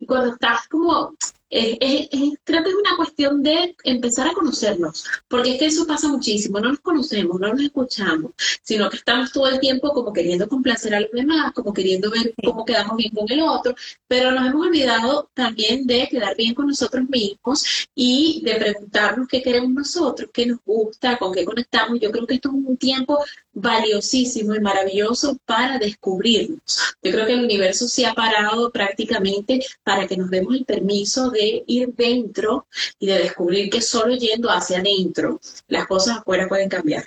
Y 0.06 0.08
cuando 0.08 0.34
estás 0.34 0.68
como 0.68 1.16
creo 1.50 2.64
que 2.64 2.70
es 2.70 2.76
una 2.76 2.96
cuestión 2.96 3.42
de 3.42 3.76
empezar 3.84 4.28
a 4.28 4.34
conocernos, 4.34 5.04
porque 5.28 5.54
es 5.54 5.60
que 5.60 5.66
eso 5.66 5.88
pasa 5.88 6.08
muchísimo, 6.08 6.60
no 6.60 6.70
nos 6.70 6.80
conocemos, 6.80 7.40
no 7.40 7.48
nos 7.48 7.62
escuchamos, 7.62 8.34
sino 8.62 8.88
que 8.88 8.98
estamos 8.98 9.32
todo 9.32 9.48
el 9.48 9.60
tiempo 9.60 9.92
como 9.94 10.14
queriendo 10.14 10.48
complacer 10.48 10.94
a 10.94 11.00
los 11.00 11.12
demás, 11.12 11.54
como 11.54 11.74
queriendo 11.74 12.12
ver 12.12 12.36
cómo 12.44 12.66
quedamos 12.66 12.98
bien 12.98 13.14
con 13.16 13.26
el 13.32 13.42
otro, 13.42 13.74
pero 14.08 14.30
nos 14.32 14.46
hemos 14.48 14.68
olvidado 14.68 15.32
también 15.34 15.88
de 15.88 16.08
quedar 16.08 16.36
bien 16.36 16.54
con 16.54 16.68
nosotros 16.68 17.10
mismos 17.10 17.88
y 17.96 18.44
de 18.44 18.56
preguntarnos 18.56 19.28
qué 19.28 19.42
queremos 19.42 19.72
nosotros, 19.72 20.30
qué 20.32 20.46
nos 20.46 20.60
gusta, 20.64 21.18
con 21.18 21.34
qué 21.34 21.46
conectamos. 21.46 22.00
Yo 22.00 22.12
creo 22.12 22.28
que 22.28 22.36
esto 22.36 22.50
es 22.50 22.56
un 22.56 22.78
tiempo 22.78 23.24
valiosísimo 23.56 24.54
y 24.54 24.60
maravilloso 24.60 25.38
para 25.46 25.80
descubrirnos. 25.80 26.62
Yo 27.02 27.12
creo 27.12 27.26
que 27.26 27.34
el 27.34 27.46
universo 27.46 27.88
se 27.88 28.06
ha 28.06 28.14
parado 28.14 28.70
prácticamente 28.72 29.66
para 29.84 30.06
que 30.06 30.18
nos 30.18 30.30
demos 30.30 30.54
el 30.56 30.66
permiso 30.66 31.32
de 31.32 31.64
ir 31.66 31.94
dentro 31.96 32.68
y 33.00 33.08
de 33.08 33.20
descubrir 33.20 33.70
que 33.70 33.82
solo 33.82 34.16
yendo 34.16 34.50
hacia 34.50 34.80
adentro 34.80 35.40
las 35.68 35.88
cosas 35.88 36.18
afuera 36.18 36.48
pueden 36.48 36.70
cambiar. 36.70 37.06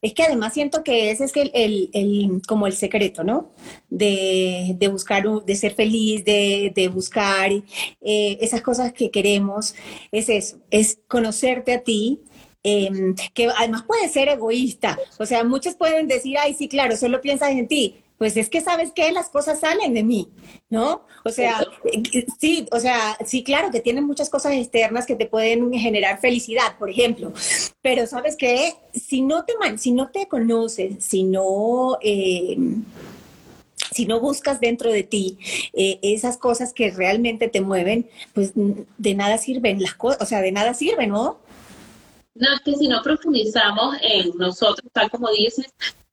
Es 0.00 0.14
que 0.14 0.24
además 0.24 0.52
siento 0.52 0.82
que 0.82 1.12
ese 1.12 1.26
es 1.26 1.32
el, 1.36 1.88
el, 1.92 2.42
como 2.48 2.66
el 2.66 2.72
secreto, 2.72 3.22
¿no? 3.22 3.52
De, 3.88 4.74
de 4.76 4.88
buscar, 4.88 5.22
de 5.44 5.54
ser 5.54 5.74
feliz, 5.74 6.24
de, 6.24 6.72
de 6.74 6.88
buscar 6.88 7.52
eh, 7.52 8.38
esas 8.40 8.62
cosas 8.62 8.92
que 8.92 9.12
queremos. 9.12 9.76
Es 10.10 10.28
eso, 10.28 10.56
es 10.72 10.98
conocerte 11.06 11.72
a 11.72 11.82
ti, 11.82 12.18
Em, 12.64 13.16
que 13.34 13.48
además 13.56 13.82
puede 13.82 14.08
ser 14.08 14.28
egoísta. 14.28 14.98
O 15.18 15.26
sea, 15.26 15.42
muchos 15.42 15.74
pueden 15.74 16.06
decir, 16.06 16.36
ay, 16.38 16.54
sí, 16.54 16.68
claro, 16.68 16.96
solo 16.96 17.20
piensas 17.20 17.50
en 17.50 17.66
ti. 17.66 17.96
Pues 18.18 18.36
es 18.36 18.48
que 18.48 18.60
sabes 18.60 18.92
que 18.92 19.10
las 19.10 19.30
cosas 19.30 19.58
salen 19.58 19.94
de 19.94 20.04
mí, 20.04 20.28
¿no? 20.70 21.04
O 21.24 21.30
sea, 21.30 21.66
sí, 22.38 22.68
o 22.70 22.78
sea, 22.78 23.18
sí, 23.26 23.42
claro 23.42 23.72
que 23.72 23.80
tienen 23.80 24.04
muchas 24.04 24.30
cosas 24.30 24.52
externas 24.52 25.06
que 25.06 25.16
te 25.16 25.26
pueden 25.26 25.72
generar 25.72 26.20
felicidad, 26.20 26.78
por 26.78 26.88
ejemplo. 26.88 27.32
Pero 27.80 28.06
sabes 28.06 28.36
que 28.36 28.74
si 28.94 29.22
no 29.22 29.44
te, 29.44 29.54
si 29.78 29.90
no 29.90 30.10
te 30.10 30.28
conoces, 30.28 31.04
si 31.04 31.24
no... 31.24 31.98
Em, 32.00 32.84
si 33.90 34.06
no 34.06 34.20
buscas 34.20 34.58
dentro 34.58 34.90
de 34.90 35.02
ti 35.02 35.36
eh, 35.74 35.98
esas 36.00 36.38
cosas 36.38 36.72
que 36.72 36.90
realmente 36.90 37.48
te 37.48 37.60
mueven, 37.60 38.08
pues 38.32 38.52
de 38.54 39.14
nada 39.14 39.36
sirven 39.36 39.82
las 39.82 39.94
cosas, 39.94 40.22
o 40.22 40.24
sea, 40.24 40.40
de 40.40 40.50
nada 40.50 40.72
sirven, 40.72 41.10
¿no? 41.10 41.38
No, 42.34 42.54
es 42.54 42.60
que 42.60 42.74
si 42.74 42.88
no 42.88 43.02
profundizamos 43.02 43.96
en 44.00 44.30
nosotros, 44.38 44.90
tal 44.92 45.10
como 45.10 45.30
dices, 45.30 45.66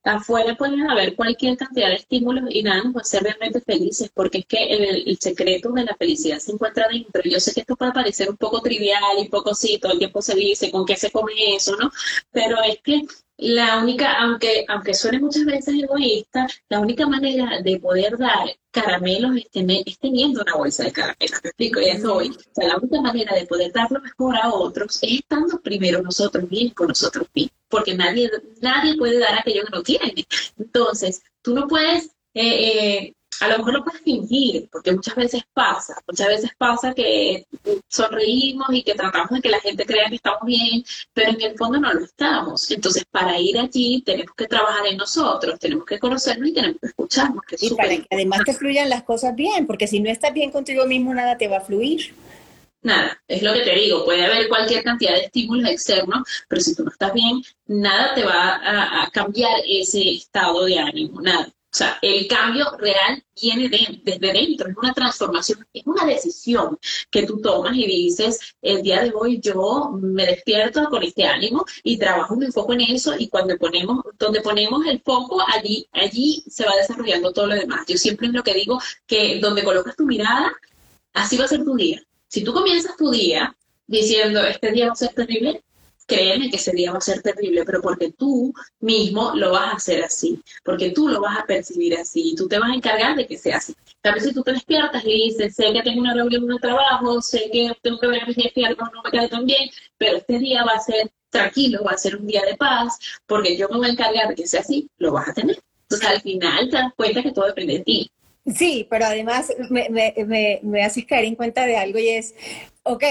afuera 0.03 0.55
pueden 0.55 0.89
haber 0.89 1.15
cualquier 1.15 1.57
cantidad 1.57 1.89
de 1.89 1.95
estímulos 1.95 2.45
y 2.49 2.63
nada 2.63 2.83
nos 2.83 2.95
va 2.95 2.99
a 2.99 3.01
hacer 3.01 3.23
realmente 3.23 3.61
felices, 3.61 4.11
porque 4.13 4.39
es 4.39 4.45
que 4.45 4.63
el, 4.65 5.17
secreto 5.19 5.71
de 5.71 5.85
la 5.85 5.95
felicidad 5.95 6.39
se 6.39 6.51
encuentra 6.51 6.87
dentro. 6.87 7.21
Yo 7.23 7.39
sé 7.39 7.53
que 7.53 7.61
esto 7.61 7.75
puede 7.75 7.91
parecer 7.91 8.29
un 8.29 8.37
poco 8.37 8.61
trivial 8.61 9.19
y 9.19 9.29
poco 9.29 9.53
sí, 9.53 9.77
todo 9.81 9.93
el 9.93 9.99
tiempo 9.99 10.21
se 10.21 10.35
dice 10.35 10.71
con 10.71 10.85
qué 10.85 10.95
se 10.95 11.11
come 11.11 11.33
eso, 11.55 11.75
¿no? 11.77 11.91
Pero 12.31 12.61
es 12.63 12.79
que 12.81 13.01
la 13.41 13.79
única, 13.79 14.19
aunque, 14.19 14.65
aunque 14.67 14.93
suene 14.93 15.19
muchas 15.19 15.45
veces 15.45 15.75
egoísta, 15.81 16.47
la 16.67 16.79
única 16.79 17.07
manera 17.07 17.61
de 17.61 17.79
poder 17.79 18.17
dar 18.17 18.49
caramelos 18.71 19.37
es, 19.37 19.99
teniendo 19.99 20.41
una 20.41 20.55
bolsa 20.55 20.83
de 20.83 20.91
caramelos, 20.91 21.39
me 21.43 21.49
explico, 21.49 21.79
y 21.79 21.85
eso 21.85 22.15
hoy. 22.15 22.29
O 22.29 22.53
sea, 22.53 22.67
la 22.67 22.77
única 22.77 23.01
manera 23.01 23.35
de 23.35 23.45
poder 23.45 23.71
dar 23.71 23.89
lo 23.91 24.01
mejor 24.01 24.35
a 24.35 24.53
otros 24.53 25.01
es 25.01 25.19
estando 25.19 25.59
primero 25.61 26.01
nosotros 26.01 26.49
bien 26.49 26.71
con 26.71 26.89
nosotros 26.89 27.27
mismos, 27.33 27.57
porque 27.69 27.95
nadie, 27.95 28.29
nadie 28.61 28.97
puede 28.97 29.19
dar 29.19 29.39
aquello 29.39 29.63
que 29.65 29.77
no 29.77 29.83
tiene. 29.83 30.25
Entonces, 30.57 31.21
tú 31.41 31.55
no 31.55 31.67
puedes 31.67 32.11
eh, 32.33 33.03
eh, 33.03 33.13
a 33.41 33.47
lo 33.47 33.57
mejor 33.59 33.73
lo 33.73 33.83
puedes 33.83 34.01
fingir, 34.01 34.69
porque 34.71 34.91
muchas 34.91 35.15
veces 35.15 35.43
pasa, 35.53 35.95
muchas 36.07 36.27
veces 36.27 36.51
pasa 36.57 36.93
que 36.93 37.45
sonreímos 37.87 38.67
y 38.71 38.83
que 38.83 38.95
tratamos 38.95 39.29
de 39.31 39.41
que 39.41 39.49
la 39.49 39.59
gente 39.61 39.85
crea 39.85 40.09
que 40.09 40.15
estamos 40.15 40.41
bien, 40.45 40.83
pero 41.13 41.31
en 41.31 41.41
el 41.41 41.57
fondo 41.57 41.79
no 41.79 41.93
lo 41.93 42.03
estamos. 42.03 42.69
Entonces, 42.69 43.05
para 43.09 43.39
ir 43.39 43.57
allí 43.57 44.01
tenemos 44.05 44.35
que 44.35 44.47
trabajar 44.47 44.87
en 44.87 44.97
nosotros, 44.97 45.59
tenemos 45.59 45.85
que 45.85 45.99
conocernos 45.99 46.49
y 46.49 46.53
tenemos 46.53 46.77
que 46.81 46.87
escucharnos. 46.87 47.43
Que 47.47 47.55
y 47.59 47.69
para 47.75 47.89
que 47.89 48.07
además 48.11 48.41
te 48.45 48.53
fluyan 48.53 48.89
las 48.89 49.03
cosas 49.03 49.35
bien, 49.35 49.65
porque 49.65 49.87
si 49.87 49.99
no 49.99 50.09
estás 50.09 50.33
bien 50.33 50.51
contigo 50.51 50.85
mismo, 50.85 51.13
nada 51.13 51.37
te 51.37 51.47
va 51.47 51.57
a 51.57 51.61
fluir. 51.61 52.13
Nada, 52.81 53.21
es 53.27 53.41
lo 53.41 53.53
que 53.53 53.61
te 53.61 53.75
digo, 53.75 54.05
puede 54.05 54.25
haber 54.25 54.47
cualquier 54.47 54.83
cantidad 54.83 55.13
de 55.13 55.25
estímulos 55.25 55.69
externos, 55.69 56.23
pero 56.47 56.61
si 56.61 56.75
tú 56.75 56.85
no 56.85 56.91
estás 56.91 57.13
bien, 57.13 57.41
nada 57.67 58.15
te 58.15 58.23
va 58.23 58.55
a, 58.55 59.03
a 59.03 59.11
cambiar 59.11 59.51
ese 59.67 60.11
estado 60.11 60.63
de 60.63 60.79
ánimo, 60.79 61.21
nada. 61.21 61.51
O 61.71 61.77
sea, 61.77 61.99
el 62.01 62.27
cambio 62.27 62.65
real 62.79 63.23
viene 63.39 63.69
desde 64.03 64.33
dentro, 64.33 64.69
es 64.69 64.75
una 64.75 64.91
transformación, 64.91 65.67
es 65.71 65.85
una 65.85 66.03
decisión 66.03 66.79
que 67.11 67.27
tú 67.27 67.39
tomas 67.41 67.75
y 67.75 67.85
dices, 67.85 68.55
el 68.59 68.81
día 68.81 69.03
de 69.03 69.13
hoy 69.13 69.39
yo 69.39 69.91
me 70.01 70.25
despierto 70.25 70.85
con 70.89 71.03
este 71.03 71.25
ánimo 71.25 71.63
y 71.83 71.99
trabajo 71.99 72.33
un 72.33 72.51
foco 72.51 72.73
en 72.73 72.81
eso 72.81 73.13
y 73.17 73.29
cuando 73.29 73.55
ponemos, 73.57 74.03
donde 74.17 74.41
ponemos 74.41 74.83
el 74.87 74.99
foco, 75.01 75.43
allí, 75.47 75.87
allí 75.91 76.43
se 76.49 76.65
va 76.65 76.75
desarrollando 76.75 77.31
todo 77.31 77.45
lo 77.45 77.55
demás. 77.55 77.85
Yo 77.87 77.97
siempre 77.97 78.27
es 78.27 78.33
lo 78.33 78.41
que 78.41 78.55
digo, 78.55 78.79
que 79.05 79.39
donde 79.39 79.63
colocas 79.63 79.95
tu 79.95 80.05
mirada, 80.05 80.51
así 81.13 81.37
va 81.37 81.45
a 81.45 81.49
ser 81.49 81.63
tu 81.63 81.75
día. 81.75 82.01
Si 82.27 82.43
tú 82.43 82.51
comienzas 82.51 82.97
tu 82.97 83.11
día 83.11 83.55
diciendo, 83.85 84.41
este 84.41 84.71
día 84.71 84.87
va 84.87 84.93
a 84.93 84.95
ser 84.95 85.13
terrible, 85.13 85.63
créeme 86.09 86.49
que 86.49 86.57
ese 86.57 86.71
día 86.71 86.91
va 86.91 86.97
a 86.97 87.01
ser 87.01 87.21
terrible, 87.21 87.63
pero 87.63 87.81
porque 87.81 88.11
tú 88.11 88.53
mismo 88.81 89.31
lo 89.35 89.51
vas 89.51 89.73
a 89.73 89.77
hacer 89.77 90.03
así, 90.03 90.41
porque 90.65 90.89
tú 90.89 91.07
lo 91.07 91.21
vas 91.21 91.37
a 91.37 91.45
percibir 91.45 91.95
así 91.97 92.31
y 92.31 92.35
tú 92.35 92.47
te 92.47 92.59
vas 92.59 92.71
a 92.71 92.75
encargar 92.75 93.15
de 93.15 93.27
que 93.27 93.37
sea 93.37 93.57
así. 93.57 93.73
Vez 94.03 94.23
si 94.23 94.33
tú 94.33 94.43
te 94.43 94.53
despiertas 94.53 95.03
y 95.05 95.29
dices, 95.29 95.55
sé 95.55 95.71
que 95.71 95.83
tengo 95.83 96.01
una 96.01 96.13
reunión 96.13 96.47
de 96.47 96.57
trabajo, 96.57 97.21
sé 97.21 97.49
que 97.51 97.71
tengo 97.81 97.99
que 97.99 98.07
ver 98.07 98.23
a 98.23 98.25
mi 98.25 98.33
jefe 98.33 98.65
algo 98.65 98.85
no 98.93 99.01
me 99.03 99.11
cae 99.11 99.29
tan 99.29 99.45
bien, 99.45 99.69
pero 99.97 100.17
este 100.17 100.39
día 100.39 100.63
va 100.63 100.73
a 100.73 100.79
ser 100.79 101.11
tranquilo, 101.29 101.83
va 101.83 101.91
a 101.91 101.97
ser 101.97 102.15
un 102.15 102.25
día 102.25 102.41
de 102.41 102.57
paz, 102.57 102.97
porque 103.27 103.55
yo 103.55 103.69
me 103.69 103.77
voy 103.77 103.87
a 103.87 103.91
encargar 103.91 104.29
de 104.29 104.35
que 104.35 104.47
sea 104.47 104.61
así, 104.61 104.89
lo 104.97 105.11
vas 105.13 105.29
a 105.29 105.33
tener. 105.33 105.59
Entonces 105.83 106.09
al 106.09 106.21
final 106.21 106.69
te 106.69 106.77
das 106.77 106.93
cuenta 106.95 107.21
que 107.21 107.31
todo 107.31 107.45
depende 107.45 107.73
de 107.73 107.83
ti. 107.83 108.11
Sí, 108.55 108.87
pero 108.89 109.05
además 109.05 109.53
me, 109.69 109.89
me, 109.89 110.13
me, 110.25 110.59
me 110.63 110.83
haces 110.83 111.05
caer 111.05 111.25
en 111.25 111.35
cuenta 111.35 111.65
de 111.65 111.77
algo 111.77 111.99
y 111.99 112.09
es, 112.09 112.33
ok, 112.83 113.03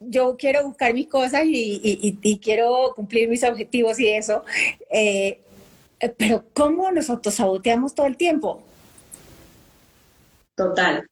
yo 0.00 0.36
quiero 0.36 0.64
buscar 0.64 0.92
mis 0.94 1.08
cosas 1.08 1.42
y, 1.46 2.38
quiero 2.42 2.92
cumplir 2.94 3.28
mis 3.28 3.42
objetivos 3.44 3.98
y 3.98 4.08
eso, 4.08 4.44
eh, 4.90 5.40
pero 6.18 6.44
¿cómo 6.52 6.90
nos 6.90 7.08
autosaboteamos 7.08 7.94
todo 7.94 8.06
el 8.06 8.16
tiempo? 8.16 8.62
Total. 10.54 11.08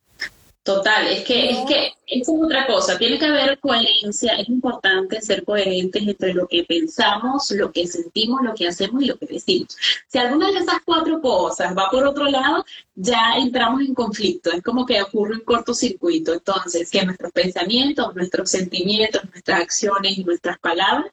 Total, 0.64 1.07
es 1.09 1.24
que, 1.24 1.50
es 1.50 1.59
que 1.68 1.92
eso 2.07 2.33
es 2.37 2.42
otra 2.42 2.66
cosa, 2.66 2.96
tiene 2.96 3.18
que 3.18 3.27
haber 3.27 3.59
coherencia, 3.61 4.33
es 4.37 4.48
importante 4.48 5.20
ser 5.20 5.44
coherentes 5.44 6.03
entre 6.03 6.33
lo 6.33 6.48
que 6.48 6.64
pensamos, 6.64 7.50
lo 7.50 7.70
que 7.70 7.87
sentimos, 7.87 8.40
lo 8.42 8.55
que 8.55 8.68
hacemos 8.68 9.03
y 9.03 9.07
lo 9.09 9.18
que 9.18 9.27
decimos. 9.27 9.77
Si 10.09 10.16
alguna 10.16 10.50
de 10.50 10.61
esas 10.61 10.79
cuatro 10.83 11.20
cosas 11.20 11.77
va 11.77 11.90
por 11.90 12.07
otro 12.07 12.24
lado, 12.31 12.64
ya 12.94 13.35
entramos 13.37 13.83
en 13.83 13.92
conflicto, 13.92 14.53
es 14.53 14.62
como 14.62 14.87
que 14.87 15.03
ocurre 15.03 15.35
un 15.35 15.40
cortocircuito. 15.40 16.33
Entonces, 16.33 16.90
que 16.90 17.05
nuestros 17.05 17.33
pensamientos, 17.33 18.14
nuestros 18.14 18.48
sentimientos, 18.48 19.22
nuestras 19.31 19.61
acciones 19.61 20.16
y 20.16 20.24
nuestras 20.24 20.59
palabras 20.61 21.12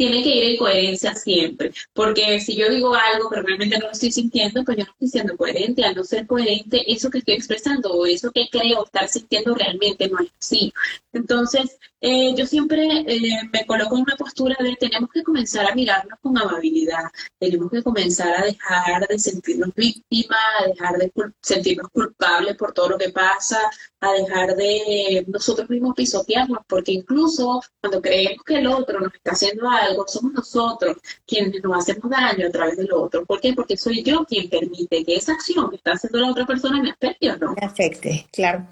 tiene 0.00 0.22
que 0.22 0.34
ir 0.34 0.44
en 0.52 0.56
coherencia 0.56 1.14
siempre, 1.14 1.72
porque 1.92 2.40
si 2.40 2.56
yo 2.56 2.70
digo 2.70 2.94
algo 2.94 3.28
pero 3.28 3.42
realmente 3.42 3.78
no 3.78 3.84
lo 3.84 3.92
estoy 3.92 4.10
sintiendo, 4.10 4.64
pues 4.64 4.78
yo 4.78 4.84
no 4.84 4.92
estoy 4.92 5.08
siendo 5.08 5.36
coherente, 5.36 5.84
al 5.84 5.94
no 5.94 6.04
ser 6.04 6.26
coherente, 6.26 6.90
eso 6.90 7.10
que 7.10 7.18
estoy 7.18 7.34
expresando 7.34 7.92
o 7.92 8.06
eso 8.06 8.32
que 8.32 8.48
creo 8.50 8.82
estar 8.86 9.06
sintiendo 9.08 9.54
realmente 9.54 10.08
no 10.08 10.20
es 10.20 10.30
así. 10.40 10.72
Entonces, 11.12 11.78
eh, 12.00 12.34
yo 12.34 12.46
siempre 12.46 12.82
eh, 13.06 13.42
me 13.52 13.66
coloco 13.66 13.94
en 13.96 14.02
una 14.02 14.16
postura 14.16 14.56
de 14.58 14.74
tenemos 14.76 15.10
que 15.12 15.22
comenzar 15.22 15.70
a 15.70 15.74
mirarnos 15.74 16.18
con 16.22 16.38
amabilidad, 16.38 17.04
tenemos 17.38 17.70
que 17.70 17.82
comenzar 17.82 18.34
a 18.40 18.44
dejar 18.46 19.06
de 19.06 19.18
sentirnos 19.18 19.74
víctimas, 19.74 20.38
a 20.60 20.68
dejar 20.68 20.96
de 20.96 21.12
sentirnos 21.42 21.90
culpables 21.90 22.56
por 22.56 22.72
todo 22.72 22.90
lo 22.90 22.98
que 22.98 23.10
pasa, 23.10 23.58
a 24.00 24.12
dejar 24.12 24.56
de 24.56 25.26
nosotros 25.28 25.68
mismos 25.68 25.94
pisotearnos, 25.94 26.60
porque 26.66 26.92
incluso 26.92 27.60
cuando 27.80 28.00
creemos 28.00 28.42
que 28.46 28.54
el 28.60 28.66
otro 28.68 29.00
nos 29.00 29.12
está 29.14 29.32
haciendo 29.32 29.68
algo, 29.68 29.89
somos 30.06 30.32
nosotros 30.32 30.96
quienes 31.26 31.62
nos 31.62 31.78
hacemos 31.78 32.10
daño 32.10 32.46
a 32.46 32.50
través 32.50 32.76
del 32.76 32.92
otro. 32.92 33.24
¿Por 33.24 33.40
qué? 33.40 33.52
Porque 33.52 33.76
soy 33.76 34.02
yo 34.02 34.24
quien 34.24 34.48
permite 34.48 35.04
que 35.04 35.14
esa 35.14 35.32
acción 35.32 35.70
que 35.70 35.76
está 35.76 35.92
haciendo 35.92 36.18
la 36.18 36.30
otra 36.30 36.46
persona 36.46 36.82
me 36.82 36.90
afecte 36.90 37.30
o 37.30 37.36
no. 37.36 37.54
Me 37.54 37.66
afecte, 37.66 38.26
claro. 38.32 38.66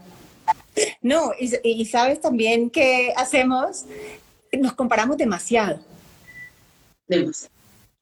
No, 1.02 1.32
y, 1.38 1.84
sabes 1.86 2.20
también 2.20 2.70
que 2.70 3.12
hacemos, 3.16 3.84
nos 4.52 4.72
comparamos 4.74 5.16
demasiado. 5.16 5.80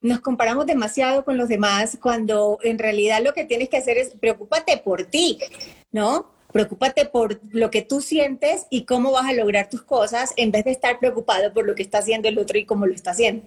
Nos 0.01 0.21
comparamos 0.21 0.67
demasiado 0.67 1.25
con 1.25 1.37
los 1.37 1.49
demás 1.49 1.99
cuando 2.01 2.59
en 2.63 2.79
realidad 2.79 3.23
lo 3.23 3.33
que 3.33 3.45
tienes 3.45 3.69
que 3.69 3.79
hacer 3.79 3.99
es 3.99 4.11
preocúpate 4.21 4.77
por 4.79 5.05
ti, 5.05 5.39
¿no? 5.91 6.36
Preocúpate 6.57 7.05
por 7.05 7.39
lo 7.51 7.71
que 7.71 7.83
tú 7.83 8.01
sientes 8.01 8.67
y 8.71 8.87
cómo 8.87 9.13
vas 9.13 9.27
a 9.27 9.35
lograr 9.35 9.69
tus 9.69 9.83
cosas 9.83 10.33
en 10.37 10.51
vez 10.51 10.65
de 10.65 10.71
estar 10.71 10.99
preocupado 10.99 11.53
por 11.53 11.67
lo 11.67 11.75
que 11.75 11.83
está 11.83 11.99
haciendo 11.99 12.29
el 12.29 12.39
otro 12.39 12.57
y 12.57 12.65
cómo 12.65 12.87
lo 12.87 12.95
está 12.95 13.11
haciendo. 13.11 13.45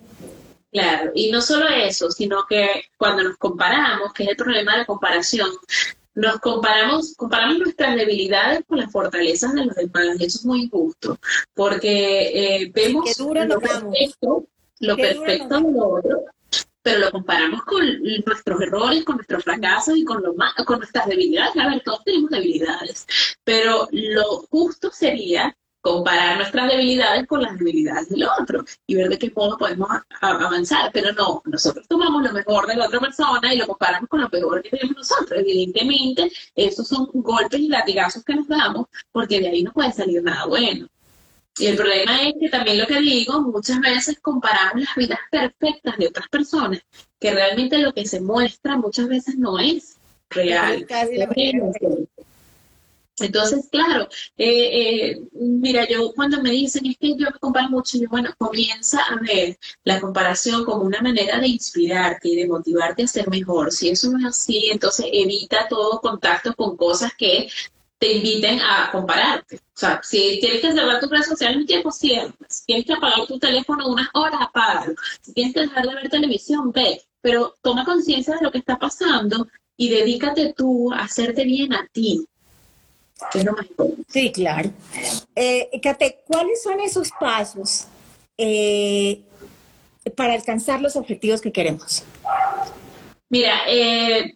Claro, 0.72 1.10
y 1.16 1.32
no 1.32 1.42
solo 1.42 1.68
eso, 1.68 2.12
sino 2.12 2.46
que 2.48 2.84
cuando 2.98 3.24
nos 3.24 3.38
comparamos, 3.38 4.14
que 4.14 4.26
es 4.26 4.30
el 4.30 4.36
problema 4.36 4.74
de 4.74 4.78
la 4.80 4.86
comparación, 4.86 5.50
nos 6.14 6.40
comparamos, 6.40 7.16
comparamos 7.16 7.58
nuestras 7.58 7.96
debilidades 7.96 8.62
con 8.68 8.78
las 8.78 8.92
fortalezas 8.92 9.56
de 9.56 9.66
los 9.66 9.76
demás, 9.76 10.20
y 10.20 10.26
eso 10.26 10.38
es 10.38 10.46
muy 10.46 10.64
injusto, 10.66 11.18
porque 11.56 12.62
eh, 12.62 12.72
vemos 12.72 13.18
lo 13.18 13.60
perfecto, 13.60 14.46
lo 14.82 14.96
perfecto 14.96 15.62
de 15.62 15.72
lo 15.72 15.90
otro, 15.96 16.26
pero 16.82 17.00
lo 17.00 17.12
comparamos 17.12 17.64
con 17.64 17.84
nuestros 18.26 18.62
errores, 18.62 19.04
con 19.04 19.18
nuestros 19.18 19.44
fracasos 19.44 19.98
y 19.98 20.04
con, 20.04 20.24
lo 20.24 20.34
con 20.66 20.80
nuestras 20.80 21.08
debilidades. 21.08 21.58
A 21.58 21.68
ver, 21.68 21.82
todos 21.82 22.04
tenemos 22.04 22.30
debilidades, 22.30 23.06
pero 23.44 23.88
lo 23.92 24.46
justo 24.50 24.92
sería 24.92 25.56
comparar 25.82 26.38
nuestras 26.38 26.70
debilidades 26.70 27.26
con 27.28 27.42
las 27.42 27.58
debilidades 27.58 28.10
del 28.10 28.28
otro 28.42 28.66
y 28.86 28.96
ver 28.96 29.10
de 29.10 29.18
qué 29.18 29.32
modo 29.36 29.58
podemos 29.58 29.90
avanzar. 30.22 30.92
Pero 30.94 31.14
no, 31.14 31.42
nosotros 31.46 31.88
tomamos 31.88 32.24
lo 32.24 32.34
mejor 32.34 32.68
de 32.68 32.76
la 32.76 32.88
otra 32.88 33.00
persona 33.00 33.54
y 33.54 33.58
lo 33.58 33.68
comparamos 33.68 34.10
con 34.10 34.22
lo 34.22 34.30
peor 34.30 34.62
que 34.62 34.70
tenemos 34.70 34.98
nosotros. 34.98 35.40
Evidentemente, 35.40 36.32
esos 36.56 36.88
son 36.88 37.10
golpes 37.14 37.60
y 37.60 37.70
latigazos 37.70 38.24
que 38.24 38.36
nos 38.36 38.48
damos 38.48 38.88
porque 39.12 39.40
de 39.40 39.50
ahí 39.50 39.64
no 39.64 39.72
puede 39.72 39.92
salir 39.92 40.24
nada 40.24 40.46
bueno. 40.46 40.88
Y 41.58 41.68
el 41.68 41.76
problema 41.76 42.24
es 42.24 42.36
que 42.40 42.50
también 42.50 42.78
lo 42.78 42.88
que 42.88 43.00
digo, 43.02 43.42
muchas 43.42 43.80
veces 43.82 44.20
comparamos 44.22 44.84
las 44.84 44.96
vidas 44.96 45.20
perfectas 45.30 45.98
de 45.98 46.08
otras 46.08 46.30
personas, 46.30 46.82
que 47.20 47.32
realmente 47.32 47.78
lo 47.80 47.94
que 47.94 48.06
se 48.06 48.22
muestra 48.22 48.78
muchas 48.78 49.08
veces 49.08 49.38
no 49.38 49.60
es 49.60 49.98
real. 50.30 50.86
Entonces, 53.22 53.68
claro, 53.70 54.08
eh, 54.38 55.10
eh, 55.12 55.22
mira, 55.34 55.88
yo 55.88 56.14
cuando 56.14 56.42
me 56.42 56.52
dicen 56.52 56.86
es 56.86 56.98
que 56.98 57.16
yo 57.18 57.28
me 57.32 57.40
comparo 57.40 57.70
mucho, 57.70 57.98
yo, 57.98 58.08
bueno, 58.10 58.34
comienza 58.38 59.02
a 59.02 59.16
ver 59.18 59.58
la 59.84 60.00
comparación 60.00 60.66
como 60.66 60.84
una 60.84 61.02
manera 61.02 61.40
de 61.40 61.48
inspirarte 61.48 62.30
y 62.30 62.36
de 62.36 62.48
motivarte 62.48 63.04
a 63.04 63.08
ser 63.08 63.30
mejor. 63.30 63.72
Si 63.72 63.90
eso 63.90 64.10
no 64.12 64.20
es 64.20 64.26
así, 64.26 64.70
entonces 64.72 65.08
evita 65.12 65.68
todo 65.68 66.00
contacto 66.00 66.56
con 66.56 66.78
cosas 66.78 67.14
que 67.16 67.50
te 68.00 68.14
inviten 68.14 68.60
a 68.62 68.90
compararte. 68.92 69.58
O 69.58 69.80
sea, 69.80 70.00
si 70.02 70.40
tienes 70.40 70.62
que 70.62 70.72
cerrar 70.72 71.00
tus 71.00 71.10
redes 71.10 71.28
sociales 71.28 71.58
un 71.58 71.68
tiempo, 71.68 71.92
cierras. 71.92 72.34
Si 72.48 72.66
tienes 72.66 72.86
que 72.86 72.94
apagar 72.94 73.28
tu 73.28 73.38
teléfono 73.38 73.88
unas 73.90 74.08
horas, 74.14 74.40
apágalo. 74.42 74.96
Si 75.22 75.34
tienes 75.34 75.54
que 75.54 75.62
dejar 75.62 75.86
de 75.86 75.96
ver 75.96 76.10
televisión, 76.10 76.72
ve. 76.72 77.02
Pero 77.22 77.56
toma 77.62 77.84
conciencia 77.84 78.36
de 78.36 78.42
lo 78.42 78.52
que 78.52 78.60
está 78.60 78.80
pasando 78.80 79.48
y 79.76 79.90
dedícate 79.90 80.54
tú 80.54 80.92
a 80.94 81.00
hacerte 81.00 81.44
bien 81.44 81.74
a 81.74 81.86
ti. 81.92 82.26
Sí, 84.08 84.32
claro. 84.32 84.72
Eh, 85.36 85.70
Kate, 85.84 86.22
¿cuáles 86.26 86.64
son 86.64 86.80
esos 86.80 87.10
pasos 87.20 87.86
eh, 88.38 89.22
para 90.16 90.34
alcanzar 90.34 90.82
los 90.82 90.96
objetivos 90.96 91.42
que 91.42 91.52
queremos? 91.52 92.04
Mira, 93.30 93.60
eh, 93.68 94.36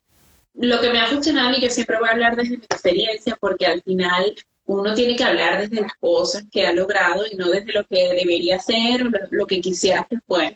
lo 0.56 0.80
que 0.82 0.90
me 0.90 1.00
ha 1.00 1.08
funcionado 1.08 1.50
a 1.50 1.52
mí, 1.52 1.60
que 1.60 1.70
siempre 1.70 1.98
voy 1.98 2.08
a 2.08 2.12
hablar 2.12 2.36
desde 2.36 2.58
mi 2.58 2.64
experiencia, 2.64 3.38
porque 3.40 3.66
al 3.66 3.82
final 3.82 4.36
uno 4.66 4.94
tiene 4.94 5.16
que 5.16 5.24
hablar 5.24 5.60
desde 5.60 5.82
las 5.82 5.94
cosas 5.96 6.46
que 6.52 6.66
ha 6.66 6.74
logrado 6.74 7.26
y 7.30 7.36
no 7.36 7.50
desde 7.50 7.74
lo 7.74 7.86
que 7.86 8.14
debería 8.14 8.60
ser 8.60 9.06
o 9.06 9.12
lo, 9.32 9.46
que 9.46 9.60
quisiera 9.60 10.08
que 10.10 10.20
fuera. 10.26 10.56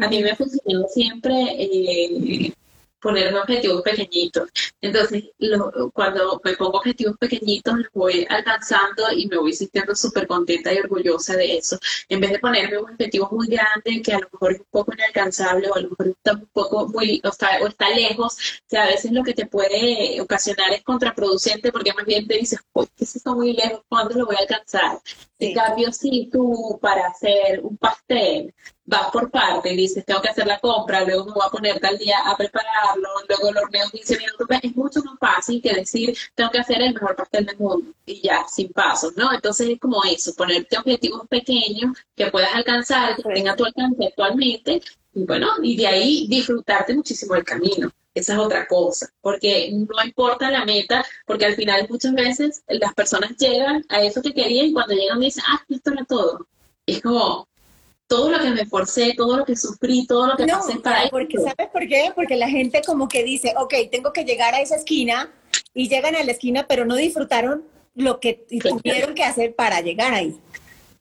A 0.00 0.08
mí 0.08 0.22
me 0.22 0.30
ha 0.30 0.36
funcionado 0.36 0.88
siempre 0.88 1.34
eh, 1.58 2.52
ponerme 3.02 3.40
objetivos 3.40 3.82
pequeñitos. 3.82 4.48
Entonces, 4.80 5.24
cuando 5.92 6.40
me 6.44 6.54
pongo 6.54 6.78
objetivos 6.78 7.16
pequeñitos, 7.18 7.76
los 7.76 7.92
voy 7.92 8.26
alcanzando 8.30 9.10
y 9.12 9.26
me 9.26 9.38
voy 9.38 9.52
sintiendo 9.52 9.94
súper 9.94 10.26
contenta 10.26 10.72
y 10.72 10.78
orgullosa 10.78 11.36
de 11.36 11.58
eso. 11.58 11.78
En 12.08 12.20
vez 12.20 12.30
de 12.30 12.38
ponerme 12.38 12.78
un 12.78 12.90
objetivo 12.90 13.28
muy 13.32 13.48
grande 13.48 14.00
que 14.02 14.12
a 14.12 14.20
lo 14.20 14.28
mejor 14.32 14.52
es 14.52 14.60
un 14.60 14.66
poco 14.70 14.92
inalcanzable 14.94 15.68
o 15.68 15.74
a 15.74 15.80
lo 15.80 15.90
mejor 15.90 16.08
está 16.08 16.32
un 16.34 16.46
poco 16.52 16.88
muy, 16.88 17.20
o 17.24 17.28
está, 17.28 17.58
o 17.62 17.66
está 17.66 17.90
lejos, 17.90 18.34
o 18.34 18.68
sea, 18.68 18.84
a 18.84 18.86
veces 18.86 19.10
lo 19.10 19.24
que 19.24 19.34
te 19.34 19.46
puede 19.46 20.20
ocasionar 20.20 20.72
es 20.72 20.82
contraproducente 20.84 21.72
porque 21.72 21.92
más 21.92 22.06
bien 22.06 22.26
te 22.26 22.38
dices, 22.38 22.60
se 22.96 23.18
está 23.18 23.34
muy 23.34 23.52
lejos, 23.52 23.82
¿cuándo 23.88 24.14
lo 24.14 24.26
voy 24.26 24.36
a 24.36 24.40
alcanzar? 24.40 25.00
En 25.40 25.54
cambio, 25.54 25.92
si 25.92 26.28
tú 26.30 26.78
para 26.80 27.08
hacer 27.08 27.60
un 27.62 27.76
pastel 27.76 28.54
vas 28.84 29.10
por 29.10 29.30
parte 29.30 29.72
y 29.72 29.76
dices, 29.76 30.04
tengo 30.04 30.20
que 30.20 30.28
hacer 30.28 30.46
la 30.46 30.58
compra, 30.58 31.04
luego 31.04 31.26
me 31.26 31.32
voy 31.32 31.42
a 31.46 31.50
poner 31.50 31.80
tal 31.80 31.96
día 31.98 32.18
a 32.24 32.36
prepararlo, 32.36 33.08
luego 33.28 33.52
lo 33.52 33.60
horneo 33.62 33.88
15 33.90 34.18
minutos, 34.18 34.46
es 34.62 34.76
mucho 34.76 35.00
más 35.02 35.18
fácil 35.18 35.62
que 35.62 35.72
decir, 35.72 36.16
tengo 36.34 36.50
que 36.50 36.58
hacer 36.58 36.82
el 36.82 36.94
mejor 36.94 37.16
pastel 37.16 37.46
del 37.46 37.58
mundo 37.58 37.92
y 38.06 38.20
ya, 38.20 38.44
sin 38.48 38.72
pasos, 38.72 39.16
¿no? 39.16 39.32
Entonces 39.32 39.68
es 39.68 39.78
como 39.78 40.02
eso, 40.04 40.34
ponerte 40.34 40.78
objetivos 40.78 41.26
pequeños 41.28 41.96
que 42.16 42.30
puedas 42.30 42.54
alcanzar, 42.54 43.16
que 43.16 43.22
tenga 43.22 43.56
tu 43.56 43.64
alcance 43.64 44.06
actualmente, 44.06 44.82
y 45.14 45.24
bueno, 45.24 45.48
y 45.62 45.76
de 45.76 45.86
ahí 45.86 46.26
disfrutarte 46.28 46.94
muchísimo 46.94 47.34
el 47.34 47.44
camino. 47.44 47.90
Esa 48.14 48.34
es 48.34 48.38
otra 48.38 48.66
cosa, 48.66 49.08
porque 49.22 49.70
no 49.72 50.04
importa 50.04 50.50
la 50.50 50.66
meta, 50.66 51.04
porque 51.26 51.46
al 51.46 51.54
final 51.54 51.86
muchas 51.88 52.12
veces 52.12 52.62
las 52.68 52.92
personas 52.92 53.36
llegan 53.38 53.84
a 53.88 54.02
eso 54.02 54.20
que 54.20 54.34
querían 54.34 54.66
y 54.66 54.72
cuando 54.74 54.94
llegan 54.94 55.20
dicen, 55.20 55.42
ah, 55.48 55.62
esto 55.68 55.92
era 55.92 56.04
todo. 56.04 56.46
es 56.86 57.00
como, 57.00 57.48
todo 58.12 58.30
lo 58.30 58.38
que 58.40 58.50
me 58.50 58.66
forcé, 58.66 59.14
todo 59.16 59.38
lo 59.38 59.44
que 59.46 59.56
sufrí, 59.56 60.06
todo 60.06 60.26
lo 60.26 60.36
que 60.36 60.44
no, 60.44 60.58
pasé 60.58 60.78
para 60.80 61.08
porque, 61.08 61.38
¿Sabes 61.38 61.70
por 61.72 61.88
qué? 61.88 62.12
Porque 62.14 62.36
la 62.36 62.48
gente 62.48 62.82
como 62.84 63.08
que 63.08 63.24
dice, 63.24 63.54
ok, 63.56 63.72
tengo 63.90 64.12
que 64.12 64.24
llegar 64.24 64.54
a 64.54 64.60
esa 64.60 64.76
esquina 64.76 65.32
y 65.72 65.88
llegan 65.88 66.14
a 66.16 66.22
la 66.22 66.32
esquina, 66.32 66.66
pero 66.68 66.84
no 66.84 66.94
disfrutaron 66.94 67.64
lo 67.94 68.20
que 68.20 68.34
tuvieron 68.34 69.14
que 69.14 69.24
hacer 69.24 69.54
para 69.54 69.80
llegar 69.80 70.12
ahí. 70.12 70.38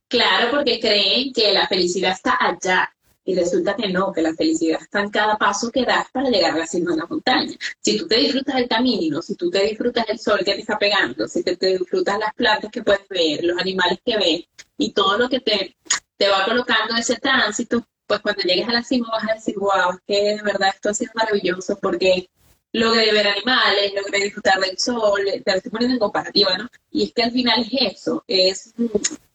Claro, 0.08 0.52
porque 0.52 0.80
creen 0.80 1.34
que 1.34 1.52
la 1.52 1.68
felicidad 1.68 2.14
está 2.14 2.38
allá. 2.40 2.90
Y 3.24 3.36
resulta 3.36 3.76
que 3.76 3.90
no, 3.90 4.12
que 4.12 4.22
la 4.22 4.34
felicidad 4.34 4.82
está 4.82 5.02
en 5.02 5.10
cada 5.10 5.38
paso 5.38 5.70
que 5.70 5.84
das 5.84 6.08
para 6.12 6.30
llegar 6.30 6.54
a 6.54 6.58
la 6.60 6.66
cima 6.66 6.92
de 6.92 6.98
la 6.98 7.06
montaña. 7.06 7.54
Si 7.80 7.98
tú 7.98 8.08
te 8.08 8.18
disfrutas 8.18 8.56
del 8.56 8.68
camino, 8.68 9.22
si 9.22 9.36
tú 9.36 9.52
te 9.52 9.64
disfrutas 9.64 10.08
del 10.08 10.18
sol 10.18 10.40
que 10.40 10.54
te 10.54 10.62
está 10.62 10.80
pegando, 10.80 11.28
si 11.28 11.44
te, 11.44 11.56
te 11.56 11.78
disfrutas 11.78 12.18
las 12.18 12.34
plantas 12.34 12.72
que 12.72 12.82
puedes 12.82 13.08
ver, 13.10 13.44
los 13.44 13.60
animales 13.60 14.00
que 14.04 14.18
ves 14.18 14.44
y 14.78 14.92
todo 14.92 15.20
lo 15.20 15.30
que 15.30 15.40
te, 15.40 15.76
te 16.22 16.30
va 16.30 16.46
colocando 16.46 16.96
ese 16.96 17.16
tránsito, 17.16 17.84
pues 18.06 18.20
cuando 18.20 18.44
llegues 18.44 18.70
a 18.70 18.74
la 18.74 18.84
cima 18.84 19.10
vas 19.12 19.28
a 19.28 19.34
decir, 19.34 19.56
wow, 19.58 19.98
que 20.06 20.36
de 20.36 20.42
verdad 20.44 20.70
esto 20.72 20.90
ha 20.90 20.94
sido 20.94 21.12
maravilloso 21.16 21.80
porque 21.82 22.30
logré 22.74 23.12
ver 23.12 23.28
animales, 23.28 23.92
logré 23.96 24.26
disfrutar 24.26 24.60
del 24.60 24.78
sol, 24.78 25.22
te 25.26 25.52
estoy 25.52 25.72
poniendo 25.72 25.96
en 25.96 26.00
comparativa, 26.00 26.56
¿no? 26.60 26.70
Y 26.92 27.06
es 27.06 27.14
que 27.14 27.24
al 27.24 27.32
final 27.32 27.62
es 27.62 27.96
eso, 27.96 28.24
es 28.28 28.72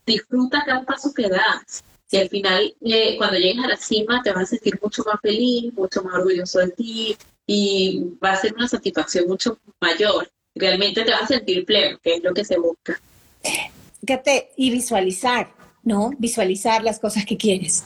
disfruta 0.06 0.62
cada 0.64 0.84
paso 0.84 1.12
que 1.12 1.28
das. 1.28 1.82
Y 2.08 2.18
al 2.18 2.28
final, 2.28 2.76
eh, 2.82 3.16
cuando 3.16 3.36
llegues 3.36 3.64
a 3.64 3.68
la 3.68 3.76
cima, 3.76 4.22
te 4.22 4.30
vas 4.30 4.44
a 4.44 4.46
sentir 4.46 4.78
mucho 4.80 5.02
más 5.02 5.20
feliz, 5.20 5.74
mucho 5.74 6.04
más 6.04 6.14
orgulloso 6.14 6.60
de 6.60 6.68
ti 6.68 7.16
y 7.48 8.12
va 8.24 8.30
a 8.30 8.36
ser 8.36 8.54
una 8.54 8.68
satisfacción 8.68 9.26
mucho 9.26 9.58
mayor. 9.80 10.30
Realmente 10.54 11.02
te 11.02 11.10
vas 11.10 11.22
a 11.22 11.26
sentir 11.26 11.64
pleno, 11.64 11.98
que 12.00 12.14
es 12.14 12.22
lo 12.22 12.32
que 12.32 12.44
se 12.44 12.56
busca. 12.58 13.00
Fíjate, 14.00 14.52
y 14.56 14.70
visualizar. 14.70 15.65
¿No? 15.86 16.10
Visualizar 16.18 16.82
las 16.82 16.98
cosas 16.98 17.24
que 17.24 17.38
quieres. 17.38 17.84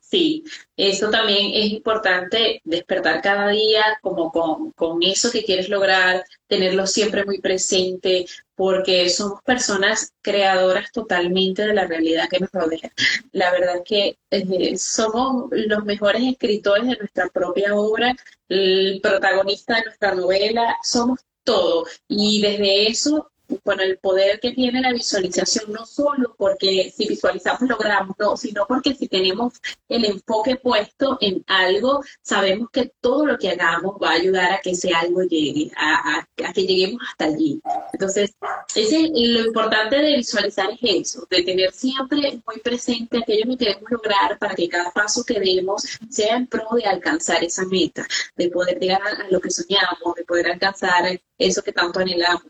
Sí, 0.00 0.44
eso 0.76 1.10
también 1.10 1.50
es 1.54 1.72
importante, 1.72 2.60
despertar 2.62 3.20
cada 3.20 3.48
día 3.48 3.82
como 4.00 4.30
con, 4.30 5.02
eso 5.02 5.32
que 5.32 5.44
quieres 5.44 5.68
lograr, 5.68 6.24
tenerlo 6.46 6.86
siempre 6.86 7.24
muy 7.24 7.40
presente, 7.40 8.24
porque 8.54 9.08
somos 9.08 9.42
personas 9.42 10.12
creadoras 10.22 10.92
totalmente 10.92 11.66
de 11.66 11.74
la 11.74 11.88
realidad 11.88 12.28
que 12.30 12.38
nos 12.38 12.52
rodea. 12.52 12.92
La 13.32 13.50
verdad 13.50 13.78
es 13.78 13.82
que 13.84 14.18
eh, 14.30 14.78
somos 14.78 15.48
los 15.50 15.84
mejores 15.84 16.22
escritores 16.22 16.86
de 16.86 16.96
nuestra 16.96 17.28
propia 17.30 17.74
obra, 17.74 18.14
el 18.48 19.00
protagonista 19.02 19.76
de 19.76 19.86
nuestra 19.86 20.14
novela, 20.14 20.76
somos 20.84 21.18
todo. 21.42 21.86
Y 22.06 22.40
desde 22.40 22.88
eso 22.88 23.32
con 23.62 23.80
el 23.80 23.98
poder 23.98 24.40
que 24.40 24.52
tiene 24.52 24.80
la 24.80 24.92
visualización, 24.92 25.72
no 25.72 25.86
solo 25.86 26.34
porque 26.36 26.92
si 26.96 27.08
visualizamos 27.08 27.68
logramos, 27.68 28.16
no, 28.18 28.36
sino 28.36 28.66
porque 28.66 28.94
si 28.94 29.08
tenemos 29.08 29.54
el 29.88 30.04
enfoque 30.04 30.56
puesto 30.56 31.18
en 31.20 31.44
algo, 31.46 32.02
sabemos 32.22 32.70
que 32.70 32.92
todo 33.00 33.26
lo 33.26 33.38
que 33.38 33.50
hagamos 33.50 33.96
va 34.02 34.10
a 34.10 34.14
ayudar 34.14 34.52
a 34.52 34.60
que 34.60 34.70
ese 34.70 34.92
algo 34.94 35.22
llegue, 35.22 35.70
a, 35.76 36.26
que 36.36 36.66
lleguemos 36.66 37.02
hasta 37.10 37.26
allí. 37.26 37.60
Entonces, 37.92 38.34
ese, 38.74 39.10
lo 39.12 39.46
importante 39.46 39.96
de 39.96 40.16
visualizar 40.16 40.70
es 40.70 40.78
eso, 40.82 41.26
de 41.30 41.42
tener 41.42 41.72
siempre 41.72 42.40
muy 42.46 42.60
presente 42.60 43.18
aquello 43.18 43.50
que 43.50 43.64
queremos 43.64 43.90
lograr 43.90 44.38
para 44.38 44.54
que 44.54 44.68
cada 44.68 44.90
paso 44.90 45.24
que 45.24 45.40
demos 45.40 45.84
sea 46.10 46.36
en 46.36 46.46
pro 46.46 46.68
de 46.74 46.84
alcanzar 46.84 47.42
esa 47.44 47.64
meta, 47.66 48.06
de 48.36 48.48
poder 48.50 48.78
llegar 48.78 49.02
a 49.02 49.28
lo 49.30 49.40
que 49.40 49.50
soñamos, 49.50 50.14
de 50.16 50.24
poder 50.24 50.50
alcanzar 50.50 51.20
eso 51.38 51.62
que 51.62 51.72
tanto 51.72 52.00
anhelamos. 52.00 52.42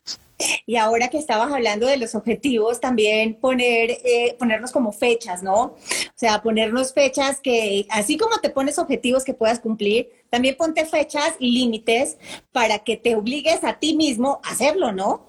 Y 0.67 0.77
ahora 0.77 1.09
que 1.09 1.19
estabas 1.19 1.53
hablando 1.53 1.87
de 1.87 1.97
los 1.97 2.15
objetivos, 2.15 2.81
también 2.81 3.35
poner, 3.35 3.91
eh, 4.05 4.37
ponernos 4.39 4.73
como 4.73 4.93
fechas, 4.93 5.43
¿no? 5.43 5.63
O 5.63 5.77
sea, 6.15 6.43
ponernos 6.43 6.93
fechas 6.93 7.41
que, 7.41 7.87
así 7.91 8.17
como 8.17 8.39
te 8.41 8.51
pones 8.51 8.79
objetivos 8.79 9.25
que 9.25 9.35
puedas 9.35 9.61
cumplir, 9.61 10.11
también 10.31 10.57
ponte 10.57 10.85
fechas 10.87 11.35
y 11.39 11.53
límites 11.53 12.19
para 12.53 12.81
que 12.81 12.97
te 12.97 13.15
obligues 13.15 13.63
a 13.65 13.79
ti 13.79 13.95
mismo 13.97 14.41
a 14.45 14.51
hacerlo, 14.51 14.93
¿no? 14.93 15.27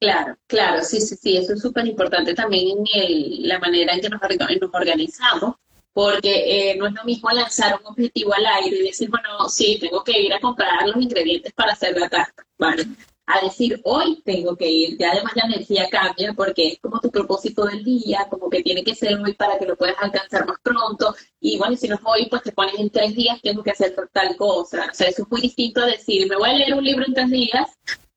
Claro, 0.00 0.36
claro, 0.46 0.82
sí, 0.84 1.00
sí, 1.00 1.16
sí, 1.16 1.36
eso 1.36 1.54
es 1.54 1.60
súper 1.60 1.86
importante 1.86 2.34
también 2.34 2.78
en 2.92 3.48
la 3.48 3.58
manera 3.58 3.94
en 3.94 4.00
que 4.02 4.10
nos, 4.10 4.20
nos 4.20 4.74
organizamos 4.74 5.54
porque 5.94 6.72
eh, 6.72 6.76
no 6.76 6.88
es 6.88 6.92
lo 6.92 7.04
mismo 7.04 7.30
lanzar 7.30 7.78
un 7.80 7.86
objetivo 7.86 8.34
al 8.34 8.44
aire 8.44 8.76
y 8.76 8.82
decir, 8.82 9.08
bueno, 9.08 9.48
sí, 9.48 9.78
tengo 9.80 10.02
que 10.02 10.20
ir 10.20 10.34
a 10.34 10.40
comprar 10.40 10.86
los 10.88 11.02
ingredientes 11.02 11.52
para 11.52 11.72
hacer 11.72 11.96
la 11.96 12.08
tarta, 12.08 12.44
¿vale? 12.58 12.84
A 13.26 13.40
decir, 13.42 13.80
hoy 13.84 14.20
tengo 14.22 14.54
que 14.54 14.70
ir, 14.70 14.98
ya 14.98 15.12
además 15.12 15.32
la 15.34 15.46
energía 15.46 15.88
cambia 15.90 16.34
porque 16.34 16.68
es 16.68 16.78
como 16.78 17.00
tu 17.00 17.10
propósito 17.10 17.64
del 17.64 17.82
día, 17.82 18.26
como 18.28 18.50
que 18.50 18.62
tiene 18.62 18.84
que 18.84 18.94
ser 18.94 19.18
hoy 19.18 19.32
para 19.32 19.58
que 19.58 19.64
lo 19.64 19.76
puedas 19.76 19.96
alcanzar 19.98 20.46
más 20.46 20.58
pronto, 20.62 21.14
y 21.40 21.56
bueno, 21.56 21.74
si 21.74 21.88
no 21.88 21.94
es 21.94 22.02
hoy, 22.04 22.26
pues 22.28 22.42
te 22.42 22.52
pones 22.52 22.78
en 22.78 22.90
tres 22.90 23.14
días, 23.14 23.40
tengo 23.42 23.62
que 23.62 23.70
hacer 23.70 23.94
tal 24.12 24.36
cosa, 24.36 24.88
o 24.90 24.94
sea, 24.94 25.08
eso 25.08 25.22
es 25.22 25.30
muy 25.30 25.40
distinto 25.40 25.80
a 25.80 25.86
decir, 25.86 26.28
me 26.28 26.36
voy 26.36 26.50
a 26.50 26.52
leer 26.52 26.74
un 26.74 26.84
libro 26.84 27.06
en 27.06 27.14
tres 27.14 27.30
días, 27.30 27.70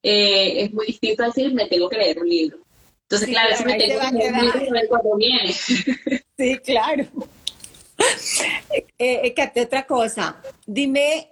eh, 0.03 0.63
es 0.63 0.73
muy 0.73 0.87
distinto 0.87 1.23
a 1.23 1.27
decir, 1.27 1.53
me 1.53 1.67
tengo 1.67 1.87
que 1.87 1.97
leer 1.97 2.19
un 2.19 2.27
libro. 2.27 2.57
Entonces, 3.03 3.29
claro, 3.29 3.53
eso 3.53 3.63
me 3.63 3.77
tengo 3.77 4.01
que 4.01 4.11
leer 4.11 4.33
un 4.33 4.41
libro 4.41 4.83
y 4.83 4.87
cuando 4.87 5.15
viene. 5.15 5.53
Sí, 5.53 6.57
claro. 6.65 7.05
Eh, 8.99 9.33
eh 9.33 9.61
otra 9.63 9.87
cosa, 9.87 10.41
dime 10.65 11.31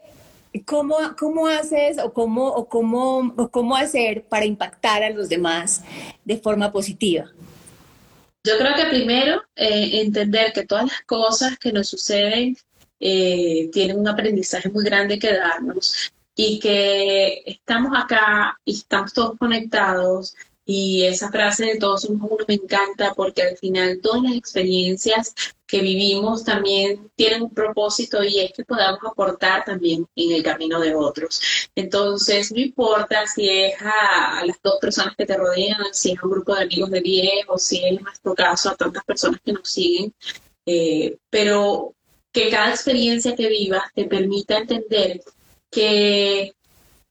cómo, 0.63 0.95
cómo 1.17 1.47
haces 1.47 1.97
o 1.97 2.13
cómo, 2.13 2.47
o 2.47 2.67
cómo, 2.67 3.33
o 3.37 3.49
cómo 3.49 3.75
hacer 3.75 4.25
para 4.25 4.45
impactar 4.45 5.03
a 5.03 5.09
los 5.09 5.29
demás 5.29 5.83
de 6.23 6.37
forma 6.37 6.71
positiva. 6.71 7.25
Yo 8.43 8.57
creo 8.59 8.75
que 8.75 8.85
primero 8.85 9.41
eh, 9.55 10.01
entender 10.01 10.53
que 10.53 10.65
todas 10.65 10.85
las 10.85 11.01
cosas 11.01 11.57
que 11.57 11.71
nos 11.71 11.87
suceden 11.87 12.55
eh, 12.99 13.69
tienen 13.73 13.99
un 13.99 14.07
aprendizaje 14.07 14.69
muy 14.69 14.85
grande 14.85 15.17
que 15.17 15.33
darnos 15.33 16.13
y 16.35 16.59
que 16.59 17.41
estamos 17.45 17.91
acá 17.97 18.59
y 18.63 18.73
estamos 18.73 19.13
todos 19.13 19.37
conectados 19.39 20.35
y 20.65 21.03
esa 21.03 21.29
frase 21.29 21.65
de 21.65 21.77
todos 21.77 22.01
somos 22.01 22.29
uno 22.31 22.43
me 22.47 22.55
encanta 22.55 23.13
porque 23.13 23.43
al 23.43 23.57
final 23.57 23.99
todas 24.01 24.23
las 24.23 24.33
experiencias 24.33 25.35
que 25.67 25.81
vivimos 25.81 26.43
también 26.43 27.11
tienen 27.15 27.43
un 27.43 27.53
propósito 27.53 28.23
y 28.23 28.39
es 28.39 28.51
que 28.53 28.65
podamos 28.65 28.99
aportar 29.05 29.63
también 29.63 30.07
en 30.15 30.31
el 30.31 30.43
camino 30.43 30.79
de 30.79 30.95
otros. 30.95 31.39
Entonces, 31.75 32.51
no 32.51 32.59
importa 32.59 33.27
si 33.27 33.47
es 33.47 33.75
a, 33.79 34.43
las 34.45 34.57
dos 34.63 34.75
personas 34.81 35.15
que 35.15 35.25
te 35.25 35.37
rodean, 35.37 35.77
si 35.91 36.11
es 36.11 36.19
a 36.19 36.25
un 36.25 36.31
grupo 36.31 36.55
de 36.55 36.63
amigos 36.63 36.89
de 36.89 37.01
bien 37.01 37.45
o 37.47 37.57
si 37.59 37.77
es 37.77 37.91
en 37.91 38.03
nuestro 38.03 38.33
caso 38.33 38.69
a 38.69 38.75
tantas 38.75 39.03
personas 39.03 39.39
que 39.43 39.53
nos 39.53 39.69
siguen, 39.69 40.13
eh, 40.65 41.17
pero 41.29 41.93
que 42.31 42.49
cada 42.49 42.71
experiencia 42.71 43.35
que 43.35 43.49
vivas 43.49 43.83
te 43.93 44.05
permita 44.05 44.57
entender 44.57 45.21
que 45.69 46.55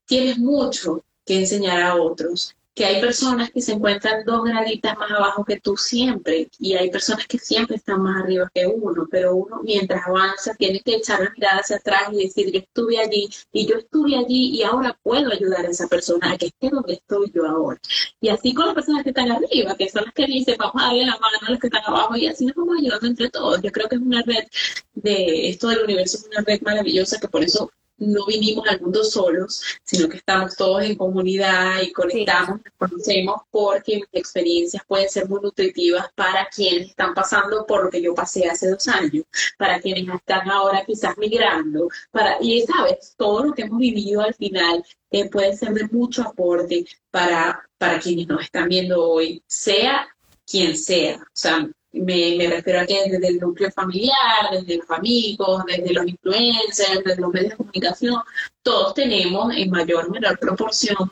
tienes 0.06 0.38
mucho 0.38 1.04
que 1.24 1.38
enseñar 1.38 1.82
a 1.82 1.96
otros 1.96 2.54
que 2.74 2.84
hay 2.84 3.00
personas 3.00 3.50
que 3.50 3.60
se 3.60 3.72
encuentran 3.72 4.24
dos 4.24 4.42
graditas 4.44 4.98
más 4.98 5.10
abajo 5.10 5.44
que 5.44 5.60
tú 5.60 5.76
siempre 5.76 6.48
y 6.58 6.74
hay 6.74 6.90
personas 6.90 7.26
que 7.28 7.38
siempre 7.38 7.76
están 7.76 8.02
más 8.02 8.22
arriba 8.22 8.50
que 8.52 8.66
uno, 8.66 9.06
pero 9.08 9.36
uno 9.36 9.60
mientras 9.62 10.06
avanza 10.06 10.54
tiene 10.54 10.80
que 10.80 10.96
echar 10.96 11.20
la 11.20 11.30
mirada 11.30 11.60
hacia 11.60 11.76
atrás 11.76 12.08
y 12.12 12.24
decir 12.24 12.50
yo 12.50 12.58
estuve 12.58 12.98
allí 12.98 13.28
y 13.52 13.66
yo 13.66 13.76
estuve 13.76 14.16
allí 14.16 14.56
y 14.56 14.62
ahora 14.64 14.98
puedo 15.02 15.30
ayudar 15.30 15.64
a 15.64 15.70
esa 15.70 15.86
persona 15.86 16.32
a 16.32 16.36
que 16.36 16.46
esté 16.46 16.68
donde 16.70 16.94
estoy 16.94 17.30
yo 17.32 17.46
ahora. 17.46 17.80
Y 18.20 18.28
así 18.28 18.52
con 18.52 18.66
las 18.66 18.74
personas 18.74 19.04
que 19.04 19.10
están 19.10 19.30
arriba, 19.30 19.76
que 19.76 19.88
son 19.88 20.04
las 20.04 20.14
que 20.14 20.26
dicen 20.26 20.56
vamos 20.58 20.82
a 20.82 20.86
darle 20.86 21.06
la 21.06 21.18
mano 21.18 21.38
a 21.46 21.50
los 21.50 21.60
que 21.60 21.68
están 21.68 21.82
abajo 21.86 22.16
y 22.16 22.26
así 22.26 22.46
nos 22.46 22.56
vamos 22.56 22.78
ayudando 22.78 23.06
entre 23.06 23.30
todos. 23.30 23.62
Yo 23.62 23.70
creo 23.70 23.88
que 23.88 23.96
es 23.96 24.02
una 24.02 24.22
red 24.22 24.44
de 24.94 25.48
esto 25.48 25.68
del 25.68 25.84
universo, 25.84 26.18
es 26.18 26.26
una 26.26 26.42
red 26.44 26.60
maravillosa 26.62 27.20
que 27.20 27.28
por 27.28 27.44
eso 27.44 27.70
no 27.98 28.26
vinimos 28.26 28.66
al 28.68 28.80
mundo 28.80 29.04
solos, 29.04 29.62
sino 29.82 30.08
que 30.08 30.18
estamos 30.18 30.56
todos 30.56 30.82
en 30.82 30.96
comunidad 30.96 31.80
y 31.82 31.92
conectamos, 31.92 32.60
nos 32.64 32.90
conocemos, 32.90 33.42
porque 33.50 33.96
mis 33.96 34.08
experiencias 34.12 34.82
pueden 34.86 35.08
ser 35.08 35.28
muy 35.28 35.40
nutritivas 35.40 36.06
para 36.14 36.48
quienes 36.48 36.90
están 36.90 37.14
pasando 37.14 37.66
por 37.66 37.84
lo 37.84 37.90
que 37.90 38.02
yo 38.02 38.14
pasé 38.14 38.48
hace 38.48 38.70
dos 38.70 38.86
años, 38.88 39.24
para 39.58 39.80
quienes 39.80 40.12
están 40.14 40.50
ahora 40.50 40.84
quizás 40.84 41.16
migrando, 41.18 41.88
para, 42.10 42.38
y 42.40 42.62
sabes, 42.62 43.14
todo 43.16 43.44
lo 43.44 43.52
que 43.52 43.62
hemos 43.62 43.78
vivido 43.78 44.20
al 44.20 44.34
final 44.34 44.84
eh, 45.10 45.28
puede 45.30 45.56
ser 45.56 45.72
de 45.74 45.86
mucho 45.88 46.22
aporte 46.22 46.84
para, 47.10 47.68
para 47.78 48.00
quienes 48.00 48.26
nos 48.26 48.42
están 48.42 48.68
viendo 48.68 49.02
hoy, 49.02 49.42
sea 49.46 50.08
quien 50.46 50.76
sea. 50.76 51.16
O 51.16 51.26
sea, 51.32 51.68
me, 52.00 52.48
refiero 52.48 52.80
a 52.80 52.86
que 52.86 53.08
desde 53.08 53.28
el 53.28 53.38
núcleo 53.38 53.70
familiar, 53.70 54.50
desde 54.52 54.78
los 54.78 54.90
amigos, 54.90 55.62
desde 55.66 55.92
los 55.92 56.06
influencers, 56.06 57.04
desde 57.04 57.20
los 57.20 57.32
medios 57.32 57.50
de 57.50 57.56
comunicación, 57.56 58.20
todos 58.62 58.94
tenemos 58.94 59.54
en 59.56 59.70
mayor 59.70 60.06
o 60.06 60.10
menor 60.10 60.38
proporción 60.38 61.10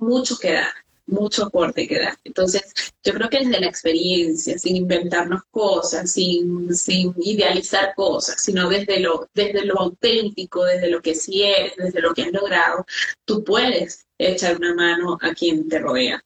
mucho 0.00 0.36
que 0.38 0.52
dar, 0.52 0.72
mucho 1.06 1.44
aporte 1.46 1.86
que 1.86 2.00
dar. 2.00 2.18
Entonces, 2.24 2.62
yo 3.02 3.12
creo 3.12 3.28
que 3.28 3.40
desde 3.40 3.60
la 3.60 3.66
experiencia, 3.66 4.58
sin 4.58 4.76
inventarnos 4.76 5.42
cosas, 5.50 6.10
sin, 6.10 6.74
sin 6.74 7.14
idealizar 7.18 7.94
cosas, 7.94 8.40
sino 8.40 8.68
desde 8.68 9.00
lo, 9.00 9.28
desde 9.34 9.64
lo 9.64 9.78
auténtico, 9.78 10.64
desde 10.64 10.90
lo 10.90 11.02
que 11.02 11.14
sí 11.14 11.42
eres, 11.42 11.74
desde 11.76 12.00
lo 12.00 12.14
que 12.14 12.22
has 12.22 12.32
logrado, 12.32 12.86
tú 13.24 13.44
puedes 13.44 14.06
echar 14.18 14.56
una 14.56 14.74
mano 14.74 15.18
a 15.20 15.34
quien 15.34 15.68
te 15.68 15.78
rodea. 15.78 16.24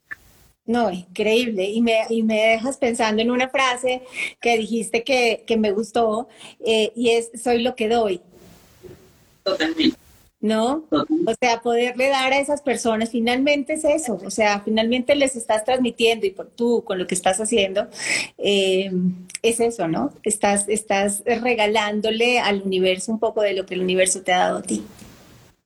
No, 0.69 0.91
increíble. 0.91 1.65
Y 1.65 1.81
me, 1.81 2.03
y 2.11 2.23
me 2.23 2.49
dejas 2.49 2.77
pensando 2.77 3.23
en 3.23 3.31
una 3.31 3.49
frase 3.49 4.03
que 4.39 4.59
dijiste 4.59 5.03
que, 5.03 5.57
me 5.57 5.73
gustó 5.73 6.29
eh, 6.61 6.93
y 6.95 7.09
es, 7.09 7.31
soy 7.43 7.63
lo 7.63 7.75
que 7.75 7.89
doy. 7.89 8.21
Totalmente. 9.43 9.97
¿No? 10.41 10.85
O 10.91 11.35
sea, 11.41 11.63
poderle 11.63 12.11
dar 12.11 12.35
a 12.35 12.39
esas 12.39 12.61
personas, 12.61 13.11
finalmente 13.11 13.73
es 13.73 13.85
eso, 13.85 14.21
o 14.25 14.31
sea, 14.31 14.61
finalmente 14.61 15.17
les 15.17 15.35
estás 15.35 15.65
transmitiendo 15.65 16.27
y 16.27 16.31
por 16.31 16.47
tú 16.47 16.85
con 16.85 16.97
lo 16.97 17.09
que 17.09 17.17
estás 17.17 17.41
haciendo, 17.41 17.89
eh, 18.37 18.89
es 19.43 19.59
eso, 19.59 19.89
¿no? 19.89 20.13
Estás, 20.23 20.69
estás 20.69 21.25
regalándole 21.25 22.39
al 22.39 22.63
universo 22.63 23.11
un 23.11 23.19
poco 23.19 23.41
de 23.43 23.55
lo 23.55 23.67
que 23.67 23.75
el 23.75 23.81
universo 23.81 24.23
te 24.23 24.33
ha 24.33 24.39
dado 24.39 24.59
a 24.59 24.63
ti. 24.63 24.85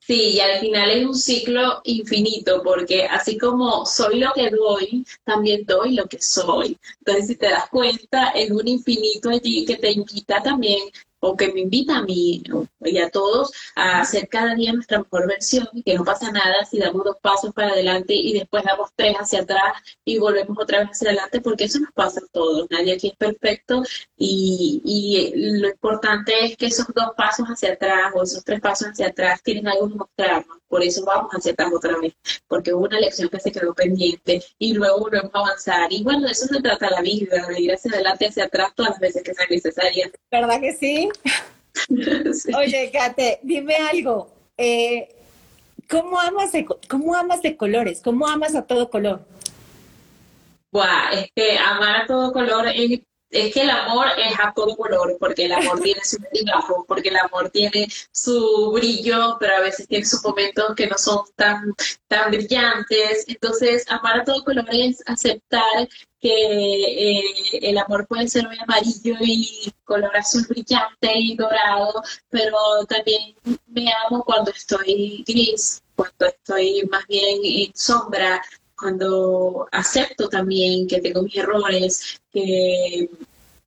Sí, 0.05 0.33
y 0.35 0.39
al 0.41 0.59
final 0.59 0.91
es 0.91 1.05
un 1.05 1.15
ciclo 1.15 1.81
infinito, 1.85 2.61
porque 2.61 3.05
así 3.05 3.37
como 3.37 3.85
soy 3.85 4.19
lo 4.19 4.33
que 4.33 4.49
doy, 4.49 5.05
también 5.23 5.65
doy 5.65 5.95
lo 5.95 6.05
que 6.07 6.21
soy. 6.21 6.77
Entonces, 6.99 7.27
si 7.27 7.35
te 7.37 7.49
das 7.49 7.69
cuenta, 7.69 8.29
es 8.31 8.51
un 8.51 8.67
infinito 8.67 9.29
allí 9.29 9.65
que 9.65 9.77
te 9.77 9.91
invita 9.91 10.43
también 10.43 10.79
o 11.23 11.37
que 11.37 11.51
me 11.53 11.61
invita 11.61 11.97
a 11.97 12.03
mí 12.03 12.43
y 12.81 12.97
a 12.97 13.09
todos 13.09 13.51
a 13.75 14.01
hacer 14.01 14.27
cada 14.27 14.55
día 14.55 14.73
nuestra 14.73 14.99
mejor 14.99 15.27
versión 15.27 15.67
que 15.85 15.95
no 15.95 16.03
pasa 16.03 16.31
nada 16.31 16.65
si 16.69 16.79
damos 16.79 17.03
dos 17.05 17.15
pasos 17.21 17.53
para 17.53 17.69
adelante 17.69 18.13
y 18.13 18.33
después 18.33 18.63
damos 18.65 18.89
tres 18.95 19.15
hacia 19.15 19.41
atrás 19.41 19.73
y 20.03 20.19
volvemos 20.19 20.57
otra 20.59 20.79
vez 20.79 20.89
hacia 20.89 21.09
adelante 21.09 21.39
porque 21.39 21.63
eso 21.65 21.79
nos 21.79 21.93
pasa 21.93 22.19
a 22.19 22.27
todos, 22.31 22.67
nadie 22.69 22.93
aquí 22.93 23.07
es 23.07 23.15
perfecto 23.15 23.83
y, 24.17 24.81
y 24.83 25.59
lo 25.59 25.69
importante 25.69 26.45
es 26.45 26.57
que 26.57 26.65
esos 26.65 26.87
dos 26.93 27.11
pasos 27.15 27.47
hacia 27.47 27.73
atrás 27.73 28.11
o 28.13 28.23
esos 28.23 28.43
tres 28.43 28.59
pasos 28.59 28.89
hacia 28.89 29.07
atrás 29.07 29.41
tienen 29.41 29.67
algo 29.69 29.87
que 29.87 29.95
mostrarnos, 29.95 30.57
por 30.67 30.83
eso 30.83 31.05
vamos 31.05 31.31
hacia 31.31 31.53
atrás 31.53 31.71
otra 31.73 31.97
vez, 31.99 32.13
porque 32.47 32.73
hubo 32.73 32.85
una 32.85 32.99
lección 32.99 33.29
que 33.29 33.39
se 33.39 33.51
quedó 33.51 33.73
pendiente 33.73 34.43
y 34.59 34.73
luego 34.73 34.99
volvemos 34.99 35.31
a 35.33 35.39
avanzar 35.39 35.93
y 35.93 36.03
bueno, 36.03 36.25
de 36.25 36.31
eso 36.31 36.47
se 36.47 36.61
trata 36.61 36.89
la 36.89 37.01
vida, 37.01 37.47
de 37.47 37.61
ir 37.61 37.71
hacia 37.71 37.91
adelante, 37.91 38.27
hacia 38.27 38.45
atrás 38.45 38.73
todas 38.75 38.91
las 38.91 38.99
veces 38.99 39.23
que 39.23 39.33
sea 39.33 39.45
necesaria. 39.49 40.11
¿Verdad 40.29 40.59
que 40.59 40.73
sí? 40.73 41.09
Oye, 42.57 42.91
Kate, 42.91 43.39
dime 43.43 43.75
algo. 43.75 44.33
Eh, 44.57 45.09
¿cómo, 45.89 46.19
amas 46.19 46.51
de, 46.51 46.65
¿Cómo 46.65 47.15
amas 47.15 47.41
de 47.41 47.57
colores? 47.57 48.01
¿Cómo 48.03 48.27
amas 48.27 48.55
a 48.55 48.65
todo 48.65 48.89
color? 48.89 49.25
Buah, 50.71 51.11
es 51.13 51.31
que 51.35 51.57
amar 51.57 52.01
a 52.01 52.07
todo 52.07 52.33
color 52.33 52.67
es 52.67 53.01
es 53.33 53.53
que 53.53 53.61
el 53.61 53.69
amor 53.69 54.07
es 54.17 54.39
a 54.39 54.53
todo 54.53 54.75
color, 54.77 55.17
porque 55.19 55.45
el 55.45 55.53
amor 55.53 55.79
tiene 55.81 56.01
su 56.03 56.17
brillo, 56.17 56.85
porque 56.87 57.09
el 57.09 57.17
amor 57.17 57.49
tiene 57.49 57.87
su 58.11 58.71
brillo, 58.71 59.37
pero 59.39 59.55
a 59.55 59.61
veces 59.61 59.87
tiene 59.87 60.05
sus 60.05 60.23
momentos 60.23 60.75
que 60.75 60.87
no 60.87 60.97
son 60.97 61.25
tan, 61.35 61.73
tan 62.07 62.31
brillantes. 62.31 63.25
Entonces, 63.27 63.85
amar 63.89 64.21
a 64.21 64.23
todo 64.23 64.43
color 64.43 64.67
es 64.71 65.01
aceptar 65.07 65.87
que 66.21 67.19
eh, 67.19 67.59
el 67.63 67.77
amor 67.77 68.07
puede 68.07 68.29
ser 68.29 68.47
muy 68.47 68.57
amarillo 68.59 69.15
y 69.19 69.73
color 69.83 70.15
azul 70.15 70.45
brillante 70.47 71.11
y 71.15 71.35
dorado, 71.35 72.01
pero 72.29 72.57
también 72.87 73.35
me 73.67 73.91
amo 74.05 74.23
cuando 74.23 74.51
estoy 74.51 75.23
gris, 75.27 75.83
cuando 75.95 76.27
estoy 76.27 76.87
más 76.89 77.05
bien 77.07 77.41
en 77.43 77.75
sombra, 77.75 78.41
cuando 78.83 79.65
acepto 79.71 80.27
también 80.27 80.87
que 80.87 80.99
tengo 80.99 81.23
mis 81.23 81.37
errores, 81.37 82.21
que, 82.33 83.09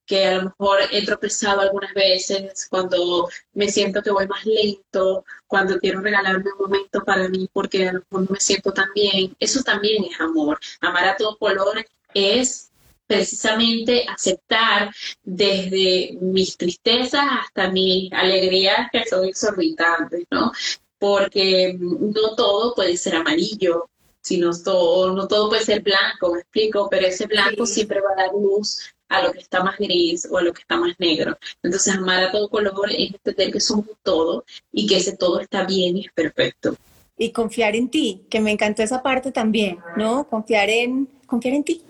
que 0.05 0.27
a 0.27 0.37
lo 0.37 0.45
mejor 0.45 0.81
he 0.91 1.07
tropezado 1.07 1.63
algunas 1.63 1.95
veces, 1.95 2.67
cuando 2.69 3.27
me 3.55 3.69
siento 3.69 4.03
que 4.03 4.11
voy 4.11 4.27
más 4.29 4.45
lento, 4.45 5.25
cuando 5.47 5.79
quiero 5.79 6.03
regalarme 6.03 6.53
un 6.53 6.59
momento 6.59 7.03
para 7.03 7.31
mí 7.31 7.49
porque 7.51 7.89
a 7.89 7.95
lo 7.95 8.01
mejor 8.01 8.21
no 8.21 8.29
me 8.29 8.41
siento 8.41 8.73
tan 8.73 8.89
bien, 8.95 9.35
eso 9.41 9.63
también 9.63 10.05
es 10.05 10.21
amor. 10.21 10.59
Amar 10.83 11.09
a 11.09 11.17
todo 11.17 11.39
color 11.39 11.83
es 12.13 12.71
precisamente 13.07 14.05
aceptar 14.07 14.91
desde 15.25 16.19
mis 16.21 16.59
tristezas 16.59 17.25
hasta 17.41 17.71
mis 17.71 18.13
alegrías 18.13 18.89
que 18.93 19.07
son 19.07 19.25
exorbitantes, 19.25 20.27
¿no? 20.31 20.53
Porque 20.99 21.75
no 21.79 22.35
todo 22.37 22.75
puede 22.75 22.99
ser 22.99 23.17
amarillo, 23.17 23.89
si 24.27 24.39
no 24.39 24.51
todo, 24.61 25.15
no 25.15 25.29
todo 25.29 25.51
puede 25.51 25.63
ser 25.63 25.83
blanco, 25.83 26.33
me 26.33 26.41
explico, 26.41 26.89
pero 26.91 27.07
ese 27.07 27.29
blanco 27.29 27.65
siempre 27.65 28.01
va 28.01 28.11
a 28.11 28.23
dar 28.25 28.33
luz 28.33 28.81
a 29.09 29.23
lo 29.23 29.33
que 29.33 29.39
está 29.39 29.63
más 29.63 29.79
gris 29.79 30.27
o 30.29 30.37
a 30.37 30.43
lo 30.43 30.53
que 30.53 30.63
está 30.63 30.77
más 30.77 30.97
negro. 30.99 31.39
Entonces, 31.63 31.95
amar 31.95 32.25
a 32.25 32.33
todo 32.33 32.49
color 32.49 32.91
es 32.91 33.13
entender 33.13 33.53
que 33.53 33.61
somos 33.61 33.87
un 33.87 33.97
todo 34.03 34.45
y 34.73 34.89
que 34.89 34.97
ese 34.97 35.17
todo 35.17 35.39
está 35.39 35.63
bien 35.63 35.99
y 35.99 36.07
es 36.07 36.13
perfecto. 36.13 36.75
Y 37.17 37.31
confiar 37.31 37.77
en 37.77 37.89
ti, 37.89 38.27
que 38.29 38.41
me 38.41 38.51
encantó 38.51 38.83
esa 38.83 39.01
parte 39.01 39.31
también, 39.31 39.79
¿no? 39.97 40.29
Confiar 40.29 40.71
en, 40.71 41.09
confiar 41.25 41.55
en 41.55 41.63
ti. 41.63 41.83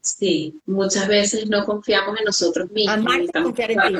Sí, 0.00 0.60
muchas 0.66 1.06
veces 1.06 1.48
no 1.48 1.64
confiamos 1.64 2.18
en 2.18 2.24
nosotros 2.24 2.68
mismos. 2.72 2.96
Amar 2.96 3.20
confiar 3.30 3.70
en 3.70 3.78
ti. 3.78 3.98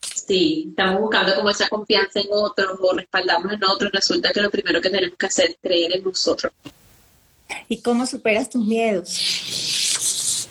Sí, 0.00 0.66
estamos 0.70 1.00
buscando 1.00 1.34
como 1.34 1.50
esa 1.50 1.68
confianza 1.68 2.20
en 2.20 2.28
otros 2.30 2.78
o 2.80 2.92
respaldarnos 2.94 3.52
en 3.52 3.64
otros. 3.64 3.90
Resulta 3.92 4.32
que 4.32 4.42
lo 4.42 4.50
primero 4.50 4.80
que 4.80 4.90
tenemos 4.90 5.16
que 5.16 5.26
hacer 5.26 5.50
es 5.50 5.56
creer 5.60 5.96
en 5.96 6.04
nosotros. 6.04 6.52
¿Y 7.68 7.80
cómo 7.80 8.06
superas 8.06 8.50
tus 8.50 8.64
miedos? 8.64 10.46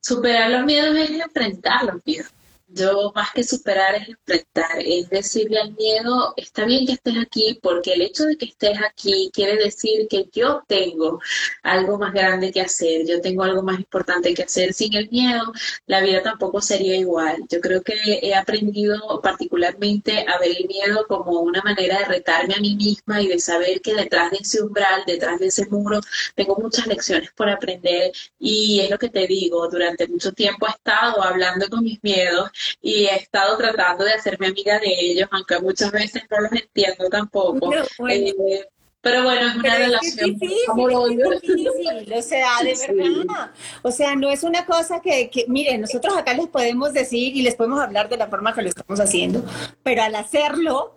Superar 0.00 0.50
los 0.50 0.64
miedos 0.64 0.96
es 0.96 1.10
enfrentar 1.10 1.84
los 1.84 1.96
miedos. 2.04 2.30
Yo 2.78 3.12
más 3.14 3.32
que 3.32 3.42
superar 3.42 3.96
es 3.96 4.08
enfrentar, 4.08 4.78
es 4.78 5.10
decirle 5.10 5.58
al 5.58 5.74
miedo, 5.74 6.32
está 6.36 6.64
bien 6.64 6.86
que 6.86 6.92
estés 6.92 7.16
aquí, 7.18 7.58
porque 7.60 7.94
el 7.94 8.02
hecho 8.02 8.24
de 8.24 8.36
que 8.36 8.46
estés 8.46 8.78
aquí 8.88 9.30
quiere 9.32 9.56
decir 9.56 10.06
que 10.08 10.28
yo 10.32 10.62
tengo 10.68 11.20
algo 11.62 11.98
más 11.98 12.12
grande 12.12 12.52
que 12.52 12.60
hacer, 12.60 13.04
yo 13.06 13.20
tengo 13.20 13.42
algo 13.42 13.62
más 13.62 13.78
importante 13.78 14.32
que 14.34 14.44
hacer. 14.44 14.72
Sin 14.72 14.94
el 14.94 15.08
miedo, 15.10 15.52
la 15.86 16.00
vida 16.00 16.22
tampoco 16.22 16.60
sería 16.60 16.96
igual. 16.96 17.44
Yo 17.48 17.60
creo 17.60 17.82
que 17.82 17.94
he 18.22 18.34
aprendido 18.34 19.20
particularmente 19.22 20.24
a 20.28 20.38
ver 20.38 20.56
el 20.58 20.68
miedo 20.68 21.06
como 21.08 21.40
una 21.40 21.62
manera 21.62 21.98
de 21.98 22.04
retarme 22.04 22.54
a 22.54 22.60
mí 22.60 22.76
misma 22.76 23.20
y 23.20 23.28
de 23.28 23.40
saber 23.40 23.80
que 23.80 23.94
detrás 23.94 24.30
de 24.30 24.38
ese 24.38 24.62
umbral, 24.62 25.02
detrás 25.06 25.40
de 25.40 25.48
ese 25.48 25.66
muro, 25.66 26.00
tengo 26.36 26.56
muchas 26.56 26.86
lecciones 26.86 27.32
por 27.32 27.48
aprender 27.48 28.12
y 28.38 28.80
es 28.80 28.90
lo 28.90 28.98
que 28.98 29.08
te 29.08 29.26
digo, 29.26 29.68
durante 29.68 30.06
mucho 30.06 30.32
tiempo 30.32 30.66
he 30.66 30.70
estado 30.70 31.22
hablando 31.22 31.68
con 31.68 31.82
mis 31.82 32.02
miedos 32.02 32.50
y 32.80 33.06
he 33.06 33.16
estado 33.16 33.56
tratando 33.56 34.04
de 34.04 34.12
hacerme 34.12 34.48
amiga 34.48 34.78
de 34.78 34.94
ellos, 34.98 35.28
aunque 35.32 35.58
muchas 35.60 35.92
veces 35.92 36.22
no 36.30 36.40
los 36.40 36.52
entiendo 36.52 37.08
tampoco. 37.10 37.72
Eh, 38.08 38.66
pero 39.00 39.22
bueno, 39.22 39.48
es 39.48 39.56
una 39.56 39.74
relación. 39.76 40.30
Es 40.30 40.38
difícil, 40.40 42.12
o 42.12 42.22
sea, 42.22 42.48
de 42.62 42.94
verdad. 42.94 43.50
O 43.82 43.90
sea, 43.90 44.16
no 44.16 44.28
es 44.28 44.42
una 44.42 44.66
cosa 44.66 45.00
que, 45.00 45.30
que, 45.30 45.44
miren, 45.48 45.80
nosotros 45.80 46.16
acá 46.16 46.34
les 46.34 46.48
podemos 46.48 46.92
decir 46.92 47.36
y 47.36 47.42
les 47.42 47.54
podemos 47.54 47.80
hablar 47.80 48.08
de 48.08 48.16
la 48.16 48.26
forma 48.26 48.52
que 48.52 48.62
lo 48.62 48.68
estamos 48.68 48.98
haciendo, 48.98 49.44
pero 49.82 50.02
al 50.02 50.14
hacerlo, 50.16 50.96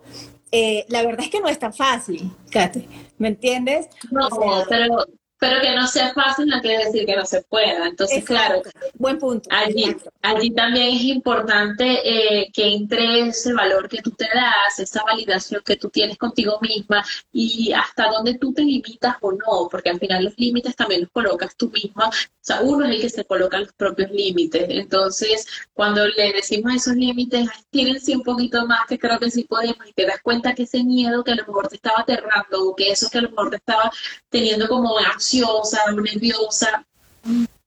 eh, 0.50 0.84
la 0.88 1.02
verdad 1.02 1.24
es 1.24 1.30
que 1.30 1.40
no 1.40 1.48
es 1.48 1.58
tan 1.58 1.72
fácil, 1.72 2.30
Kate, 2.50 2.86
¿me 3.18 3.28
entiendes? 3.28 3.88
No, 4.10 4.28
pero 4.68 5.06
pero 5.42 5.60
que 5.60 5.74
no 5.74 5.88
sea 5.88 6.14
fácil 6.14 6.46
no 6.46 6.60
quiere 6.60 6.84
decir 6.84 7.04
que 7.04 7.16
no 7.16 7.26
se 7.26 7.42
pueda. 7.42 7.88
Entonces, 7.88 8.24
claro, 8.24 8.62
buen 8.94 9.18
punto. 9.18 9.48
Allí, 9.50 9.96
allí 10.22 10.50
también 10.52 10.94
es 10.94 11.02
importante 11.02 11.98
eh, 12.04 12.48
que 12.52 12.72
entre 12.72 13.26
ese 13.26 13.52
valor 13.52 13.88
que 13.88 14.00
tú 14.02 14.12
te 14.12 14.26
das, 14.32 14.78
esa 14.78 15.02
validación 15.02 15.60
que 15.64 15.74
tú 15.74 15.90
tienes 15.90 16.16
contigo 16.16 16.60
misma 16.60 17.04
y 17.32 17.72
hasta 17.72 18.08
dónde 18.08 18.38
tú 18.38 18.52
te 18.52 18.62
limitas 18.62 19.16
o 19.20 19.32
no, 19.32 19.68
porque 19.68 19.90
al 19.90 19.98
final 19.98 20.26
los 20.26 20.38
límites 20.38 20.76
también 20.76 21.00
los 21.00 21.10
colocas 21.10 21.56
tú 21.56 21.68
misma. 21.70 22.06
O 22.06 22.44
sea, 22.44 22.60
uno 22.60 22.84
es 22.84 22.94
el 22.94 23.00
que 23.00 23.08
se 23.08 23.24
coloca 23.24 23.58
los 23.58 23.72
propios 23.72 24.12
límites. 24.12 24.66
Entonces, 24.68 25.44
cuando 25.74 26.06
le 26.06 26.34
decimos 26.34 26.72
esos 26.72 26.94
límites, 26.94 27.48
tírense 27.70 28.14
un 28.14 28.22
poquito 28.22 28.64
más, 28.68 28.86
que 28.88 28.96
creo 28.96 29.18
que 29.18 29.28
sí 29.28 29.42
podemos, 29.42 29.88
y 29.88 29.92
te 29.92 30.06
das 30.06 30.20
cuenta 30.22 30.54
que 30.54 30.62
ese 30.62 30.84
miedo 30.84 31.24
que 31.24 31.32
a 31.32 31.34
lo 31.34 31.46
mejor 31.48 31.66
te 31.66 31.74
estaba 31.74 32.02
aterrando 32.02 32.68
o 32.68 32.76
que 32.76 32.92
eso 32.92 33.10
que 33.10 33.18
a 33.18 33.22
lo 33.22 33.30
mejor 33.30 33.50
te 33.50 33.56
estaba 33.56 33.90
teniendo 34.30 34.68
como 34.68 34.94
ansiosa 35.32 35.92
nerviosa, 35.92 36.86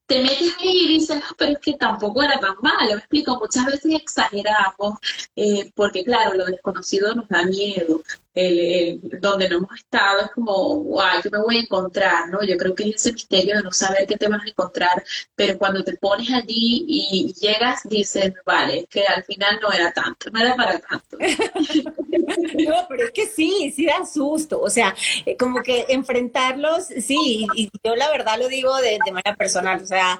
te 0.05 0.21
metes 0.21 0.55
ahí 0.59 0.85
y 0.85 0.87
dices, 0.87 1.21
ah, 1.23 1.33
pero 1.37 1.53
es 1.53 1.59
que 1.59 1.73
tampoco 1.73 2.21
era 2.21 2.39
tan 2.39 2.55
malo, 2.61 2.91
me 2.91 2.97
explico, 2.99 3.39
muchas 3.39 3.65
veces 3.65 3.93
exageramos, 3.93 4.99
eh, 5.35 5.71
porque 5.73 6.03
claro, 6.03 6.35
lo 6.35 6.45
desconocido 6.45 7.15
nos 7.15 7.27
da 7.27 7.43
miedo, 7.43 8.01
el, 8.35 8.99
donde 9.21 9.49
no 9.49 9.57
hemos 9.57 9.75
estado 9.75 10.21
es 10.21 10.31
como, 10.31 10.75
guay, 10.75 11.21
¿qué 11.21 11.29
me 11.29 11.39
voy 11.39 11.57
a 11.57 11.61
encontrar? 11.61 12.29
¿no? 12.29 12.43
Yo 12.43 12.57
creo 12.57 12.75
que 12.75 12.89
es 12.89 12.95
ese 12.97 13.13
misterio 13.13 13.57
de 13.57 13.63
no 13.63 13.71
saber 13.71 14.05
qué 14.05 14.17
te 14.17 14.27
vas 14.27 14.43
a 14.43 14.49
encontrar, 14.49 15.03
pero 15.35 15.57
cuando 15.57 15.83
te 15.83 15.95
pones 15.95 16.29
allí 16.31 16.85
y 16.87 17.33
llegas, 17.33 17.81
dices, 17.85 18.33
vale, 18.45 18.85
que 18.89 19.05
al 19.05 19.23
final 19.23 19.59
no 19.61 19.71
era 19.71 19.91
tanto, 19.91 20.29
no 20.31 20.41
era 20.41 20.55
para 20.55 20.79
tanto. 20.79 21.17
no, 22.67 22.85
pero 22.89 23.05
es 23.05 23.11
que 23.11 23.25
sí, 23.27 23.71
sí 23.75 23.85
da 23.85 24.05
susto, 24.05 24.59
o 24.59 24.69
sea, 24.69 24.93
eh, 25.25 25.37
como 25.37 25.61
que 25.63 25.85
enfrentarlos, 25.89 26.85
sí, 26.87 27.47
y, 27.55 27.69
yo 27.83 27.95
la 27.95 28.09
verdad 28.09 28.37
lo 28.39 28.47
digo 28.47 28.75
de, 28.77 28.99
manera 29.11 29.35
personal, 29.35 29.81
o 29.81 29.85
sea, 29.85 30.19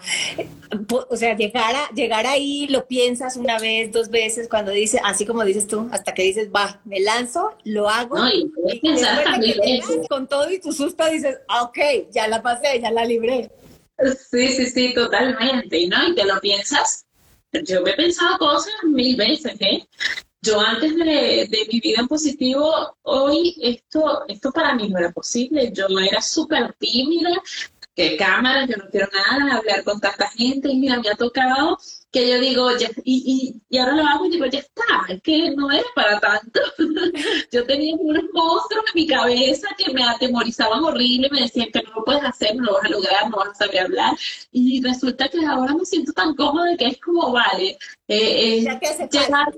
o 1.10 1.18
sea, 1.18 1.36
llegar, 1.36 1.76
a, 1.76 1.90
llegar 1.90 2.28
ahí, 2.28 2.68
lo 2.68 2.86
piensas 2.86 3.36
una 3.36 3.60
vez, 3.60 3.92
dos 3.92 4.10
veces, 4.10 4.48
cuando 4.48 4.72
dices, 4.72 5.02
así 5.04 5.26
como 5.26 5.44
dices 5.44 5.68
tú, 5.68 5.90
hasta 5.92 6.14
que 6.14 6.24
dices, 6.24 6.50
va, 6.56 6.80
me 6.86 7.00
lanzo, 7.00 7.56
lo 7.64 7.90
hago 7.90 8.05
con 10.10 10.28
todo 10.28 10.50
y 10.52 10.60
tu 10.60 10.72
susto 10.72 11.06
dices, 11.10 11.38
ah, 11.48 11.64
ok, 11.64 11.78
ya 12.12 12.28
la 12.28 12.42
pasé, 12.42 12.80
ya 12.82 12.92
la 12.92 13.06
libré. 13.06 13.52
Sí, 14.30 14.48
sí, 14.50 14.66
sí, 14.66 14.94
totalmente, 14.94 15.88
¿no? 15.88 16.10
Y 16.10 16.16
te 16.16 16.26
lo 16.26 16.40
piensas. 16.42 17.06
Yo 17.64 17.82
me 17.82 17.92
he 17.92 17.96
pensado 17.96 18.38
cosas 18.38 18.74
mil 18.84 19.16
veces, 19.16 19.56
¿eh? 19.62 19.88
Yo 20.42 20.60
antes 20.60 20.96
de, 20.96 21.48
de 21.50 21.68
mi 21.72 21.80
vida 21.80 22.02
en 22.02 22.08
positivo, 22.08 22.96
hoy 23.04 23.56
esto, 23.62 24.26
esto 24.28 24.52
para 24.52 24.76
mí 24.76 24.90
no 24.90 25.00
era 25.00 25.12
posible. 25.12 25.72
Yo 25.74 25.88
era 26.00 26.22
súper 26.22 26.74
tímida, 26.74 27.32
que 27.96 28.18
cámara, 28.18 28.66
yo 28.66 28.76
no 28.78 28.90
quiero 28.90 29.08
nada, 29.12 29.58
hablar 29.58 29.84
con 29.84 30.00
tanta 30.00 30.30
gente, 30.30 30.70
y 30.70 30.76
mira, 30.76 31.00
me 31.00 31.10
ha 31.10 31.16
tocado 31.16 31.78
que 32.12 32.30
yo 32.30 32.40
digo, 32.40 32.78
ya, 32.78 32.90
y, 33.04 33.62
y, 33.70 33.78
ahora 33.78 33.96
lo 33.96 34.08
hago 34.08 34.26
y 34.26 34.32
digo, 34.32 34.46
ya 34.46 34.60
está, 34.60 34.84
es 35.10 35.22
que 35.22 35.52
no 35.52 35.70
era 35.70 35.84
para 35.94 36.18
tanto. 36.20 36.62
yo 37.52 37.66
tenía 37.66 37.94
unos 37.96 38.24
monstruos 38.34 38.86
en 38.94 39.02
mi 39.02 39.06
cabeza 39.06 39.68
que 39.78 39.94
me 39.94 40.02
atemorizaban 40.02 40.82
horrible, 40.82 41.30
me 41.30 41.42
decían 41.42 41.68
que 41.74 41.82
no 41.82 41.92
lo 41.94 42.06
puedes 42.06 42.24
hacer, 42.24 42.56
no 42.56 42.64
lo 42.64 42.74
vas 42.76 42.86
a 42.86 42.90
lograr, 42.90 43.30
no 43.30 43.36
vas 43.36 43.50
a 43.50 43.66
saber 43.66 43.82
hablar. 43.82 44.16
Y 44.54 44.82
resulta 44.82 45.28
que 45.28 45.46
ahora 45.46 45.74
me 45.74 45.84
siento 45.84 46.14
tan 46.14 46.36
cómoda 46.36 46.78
que 46.78 46.88
es 46.88 47.02
como, 47.02 47.34
vale, 47.34 47.78
eh, 48.08 48.60
eh 48.60 48.80
llegar, 49.12 49.54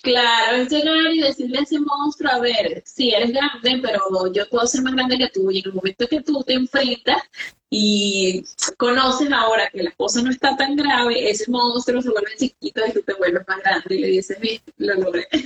Claro, 0.00 0.58
es 0.58 0.70
llegar 0.70 1.12
y 1.12 1.20
decirle 1.20 1.58
a 1.58 1.62
ese 1.62 1.80
monstruo, 1.80 2.30
a 2.30 2.38
ver, 2.38 2.82
sí, 2.86 3.10
eres 3.10 3.32
grande, 3.32 3.80
pero 3.82 4.32
yo 4.32 4.48
puedo 4.48 4.64
ser 4.68 4.82
más 4.82 4.94
grande 4.94 5.18
que 5.18 5.28
tú. 5.28 5.50
Y 5.50 5.58
en 5.58 5.66
el 5.66 5.72
momento 5.72 6.06
que 6.06 6.20
tú 6.22 6.44
te 6.44 6.54
enfrentas, 6.54 7.20
y 7.70 8.44
conoces 8.78 9.30
ahora 9.30 9.68
que 9.70 9.82
la 9.82 9.90
cosa 9.92 10.22
no 10.22 10.30
está 10.30 10.56
tan 10.56 10.74
grave, 10.74 11.30
ese 11.30 11.50
monstruo 11.50 12.00
se 12.00 12.08
vuelve 12.08 12.30
chiquito 12.38 12.80
y 12.86 12.92
tú 12.92 13.02
te 13.02 13.12
vuelves 13.14 13.42
más 13.46 13.58
grande 13.58 13.94
y 13.94 13.98
le 13.98 14.06
dices, 14.08 14.38
lo 14.78 14.94
logré. 14.94 15.26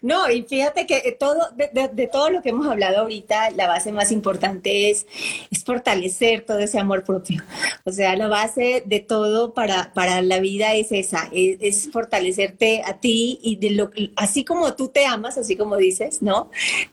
No, 0.00 0.30
y 0.30 0.42
fíjate 0.42 0.86
que 0.86 1.16
todo, 1.18 1.48
de, 1.56 2.08
todo 2.12 2.28
lo 2.28 2.42
que 2.42 2.50
hemos 2.50 2.66
hablado 2.66 2.98
ahorita, 2.98 3.52
la 3.52 3.66
base 3.66 3.90
más 3.90 4.12
importante 4.12 4.90
es, 4.90 5.06
es 5.50 5.64
fortalecer 5.64 6.44
todo 6.44 6.58
ese 6.58 6.78
amor 6.78 7.04
propio. 7.04 7.42
O 7.84 7.92
sea, 7.92 8.14
la 8.14 8.28
base 8.28 8.82
de 8.84 9.00
todo 9.00 9.54
para, 9.54 9.94
para 9.94 10.20
la 10.20 10.40
vida 10.40 10.74
es 10.74 10.92
esa, 10.92 11.30
es, 11.32 11.88
fortalecerte 11.90 12.82
a 12.84 12.98
ti 12.98 13.38
y 13.42 13.56
de 13.56 13.70
lo 13.70 13.90
así 14.16 14.44
como 14.44 14.74
tú 14.74 14.88
te 14.88 15.06
amas, 15.06 15.38
así 15.38 15.56
como 15.56 15.76
dices, 15.76 16.20
¿no? 16.20 16.50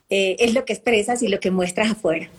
Eh, 0.10 0.38
es 0.40 0.54
lo 0.54 0.64
que 0.64 0.74
expresas 0.74 1.22
y 1.22 1.28
lo 1.28 1.40
que 1.40 1.52
muestras 1.52 1.92
afuera. 1.92 2.30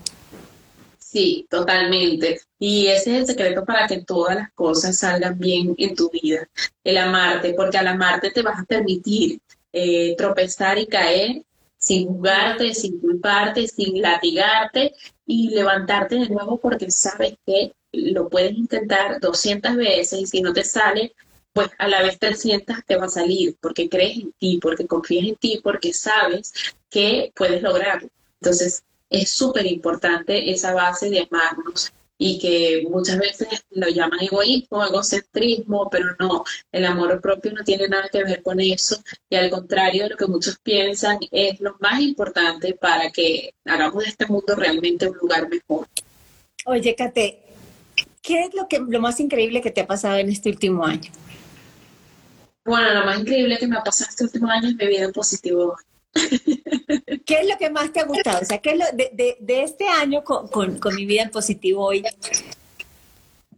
Sí, 1.13 1.47
totalmente. 1.51 2.41
Y 2.59 2.87
ese 2.87 3.11
es 3.13 3.21
el 3.21 3.27
secreto 3.27 3.67
para 3.67 3.87
que 3.87 4.03
todas 4.03 4.35
las 4.35 4.51
cosas 4.55 4.97
salgan 4.97 5.39
bien 5.39 5.75
en 5.77 5.95
tu 5.95 6.09
vida, 6.09 6.49
el 6.83 6.97
amarte, 6.97 7.53
porque 7.53 7.77
al 7.77 7.89
amarte 7.89 8.31
te 8.31 8.41
vas 8.41 8.59
a 8.61 8.65
permitir 8.65 9.39
eh, 9.75 10.17
tropezar 10.17 10.79
y 10.79 10.87
caer 10.87 11.43
sin 11.77 12.09
jugarte, 12.09 12.73
sin 12.73 12.99
culparte, 12.99 13.69
sin 13.69 14.01
latigarte 14.01 14.95
y 15.27 15.51
levantarte 15.51 16.15
de 16.15 16.31
nuevo 16.31 16.59
porque 16.59 16.91
sabes 16.91 17.35
que 17.45 17.75
lo 17.93 18.31
puedes 18.31 18.53
intentar 18.53 19.21
200 19.21 19.77
veces 19.77 20.19
y 20.19 20.27
si 20.27 20.41
no 20.41 20.55
te 20.55 20.65
sale, 20.65 21.15
pues 21.53 21.69
a 21.79 21.89
la 21.89 22.03
vez 22.03 22.19
300 22.19 22.87
te 22.87 22.97
va 22.97 23.05
a 23.05 23.11
salir 23.11 23.55
porque 23.61 23.91
crees 23.91 24.17
en 24.17 24.33
ti, 24.33 24.59
porque 24.63 24.87
confías 24.87 25.27
en 25.27 25.37
ti, 25.37 25.61
porque 25.63 25.93
sabes 25.93 26.55
que 26.89 27.33
puedes 27.37 27.61
lograrlo. 27.61 28.09
Entonces, 28.41 28.83
es 29.13 29.31
súper 29.31 29.67
importante 29.67 30.51
esa 30.51 30.73
base 30.75 31.11
de 31.11 31.29
amarnos 31.31 31.93
y 32.19 32.39
que 32.39 32.87
muchas 32.89 33.19
veces 33.19 33.65
lo 33.71 33.89
llaman 33.89 34.21
egoísmo, 34.21 34.85
egocentrismo, 34.85 35.89
pero 35.91 36.15
no, 36.21 36.45
el 36.71 36.87
amor 36.87 37.21
propio 37.21 37.53
no 37.53 37.65
tiene 37.65 37.89
nada 37.89 38.09
que 38.09 38.23
ver 38.23 38.43
con 38.43 38.61
eso 38.61 39.03
y 39.29 39.35
al 39.35 39.51
contrario 39.51 40.05
de 40.05 40.11
lo 40.11 40.17
que 40.17 40.27
muchos 40.27 40.57
piensan 40.59 41.19
es 41.33 41.61
lo 41.61 41.77
más 41.81 42.01
importante 42.01 42.75
para 42.75 43.11
que 43.11 43.55
hagamos 43.65 44.05
de 44.05 44.11
este 44.11 44.27
mundo 44.27 44.55
realmente 44.55 45.09
un 45.09 45.17
lugar 45.17 45.49
mejor. 45.49 45.89
Oye, 46.65 46.95
Kate, 46.95 47.43
¿qué 48.23 48.43
es 48.43 48.55
lo, 48.55 48.69
que, 48.69 48.79
lo 48.79 49.01
más 49.01 49.19
increíble 49.19 49.61
que 49.61 49.73
te 49.73 49.81
ha 49.81 49.87
pasado 49.87 50.17
en 50.19 50.29
este 50.29 50.49
último 50.49 50.87
año? 50.87 51.11
Bueno, 52.65 52.95
lo 52.95 53.05
más 53.05 53.19
increíble 53.19 53.59
que 53.59 53.67
me 53.67 53.77
ha 53.77 53.83
pasado 53.83 54.11
este 54.11 54.23
último 54.23 54.49
año 54.49 54.69
es 54.69 54.77
mi 54.77 54.87
vida 54.87 55.05
en 55.07 55.13
positivo. 55.13 55.77
¿Qué 57.27 57.41
es 57.41 57.49
lo 57.49 57.57
que 57.59 57.71
más 57.71 57.93
te 57.93 58.01
ha 58.01 58.05
gustado? 58.05 58.41
O 58.43 58.45
sea, 58.45 58.59
¿qué 58.59 58.71
es 58.71 58.79
lo 58.79 58.85
de, 58.93 59.37
de, 59.41 59.63
este 59.63 59.89
año 59.89 60.23
con, 60.25 60.49
con, 60.49 60.95
mi 60.95 61.07
vida 61.07 61.23
en 61.23 61.31
positivo 61.31 61.85
hoy? 61.85 62.05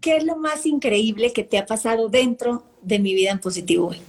¿qué 0.05 0.19
es 0.19 0.25
lo 0.25 0.37
más 0.37 0.67
increíble 0.67 1.33
que 1.33 1.45
te 1.45 1.57
ha 1.57 1.65
pasado 1.65 2.11
dentro 2.11 2.63
de 2.83 2.99
mi 2.99 3.15
vida 3.15 3.31
en 3.31 3.41
positivo 3.41 3.89
hoy? 3.89 4.03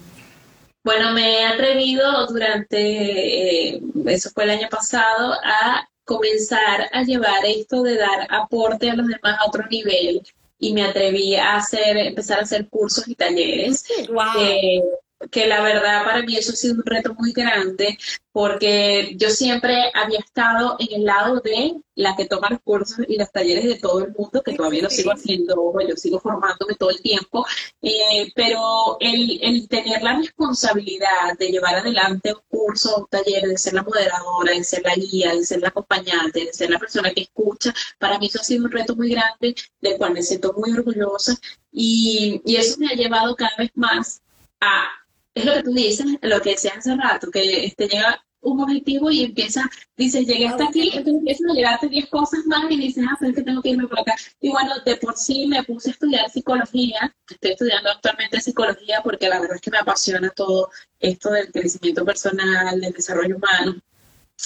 Bueno, 0.83 1.13
me 1.13 1.39
he 1.39 1.45
atrevido 1.45 2.27
durante, 2.27 3.75
eh, 3.75 3.81
eso 4.07 4.29
fue 4.31 4.43
el 4.43 4.49
año 4.49 4.67
pasado, 4.69 5.33
a 5.41 5.87
comenzar 6.03 6.89
a 6.91 7.01
llevar 7.03 7.45
esto 7.45 7.81
de 7.81 7.95
dar 7.95 8.27
aporte 8.29 8.89
a 8.89 8.95
los 8.95 9.07
demás 9.07 9.39
a 9.39 9.47
otro 9.47 9.65
nivel 9.69 10.21
y 10.59 10.73
me 10.73 10.83
atreví 10.83 11.35
a 11.35 11.55
hacer, 11.55 11.95
empezar 11.95 12.39
a 12.39 12.43
hacer 12.43 12.67
cursos 12.67 13.07
y 13.07 13.15
talleres. 13.15 13.85
Wow. 14.09 14.41
Eh, 14.41 14.83
que 15.31 15.47
la 15.47 15.61
verdad 15.61 16.03
para 16.03 16.21
mí 16.23 16.35
eso 16.35 16.51
ha 16.51 16.55
sido 16.55 16.75
un 16.75 16.83
reto 16.85 17.13
muy 17.15 17.31
grande 17.31 17.97
porque 18.35 19.15
yo 19.15 19.29
siempre 19.29 19.91
había 19.93 20.19
estado 20.19 20.75
en 20.79 20.99
el 20.99 21.05
lado 21.05 21.39
de 21.39 21.73
la 21.95 22.17
que 22.17 22.25
toma 22.25 22.49
los 22.49 22.59
cursos 22.61 23.05
y 23.07 23.17
los 23.17 23.31
talleres 23.31 23.63
de 23.63 23.79
todo 23.79 24.03
el 24.03 24.11
mundo, 24.11 24.43
que 24.43 24.53
todavía 24.53 24.83
lo 24.83 24.89
sigo 24.89 25.13
haciendo, 25.13 25.73
yo 25.87 25.95
sigo 25.95 26.19
formándome 26.19 26.75
todo 26.75 26.89
el 26.89 27.01
tiempo, 27.01 27.45
eh, 27.81 28.33
pero 28.35 28.97
el, 28.99 29.39
el, 29.41 29.69
tener 29.69 30.03
la 30.03 30.17
responsabilidad 30.17 31.37
de 31.39 31.47
llevar 31.47 31.75
adelante 31.75 32.33
un 32.33 32.41
curso, 32.49 32.97
un 32.97 33.07
taller, 33.07 33.43
de 33.43 33.57
ser 33.57 33.73
la 33.73 33.83
moderadora, 33.83 34.51
de 34.51 34.63
ser 34.65 34.83
la 34.83 34.95
guía, 34.95 35.33
de 35.33 35.45
ser 35.45 35.61
la 35.61 35.69
acompañante, 35.69 36.43
de 36.43 36.53
ser 36.53 36.69
la 36.69 36.79
persona 36.79 37.11
que 37.11 37.21
escucha, 37.21 37.73
para 37.99 38.19
mí 38.19 38.27
eso 38.27 38.41
ha 38.41 38.43
sido 38.43 38.65
un 38.65 38.71
reto 38.71 38.97
muy 38.97 39.11
grande, 39.11 39.55
del 39.79 39.97
cual 39.97 40.11
me 40.11 40.21
siento 40.21 40.53
muy 40.57 40.73
orgullosa 40.73 41.37
y, 41.71 42.41
y 42.43 42.57
eso 42.57 42.77
me 42.79 42.87
ha 42.87 42.95
llevado 42.95 43.33
cada 43.37 43.55
vez 43.57 43.71
más 43.75 44.21
a 44.59 45.04
es 45.35 45.45
lo 45.45 45.53
que 45.53 45.63
tú 45.63 45.73
dices, 45.73 46.07
lo 46.21 46.41
que 46.41 46.51
decías 46.51 46.77
hace 46.77 46.95
rato, 46.95 47.29
que 47.29 47.65
este, 47.65 47.87
llega 47.87 48.25
un 48.41 48.61
objetivo 48.61 49.11
y 49.11 49.23
empieza, 49.23 49.69
dices, 49.97 50.25
llegué 50.25 50.47
hasta 50.47 50.65
aquí, 50.65 50.91
entonces 50.93 51.15
empiezan 51.15 51.49
a 51.49 51.53
llegarte 51.53 51.89
10 51.89 52.09
cosas 52.09 52.45
más 52.45 52.71
y 52.71 52.77
dices, 52.77 53.03
ah, 53.09 53.17
pero 53.19 53.31
es 53.31 53.37
que 53.37 53.43
tengo 53.43 53.61
que 53.61 53.69
irme 53.69 53.87
por 53.87 53.99
acá. 53.99 54.15
Y 54.39 54.49
bueno, 54.49 54.73
de 54.85 54.95
por 54.97 55.17
sí 55.17 55.47
me 55.47 55.63
puse 55.63 55.89
a 55.89 55.93
estudiar 55.93 56.29
psicología, 56.29 57.13
estoy 57.29 57.51
estudiando 57.51 57.89
actualmente 57.91 58.39
psicología 58.39 59.01
porque 59.03 59.27
la 59.27 59.39
verdad 59.39 59.55
es 59.55 59.61
que 59.61 59.71
me 59.71 59.79
apasiona 59.79 60.29
todo 60.29 60.69
esto 60.99 61.31
del 61.31 61.51
crecimiento 61.51 62.05
personal, 62.05 62.79
del 62.79 62.93
desarrollo 62.93 63.35
humano. 63.35 63.75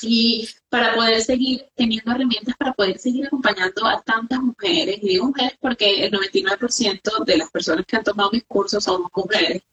Y 0.04 0.48
para 0.70 0.94
poder 0.96 1.20
seguir 1.22 1.66
teniendo 1.76 2.12
herramientas 2.12 2.56
para 2.58 2.74
poder 2.74 3.00
seguir 3.00 3.26
acompañando 3.26 3.86
a 3.88 4.02
tantas 4.02 4.40
mujeres, 4.40 4.98
y 5.02 5.10
digo 5.10 5.26
mujeres 5.28 5.58
porque 5.60 6.06
el 6.06 6.12
99% 6.12 7.26
de 7.26 7.38
las 7.38 7.50
personas 7.50 7.86
que 7.86 7.98
han 7.98 8.04
tomado 8.04 8.30
mis 8.32 8.44
cursos 8.46 8.84
son 8.84 9.04
mujeres, 9.14 9.64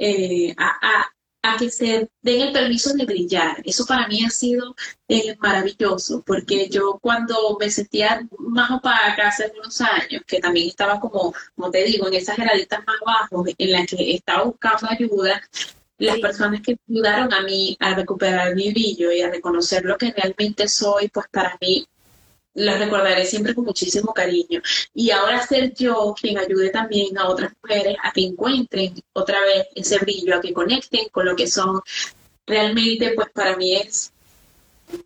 eh, 0.00 0.54
a, 0.56 1.04
a, 1.42 1.56
que 1.58 1.70
se 1.70 2.08
den 2.22 2.40
el 2.40 2.52
permiso 2.52 2.94
de 2.94 3.04
brillar. 3.04 3.60
Eso 3.64 3.84
para 3.84 4.08
mí 4.08 4.24
ha 4.24 4.30
sido 4.30 4.74
eh, 5.08 5.36
maravilloso, 5.38 6.22
porque 6.24 6.68
yo 6.70 6.98
cuando 7.02 7.56
me 7.60 7.70
sentía 7.70 8.26
más 8.38 8.70
opaca 8.70 9.28
hace 9.28 9.52
unos 9.58 9.80
años, 9.80 10.22
que 10.26 10.40
también 10.40 10.68
estaba 10.68 10.98
como, 10.98 11.34
como 11.54 11.70
te 11.70 11.84
digo, 11.84 12.08
en 12.08 12.14
esas 12.14 12.36
graditas 12.36 12.80
más 12.86 12.96
abajo, 13.04 13.44
en 13.58 13.72
las 13.72 13.86
que 13.86 14.14
estaba 14.14 14.44
buscando 14.44 14.88
ayuda, 14.90 15.42
las 15.98 16.18
personas 16.18 16.62
que 16.62 16.78
ayudaron 16.88 17.32
a 17.34 17.42
mí 17.42 17.76
a 17.78 17.94
recuperar 17.94 18.54
mi 18.54 18.72
brillo 18.72 19.12
y 19.12 19.20
a 19.20 19.30
reconocer 19.30 19.84
lo 19.84 19.98
que 19.98 20.12
realmente 20.12 20.66
soy, 20.66 21.08
pues 21.08 21.26
para 21.30 21.58
mí 21.60 21.86
las 22.54 22.78
recordaré 22.78 23.24
siempre 23.24 23.54
con 23.54 23.64
muchísimo 23.64 24.12
cariño. 24.12 24.60
Y 24.94 25.10
ahora 25.10 25.46
ser 25.46 25.74
yo 25.74 26.14
quien 26.20 26.38
ayude 26.38 26.70
también 26.70 27.16
a 27.18 27.28
otras 27.28 27.52
mujeres 27.62 27.96
a 28.02 28.12
que 28.12 28.22
encuentren 28.22 28.94
otra 29.12 29.40
vez 29.42 29.68
ese 29.74 29.98
brillo, 29.98 30.36
a 30.36 30.40
que 30.40 30.52
conecten 30.52 31.08
con 31.10 31.26
lo 31.26 31.36
que 31.36 31.46
son, 31.46 31.80
realmente 32.46 33.12
pues 33.14 33.28
para 33.30 33.56
mí 33.56 33.76
es, 33.76 34.12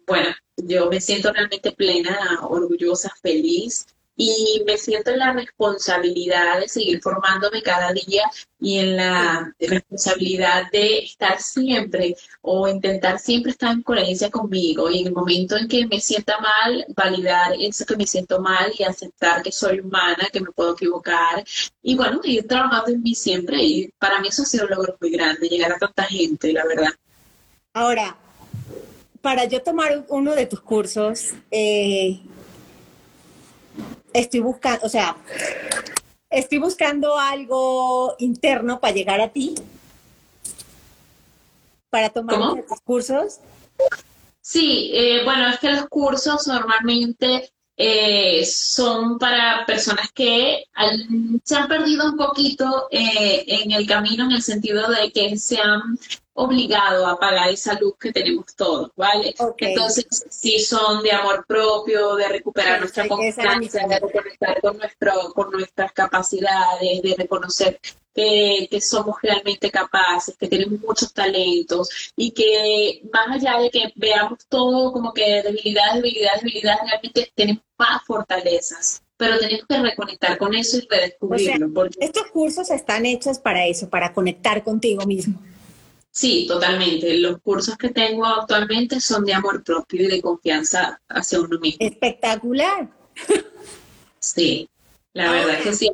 bueno, 0.07 0.34
yo 0.57 0.88
me 0.88 1.01
siento 1.01 1.32
realmente 1.32 1.72
plena, 1.72 2.40
orgullosa, 2.42 3.12
feliz 3.22 3.86
y 4.17 4.62
me 4.67 4.77
siento 4.77 5.11
en 5.11 5.19
la 5.19 5.33
responsabilidad 5.33 6.61
de 6.61 6.69
seguir 6.69 7.01
formándome 7.01 7.62
cada 7.62 7.93
día 7.93 8.23
y 8.61 8.79
en 8.79 8.97
la 8.97 9.53
responsabilidad 9.59 10.71
de 10.71 10.99
estar 11.01 11.41
siempre 11.41 12.17
o 12.41 12.69
intentar 12.69 13.19
siempre 13.19 13.53
estar 13.53 13.73
en 13.73 13.83
coherencia 13.83 14.31
conmigo 14.31 14.91
y 14.91 15.01
en 15.01 15.09
el 15.09 15.12
momento 15.12 15.57
en 15.57 15.69
que 15.69 15.87
me 15.87 16.01
sienta 16.01 16.39
mal, 16.39 16.87
validar 16.97 17.53
eso 17.59 17.85
que 17.85 17.97
me 17.97 18.07
siento 18.07 18.41
mal 18.41 18.73
y 18.79 18.85
aceptar 18.85 19.43
que 19.43 19.53
soy 19.53 19.81
humana, 19.81 20.29
que 20.33 20.41
me 20.41 20.53
puedo 20.53 20.75
equivocar 20.75 21.45
y 21.83 21.97
bueno, 21.97 22.21
ir 22.23 22.47
trabajando 22.47 22.93
en 22.93 23.03
mí 23.03 23.15
siempre 23.15 23.62
y 23.62 23.89
para 23.99 24.21
mí 24.21 24.29
eso 24.29 24.43
ha 24.43 24.47
sido 24.47 24.65
un 24.65 24.71
logro 24.71 24.97
muy 25.01 25.11
grande, 25.11 25.49
llegar 25.49 25.73
a 25.73 25.79
tanta 25.79 26.05
gente, 26.05 26.53
la 26.53 26.65
verdad. 26.65 26.93
Ahora, 27.73 28.17
para 29.21 29.47
yo 29.47 29.62
tomar 29.62 30.05
uno 30.09 30.35
de 30.35 30.47
tus 30.47 30.61
cursos, 30.61 31.33
eh, 31.51 32.21
estoy 34.12 34.41
buscando, 34.41 34.87
o 34.87 34.89
sea, 34.89 35.16
estoy 36.31 36.59
buscando 36.59 37.18
algo 37.18 38.14
interno 38.18 38.81
para 38.81 38.95
llegar 38.95 39.20
a 39.20 39.29
ti, 39.29 39.55
para 41.91 42.11
tomar 42.11 42.39
los 42.39 42.81
cursos. 42.83 43.39
Sí, 44.41 44.91
eh, 44.93 45.25
bueno, 45.25 45.49
es 45.49 45.59
que 45.59 45.70
los 45.70 45.87
cursos 45.89 46.47
normalmente 46.47 47.53
eh, 47.77 48.45
son 48.45 49.18
para 49.18 49.66
personas 49.66 50.11
que 50.12 50.64
se 51.43 51.57
han 51.57 51.68
perdido 51.68 52.07
un 52.07 52.16
poquito 52.16 52.89
eh, 52.91 53.45
en 53.47 53.72
el 53.72 53.87
camino 53.87 54.25
en 54.25 54.33
el 54.33 54.43
sentido 54.43 54.89
de 54.89 55.11
que 55.11 55.37
se 55.37 55.59
han 55.61 55.99
obligado 56.35 57.07
a 57.07 57.18
pagar 57.18 57.51
esa 57.51 57.79
luz 57.79 57.95
que 57.99 58.12
tenemos 58.12 58.55
todos, 58.57 58.91
¿vale? 58.97 59.35
Entonces, 59.59 60.07
si 60.31 60.59
son 60.61 61.03
de 61.03 61.12
amor 61.12 61.45
propio, 61.47 62.16
de 62.16 62.29
recuperar 62.29 62.81
nuestra 62.81 63.07
confianza, 63.07 63.87
de 63.87 64.01
reconectar 64.01 64.61
con, 64.61 64.79
nuestro, 64.79 65.33
con 65.33 65.51
nuestras 65.51 65.93
capacidades, 65.93 67.03
de 67.03 67.14
reconocer 67.16 67.81
que, 68.15 68.69
que, 68.71 68.81
somos 68.81 69.17
realmente 69.23 69.71
capaces, 69.71 70.37
que 70.37 70.49
tenemos 70.49 70.81
muchos 70.81 71.12
talentos 71.12 71.89
y 72.17 72.31
que 72.31 73.03
más 73.12 73.37
allá 73.37 73.59
de 73.59 73.71
que 73.71 73.93
veamos 73.97 74.39
todo 74.49 74.93
como 74.93 75.12
que 75.12 75.43
debilidades, 75.43 75.97
debilidades, 75.97 76.43
debilidades, 76.43 76.81
realmente 76.89 77.33
tenemos 77.35 77.62
más 77.79 78.03
fortalezas. 78.07 79.03
Pero 79.17 79.39
tenemos 79.39 79.67
que 79.69 79.79
reconectar 79.81 80.39
con 80.39 80.55
eso 80.55 80.79
y 80.79 80.89
redescubrirlo. 80.91 81.73
porque... 81.73 81.99
Estos 82.01 82.27
cursos 82.27 82.71
están 82.71 83.07
hechos 83.07 83.39
para 83.39 83.67
eso, 83.67 83.89
para 83.89 84.12
conectar 84.12 84.65
contigo 84.65 85.07
mismo. 85.07 85.41
Sí, 86.11 86.47
totalmente. 86.47 87.19
Los 87.19 87.41
cursos 87.41 87.77
que 87.77 87.91
tengo 87.91 88.25
actualmente 88.25 89.01
son 89.01 89.25
de 89.25 89.35
amor 89.35 89.65
propio 89.65 90.05
y 90.05 90.07
de 90.07 90.23
confianza 90.23 91.01
hacia 91.09 91.41
uno 91.41 91.59
mismo. 91.59 91.79
Espectacular. 91.81 92.89
Sí, 94.21 94.69
la 95.15 95.33
verdad 95.33 95.55
es 95.55 95.62
que 95.62 95.73
sí. 95.73 95.91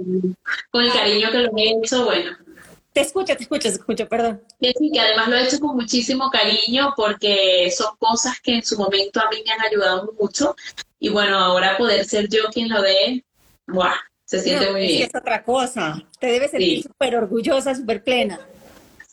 Con 0.71 0.85
el 0.85 0.93
cariño 0.93 1.31
que 1.31 1.39
lo 1.39 1.51
he 1.57 1.71
hecho, 1.71 2.05
bueno. 2.07 2.37
Te 2.93 3.03
escucho, 3.03 3.37
te 3.37 3.43
escucho, 3.45 3.69
te 3.69 3.77
escucho, 3.77 4.09
perdón. 4.09 4.43
Sí, 4.61 4.91
que 4.93 5.01
además 5.01 5.29
lo 5.29 5.37
he 5.37 5.45
hecho 5.45 5.61
con 5.61 5.77
muchísimo 5.77 6.29
cariño 6.31 6.93
porque 6.97 7.71
son 7.71 7.97
cosas 7.99 8.41
que 8.41 8.57
en 8.57 8.65
su 8.65 8.77
momento 8.77 9.21
a 9.21 9.31
mí 9.31 9.43
me 9.47 9.53
han 9.53 9.61
ayudado 9.61 10.13
mucho. 10.19 10.57
Y 10.99 11.09
bueno, 11.09 11.39
ahora 11.39 11.77
poder 11.77 12.05
ser 12.05 12.29
yo 12.29 12.49
quien 12.53 12.69
lo 12.69 12.83
dé, 12.83 13.25
¡buah! 13.67 13.95
Se 14.25 14.41
siente 14.41 14.71
muy 14.71 14.83
bien. 14.83 15.03
Es 15.03 15.15
otra 15.15 15.43
cosa. 15.43 16.03
Te 16.19 16.29
debes 16.29 16.51
sentir 16.51 16.83
súper 16.83 17.17
orgullosa, 17.17 17.75
súper 17.75 18.03
plena. 18.03 18.41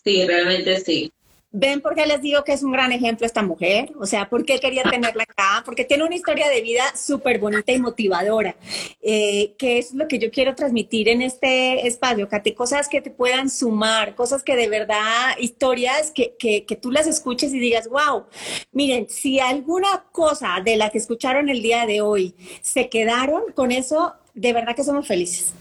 Sí, 0.03 0.25
realmente 0.25 0.79
sí. 0.79 1.11
¿Ven 1.59 1.81
por 1.81 1.95
qué 1.95 2.05
les 2.05 2.21
digo 2.21 2.43
que 2.43 2.53
es 2.53 2.61
un 2.61 2.71
gran 2.71 2.91
ejemplo 2.91 3.25
esta 3.25 3.41
mujer? 3.41 3.91
O 3.99 4.05
sea, 4.05 4.29
¿por 4.29 4.45
qué 4.45 4.59
quería 4.59 4.83
tenerla 4.91 5.23
acá? 5.23 5.63
Porque 5.65 5.85
tiene 5.85 6.03
una 6.03 6.13
historia 6.13 6.47
de 6.49 6.61
vida 6.61 6.83
súper 6.95 7.39
bonita 7.39 7.71
y 7.71 7.79
motivadora, 7.79 8.55
eh, 9.01 9.55
que 9.57 9.79
es 9.79 9.91
lo 9.95 10.07
que 10.07 10.19
yo 10.19 10.29
quiero 10.29 10.53
transmitir 10.53 11.09
en 11.09 11.23
este 11.23 11.87
espacio, 11.87 12.29
Cate, 12.29 12.53
cosas 12.53 12.87
que 12.87 13.01
te 13.01 13.09
puedan 13.09 13.49
sumar, 13.49 14.13
cosas 14.13 14.43
que 14.43 14.55
de 14.55 14.67
verdad, 14.67 15.35
historias 15.39 16.11
que, 16.11 16.35
que, 16.37 16.63
que 16.63 16.75
tú 16.75 16.91
las 16.91 17.07
escuches 17.07 17.51
y 17.51 17.59
digas, 17.59 17.89
wow, 17.89 18.25
miren, 18.71 19.09
si 19.09 19.39
alguna 19.39 20.05
cosa 20.11 20.61
de 20.63 20.77
la 20.77 20.91
que 20.91 20.99
escucharon 20.99 21.49
el 21.49 21.63
día 21.63 21.87
de 21.87 22.01
hoy 22.01 22.35
se 22.61 22.87
quedaron 22.87 23.41
con 23.55 23.71
eso, 23.71 24.13
de 24.35 24.53
verdad 24.53 24.75
que 24.75 24.83
somos 24.83 25.07
felices. 25.07 25.55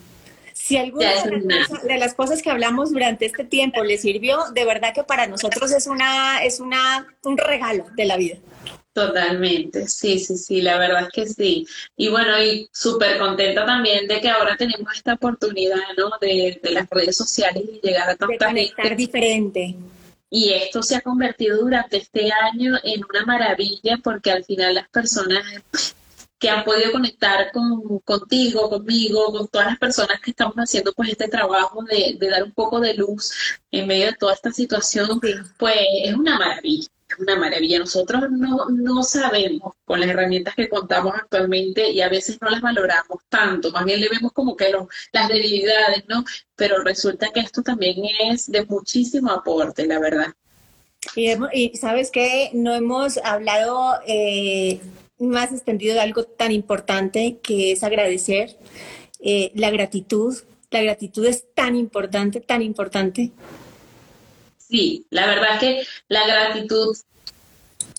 Si 0.66 0.76
alguna 0.76 1.12
de 1.84 1.96
las, 1.96 2.14
cosas, 2.14 2.42
que 2.42 2.50
hablamos 2.50 2.90
durante 2.90 3.24
este 3.24 3.44
tiempo 3.44 3.84
le 3.84 3.98
sirvió, 3.98 4.36
de 4.52 4.64
verdad 4.64 4.92
que 4.92 5.04
para 5.04 5.28
nosotros 5.28 5.70
es 5.70 5.86
una, 5.86 6.42
es 6.42 6.58
una, 6.58 7.06
un 7.22 7.38
regalo 7.38 7.86
de 7.94 8.04
la 8.04 8.16
vida. 8.16 8.38
Totalmente, 8.92 9.86
sí, 9.86 10.18
sí, 10.18 10.36
sí, 10.36 10.60
la 10.62 10.76
verdad 10.76 11.02
es 11.02 11.08
que 11.10 11.26
sí. 11.28 11.68
Y 11.96 12.08
bueno, 12.08 12.42
y 12.42 12.68
súper 12.72 13.16
contenta 13.16 13.64
también 13.64 14.08
de 14.08 14.20
que 14.20 14.28
ahora 14.28 14.56
tenemos 14.56 14.92
esta 14.92 15.14
oportunidad, 15.14 15.76
¿no? 15.96 16.10
De, 16.20 16.58
de 16.60 16.70
las 16.72 16.90
redes 16.90 17.16
sociales 17.16 17.62
y 17.72 17.86
llegar 17.86 18.10
a 18.10 18.16
tanta 18.16 18.50
gente. 18.50 18.96
diferente. 18.96 19.76
Y 20.28 20.52
esto 20.52 20.82
se 20.82 20.96
ha 20.96 21.00
convertido 21.00 21.58
durante 21.60 21.98
este 21.98 22.28
año 22.32 22.74
en 22.82 23.02
una 23.08 23.24
maravilla 23.24 24.00
porque 24.02 24.32
al 24.32 24.44
final 24.44 24.74
las 24.74 24.88
personas 24.88 25.44
que 26.38 26.50
han 26.50 26.64
podido 26.64 26.92
conectar 26.92 27.50
con, 27.52 28.00
contigo, 28.00 28.68
conmigo, 28.68 29.32
con 29.32 29.48
todas 29.48 29.68
las 29.68 29.78
personas 29.78 30.20
que 30.20 30.30
estamos 30.30 30.56
haciendo 30.56 30.92
pues 30.92 31.10
este 31.10 31.28
trabajo 31.28 31.82
de, 31.84 32.18
dar 32.28 32.42
un 32.42 32.52
poco 32.52 32.80
de 32.80 32.94
luz 32.94 33.32
en 33.70 33.86
medio 33.86 34.06
de 34.06 34.14
toda 34.14 34.34
esta 34.34 34.52
situación, 34.52 35.20
pues 35.58 35.76
es 36.02 36.14
una 36.14 36.38
maravilla. 36.38 36.88
es 37.08 37.18
una 37.18 37.36
maravilla. 37.36 37.78
Nosotros 37.78 38.30
no, 38.30 38.66
no 38.68 39.02
sabemos 39.02 39.74
con 39.84 40.00
las 40.00 40.10
herramientas 40.10 40.54
que 40.54 40.68
contamos 40.68 41.14
actualmente 41.14 41.90
y 41.90 42.02
a 42.02 42.08
veces 42.08 42.38
no 42.40 42.50
las 42.50 42.60
valoramos 42.60 43.18
tanto, 43.28 43.70
más 43.70 43.84
bien 43.84 44.00
le 44.00 44.08
vemos 44.08 44.32
como 44.32 44.56
que 44.56 44.74
las 45.12 45.28
debilidades, 45.28 46.04
¿no? 46.08 46.24
Pero 46.54 46.82
resulta 46.82 47.30
que 47.32 47.40
esto 47.40 47.62
también 47.62 47.96
es 48.30 48.50
de 48.50 48.64
muchísimo 48.66 49.30
aporte, 49.30 49.86
la 49.86 49.98
verdad. 49.98 50.34
Y, 51.14 51.76
sabes 51.76 52.10
que 52.10 52.50
no 52.52 52.74
hemos 52.74 53.18
hablado 53.18 53.94
eh, 54.06 54.80
más 55.18 55.52
extendido 55.52 55.94
de 55.94 56.00
algo 56.00 56.24
tan 56.24 56.52
importante 56.52 57.38
que 57.42 57.72
es 57.72 57.82
agradecer 57.82 58.56
eh, 59.20 59.50
la 59.54 59.70
gratitud. 59.70 60.36
La 60.70 60.82
gratitud 60.82 61.24
es 61.26 61.44
tan 61.54 61.76
importante, 61.76 62.40
tan 62.40 62.62
importante. 62.62 63.32
Sí, 64.56 65.06
la 65.10 65.26
verdad 65.26 65.54
es 65.54 65.60
que 65.60 65.82
la 66.08 66.26
gratitud 66.26 66.96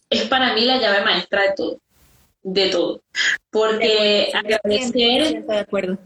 es 0.09 0.23
para 0.23 0.53
mí 0.53 0.65
la 0.65 0.79
llave 0.79 1.03
maestra 1.03 1.43
de 1.43 1.53
todo, 1.55 1.79
de 2.43 2.69
todo, 2.69 3.01
porque 3.49 4.31
agradecer... 4.33 5.45
De 5.45 5.57
acuerdo. 5.57 5.97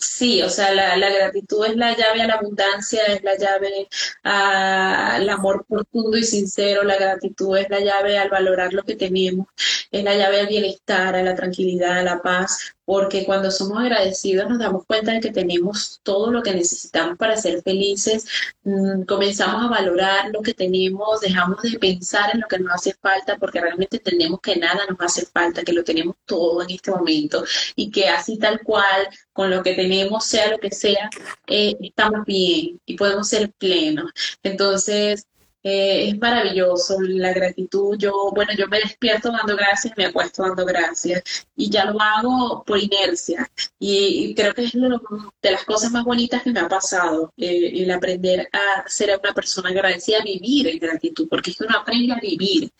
Sí, 0.00 0.40
o 0.42 0.48
sea, 0.48 0.72
la, 0.74 0.96
la, 0.96 1.10
gratitud 1.10 1.66
es 1.66 1.76
la 1.76 1.94
llave 1.94 2.22
a 2.22 2.26
la 2.26 2.34
abundancia, 2.34 3.04
es 3.04 3.22
la 3.22 3.36
llave 3.36 3.88
al 4.22 5.28
amor 5.28 5.66
profundo 5.68 6.16
y 6.16 6.24
sincero, 6.24 6.82
la 6.82 6.96
gratitud 6.96 7.58
es 7.58 7.68
la 7.68 7.80
llave 7.80 8.16
al 8.16 8.30
valorar 8.30 8.72
lo 8.72 8.84
que 8.84 8.96
tenemos, 8.96 9.48
es 9.90 10.02
la 10.02 10.14
llave 10.14 10.40
al 10.40 10.46
bienestar, 10.46 11.14
a 11.14 11.22
la 11.22 11.34
tranquilidad, 11.34 11.98
a 11.98 12.02
la 12.02 12.22
paz, 12.22 12.74
porque 12.84 13.24
cuando 13.24 13.50
somos 13.50 13.78
agradecidos 13.78 14.48
nos 14.48 14.58
damos 14.58 14.84
cuenta 14.86 15.12
de 15.12 15.20
que 15.20 15.30
tenemos 15.30 16.00
todo 16.02 16.30
lo 16.30 16.42
que 16.42 16.52
necesitamos 16.54 17.16
para 17.16 17.36
ser 17.36 17.62
felices, 17.62 18.26
mm, 18.64 19.02
comenzamos 19.02 19.64
a 19.64 19.68
valorar 19.68 20.30
lo 20.32 20.42
que 20.42 20.54
tenemos, 20.54 21.20
dejamos 21.20 21.62
de 21.62 21.78
pensar 21.78 22.30
en 22.34 22.40
lo 22.40 22.48
que 22.48 22.58
nos 22.58 22.74
hace 22.74 22.94
falta, 23.00 23.36
porque 23.38 23.60
realmente 23.60 23.96
entendemos 23.98 24.40
que 24.40 24.56
nada 24.56 24.80
nos 24.88 25.00
hace 25.00 25.26
falta, 25.26 25.62
que 25.62 25.72
lo 25.72 25.84
tenemos 25.84 26.16
todo 26.24 26.62
en 26.62 26.70
este 26.70 26.90
momento 26.90 27.44
y 27.76 27.90
que 27.90 28.08
así 28.08 28.38
tal 28.38 28.60
cual, 28.62 29.08
con 29.32 29.50
lo 29.50 29.62
que 29.62 29.74
tenemos, 29.74 30.24
sea 30.26 30.50
lo 30.50 30.58
que 30.58 30.70
sea, 30.70 31.10
eh, 31.46 31.76
estamos 31.80 32.24
bien 32.26 32.80
y 32.86 32.96
podemos 32.96 33.28
ser 33.28 33.52
plenos. 33.52 34.10
Entonces, 34.42 35.26
eh, 35.62 36.08
es 36.08 36.18
maravilloso 36.18 37.00
la 37.00 37.32
gratitud. 37.32 37.96
Yo, 37.96 38.30
bueno, 38.34 38.52
yo 38.56 38.66
me 38.66 38.80
despierto 38.80 39.30
dando 39.30 39.56
gracias, 39.56 39.94
me 39.96 40.06
acuesto 40.06 40.42
dando 40.42 40.64
gracias 40.64 41.22
y 41.56 41.70
ya 41.70 41.84
lo 41.84 42.00
hago 42.00 42.64
por 42.64 42.78
inercia. 42.78 43.48
Y, 43.78 44.34
creo 44.34 44.54
que 44.54 44.64
es 44.64 44.74
una 44.74 45.00
de 45.40 45.50
las 45.50 45.64
cosas 45.64 45.92
más 45.92 46.04
bonitas 46.04 46.42
que 46.42 46.52
me 46.52 46.60
ha 46.60 46.68
pasado, 46.68 47.32
eh, 47.36 47.72
el 47.74 47.90
aprender 47.90 48.48
a 48.52 48.88
ser 48.88 49.18
una 49.22 49.32
persona 49.32 49.70
agradecida, 49.70 50.18
a 50.18 50.24
vivir 50.24 50.68
en 50.68 50.78
gratitud, 50.78 51.28
porque 51.28 51.50
es 51.50 51.56
que 51.56 51.64
uno 51.64 51.78
aprende 51.78 52.12
a 52.12 52.20
vivir 52.20 52.70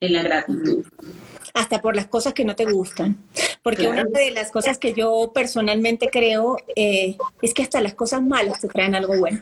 en 0.00 0.12
la 0.12 0.22
gratitud. 0.22 0.84
Hasta 1.54 1.80
por 1.80 1.94
las 1.94 2.06
cosas 2.06 2.32
que 2.32 2.44
no 2.44 2.56
te 2.56 2.64
gustan. 2.64 3.18
Porque 3.62 3.86
una 3.86 4.02
de 4.04 4.32
las 4.32 4.50
cosas 4.50 4.78
que 4.78 4.92
yo 4.94 5.30
personalmente 5.32 6.08
creo 6.10 6.56
eh, 6.74 7.16
es 7.40 7.54
que 7.54 7.62
hasta 7.62 7.80
las 7.80 7.94
cosas 7.94 8.22
malas 8.22 8.60
te 8.60 8.68
traen 8.68 8.96
algo 8.96 9.16
bueno. 9.16 9.40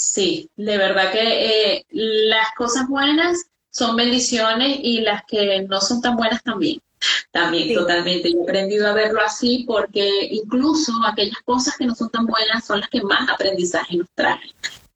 Sí, 0.00 0.50
de 0.56 0.78
verdad 0.78 1.12
que 1.12 1.74
eh, 1.74 1.86
las 1.90 2.54
cosas 2.56 2.88
buenas 2.88 3.44
son 3.68 3.96
bendiciones 3.96 4.78
y 4.82 5.02
las 5.02 5.24
que 5.26 5.60
no 5.68 5.78
son 5.82 6.00
tan 6.00 6.16
buenas 6.16 6.42
también. 6.42 6.80
También, 7.30 7.74
totalmente. 7.74 8.32
Yo 8.32 8.38
he 8.38 8.42
aprendido 8.44 8.88
a 8.88 8.94
verlo 8.94 9.20
así 9.20 9.64
porque 9.68 10.08
incluso 10.30 10.92
aquellas 11.06 11.42
cosas 11.44 11.76
que 11.76 11.84
no 11.84 11.94
son 11.94 12.08
tan 12.08 12.24
buenas 12.24 12.64
son 12.64 12.80
las 12.80 12.88
que 12.88 13.02
más 13.02 13.28
aprendizaje 13.28 13.98
nos 13.98 14.08
traen. 14.14 14.50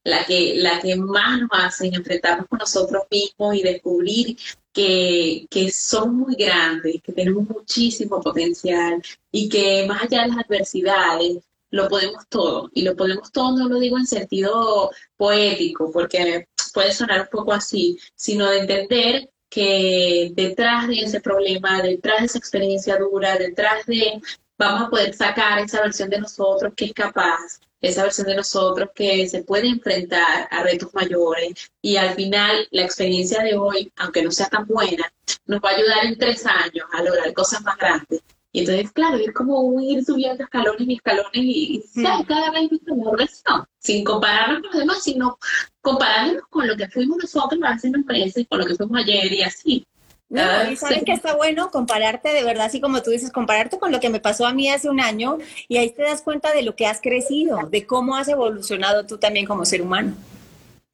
La 0.05 0.25
que, 0.25 0.55
la 0.57 0.81
que 0.81 0.97
más 0.97 1.39
nos 1.39 1.51
hacen 1.53 1.95
enfrentarnos 1.95 2.47
con 2.49 2.61
nosotros 2.61 3.03
mismos 3.11 3.57
y 3.57 3.63
descubrir 3.63 4.39
que, 4.73 5.47
que 5.51 5.71
somos 5.71 6.15
muy 6.29 6.35
grandes, 6.35 7.03
que 7.03 7.13
tenemos 7.13 7.47
muchísimo 7.47 8.23
potencial 8.23 9.03
y 9.31 9.51
que 9.51 9.85
más 9.87 10.03
allá 10.03 10.23
de 10.23 10.29
las 10.29 10.39
adversidades, 10.39 11.45
lo 11.75 11.89
podemos 11.89 12.25
todo. 12.29 12.71
Y 12.73 12.83
lo 12.83 12.95
podemos 12.97 13.33
todo 13.33 13.57
no 13.57 13.69
lo 13.69 13.79
digo 13.81 13.99
en 13.99 14.07
sentido 14.07 14.91
poético, 15.17 15.91
porque 15.93 16.47
puede 16.73 16.93
sonar 16.93 17.23
un 17.23 17.29
poco 17.29 17.53
así, 17.53 17.99
sino 18.15 18.49
de 18.49 18.61
entender 18.61 19.31
que 19.49 20.31
detrás 20.35 20.89
de 20.89 21.01
ese 21.01 21.21
problema, 21.21 21.83
detrás 21.83 22.21
de 22.21 22.27
esa 22.27 22.39
experiencia 22.39 22.97
dura, 22.97 23.37
detrás 23.37 23.87
de 23.87 24.21
vamos 24.57 24.83
a 24.83 24.91
poder 24.91 25.15
sacar 25.15 25.59
esa 25.59 25.81
versión 25.81 26.11
de 26.11 26.21
nosotros 26.21 26.73
que 26.77 26.87
es 26.87 26.93
capaz, 26.93 27.61
esa 27.81 28.05
versión 28.05 28.29
de 28.29 28.37
nosotros 28.37 28.91
que 28.95 29.29
se 29.29 29.43
puede 29.43 29.69
enfrentar 29.69 30.49
a 30.51 30.63
retos 30.63 30.95
mayores 30.95 31.71
y 31.83 31.97
al 31.97 32.15
final 32.15 32.69
la 32.71 32.83
experiencia 32.83 33.43
de 33.43 33.57
hoy, 33.57 33.93
aunque 33.97 34.23
no 34.23 34.31
sea 34.31 34.49
tan 34.49 34.67
buena, 34.67 35.13
nos 35.47 35.61
va 35.61 35.71
a 35.71 35.75
ayudar 35.75 36.05
en 36.07 36.19
tres 36.19 36.47
años 36.47 36.87
a 36.93 37.03
lograr 37.03 37.33
cosas 37.33 37.63
más 37.63 37.77
grandes. 37.77 38.23
Y 38.55 38.61
entonces, 38.61 38.93
claro, 38.93 39.17
es 39.17 39.33
como 39.33 39.81
ir 39.81 40.05
subiendo 40.05 40.45
escalones 40.45 40.87
y 40.87 40.95
escalones 40.95 41.31
y, 41.35 41.85
mm. 41.93 42.25
cada 42.25 42.53
vez 42.53 42.71
mejor 42.87 43.19
versión, 43.19 43.65
sin 43.81 44.05
compararnos 44.05 44.63
con 44.63 44.71
los 44.71 44.79
demás, 44.79 45.03
sino 45.03 45.39
compararnos 45.81 46.45
con 46.51 46.69
lo 46.69 46.77
que 46.77 46.89
fuimos 46.89 47.19
nosotros 47.21 47.61
hace 47.65 47.89
unos 47.89 48.07
meses, 48.07 48.47
con 48.49 48.61
lo 48.61 48.65
que 48.65 48.77
fuimos 48.77 49.01
ayer 49.01 49.33
y 49.33 49.43
así. 49.43 49.85
No, 50.29 50.71
y 50.71 50.77
sabes 50.77 51.03
que 51.05 51.11
está 51.11 51.35
bueno 51.35 51.73
compararte 51.73 52.29
de 52.29 52.45
verdad, 52.45 52.67
así 52.67 52.81
como 52.81 53.03
tú 53.03 53.11
dices, 53.11 53.33
compararte 53.33 53.81
con 53.81 53.91
lo 53.91 53.99
que 53.99 54.09
me 54.09 54.21
pasó 54.21 54.47
a 54.47 54.55
mí 54.55 54.71
hace 54.71 54.89
un 54.89 55.01
año 55.01 55.39
y 55.67 55.79
ahí 55.79 55.91
te 55.91 56.03
das 56.03 56.23
cuenta 56.23 56.53
de 56.53 56.63
lo 56.63 56.77
que 56.77 56.87
has 56.87 57.01
crecido, 57.01 57.59
de 57.69 57.85
cómo 57.85 58.15
has 58.15 58.29
evolucionado 58.29 59.05
tú 59.05 59.19
también 59.19 59.47
como 59.47 59.65
ser 59.65 59.83
humano. 59.83 60.15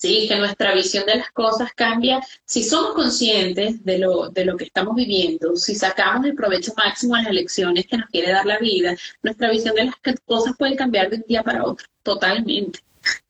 ¿Sí? 0.00 0.26
que 0.26 0.36
nuestra 0.36 0.74
visión 0.74 1.04
de 1.06 1.16
las 1.16 1.30
cosas 1.30 1.72
cambia 1.74 2.20
si 2.44 2.64
somos 2.64 2.94
conscientes 2.94 3.84
de 3.84 3.98
lo, 3.98 4.30
de 4.30 4.44
lo 4.44 4.56
que 4.56 4.64
estamos 4.64 4.96
viviendo, 4.96 5.56
si 5.56 5.74
sacamos 5.74 6.26
el 6.26 6.34
provecho 6.34 6.72
máximo 6.76 7.14
a 7.14 7.18
las 7.18 7.28
elecciones 7.28 7.86
que 7.86 7.98
nos 7.98 8.08
quiere 8.08 8.32
dar 8.32 8.46
la 8.46 8.58
vida, 8.58 8.96
nuestra 9.22 9.50
visión 9.50 9.74
de 9.74 9.84
las 9.84 9.94
cosas 10.24 10.54
puede 10.58 10.76
cambiar 10.76 11.10
de 11.10 11.16
un 11.16 11.24
día 11.28 11.42
para 11.42 11.64
otro, 11.64 11.86
totalmente. 12.02 12.80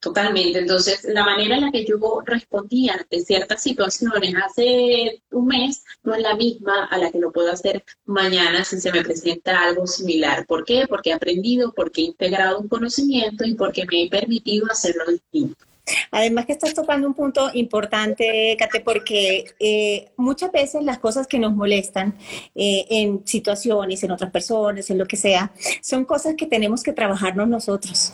Totalmente. 0.00 0.58
Entonces, 0.58 1.04
la 1.04 1.24
manera 1.24 1.54
en 1.56 1.62
la 1.62 1.70
que 1.70 1.84
yo 1.84 1.96
respondía 2.24 2.94
ante 2.94 3.20
ciertas 3.20 3.62
situaciones 3.62 4.34
hace 4.44 5.22
un 5.30 5.46
mes 5.46 5.84
no 6.02 6.14
es 6.14 6.22
la 6.22 6.34
misma 6.34 6.86
a 6.86 6.98
la 6.98 7.10
que 7.12 7.20
lo 7.20 7.30
puedo 7.30 7.52
hacer 7.52 7.84
mañana 8.04 8.64
si 8.64 8.80
se 8.80 8.90
me 8.90 9.04
presenta 9.04 9.62
algo 9.62 9.86
similar. 9.86 10.44
¿Por 10.46 10.64
qué? 10.64 10.86
Porque 10.88 11.10
he 11.10 11.12
aprendido, 11.12 11.72
porque 11.72 12.00
he 12.00 12.04
integrado 12.06 12.58
un 12.58 12.68
conocimiento 12.68 13.44
y 13.44 13.54
porque 13.54 13.86
me 13.86 14.04
he 14.04 14.10
permitido 14.10 14.66
hacerlo 14.68 15.04
distinto. 15.06 15.64
Además 16.10 16.46
que 16.46 16.52
estás 16.52 16.74
tocando 16.74 17.06
un 17.06 17.14
punto 17.14 17.50
importante, 17.54 18.56
Kate, 18.58 18.80
porque 18.80 19.44
eh, 19.58 20.10
muchas 20.16 20.52
veces 20.52 20.82
las 20.84 20.98
cosas 20.98 21.26
que 21.26 21.38
nos 21.38 21.54
molestan 21.54 22.16
eh, 22.54 22.86
en 22.90 23.26
situaciones, 23.26 24.02
en 24.02 24.10
otras 24.10 24.30
personas, 24.30 24.88
en 24.90 24.98
lo 24.98 25.06
que 25.06 25.16
sea, 25.16 25.52
son 25.82 26.04
cosas 26.04 26.34
que 26.36 26.46
tenemos 26.46 26.82
que 26.82 26.92
trabajarnos 26.92 27.48
nosotros. 27.48 28.12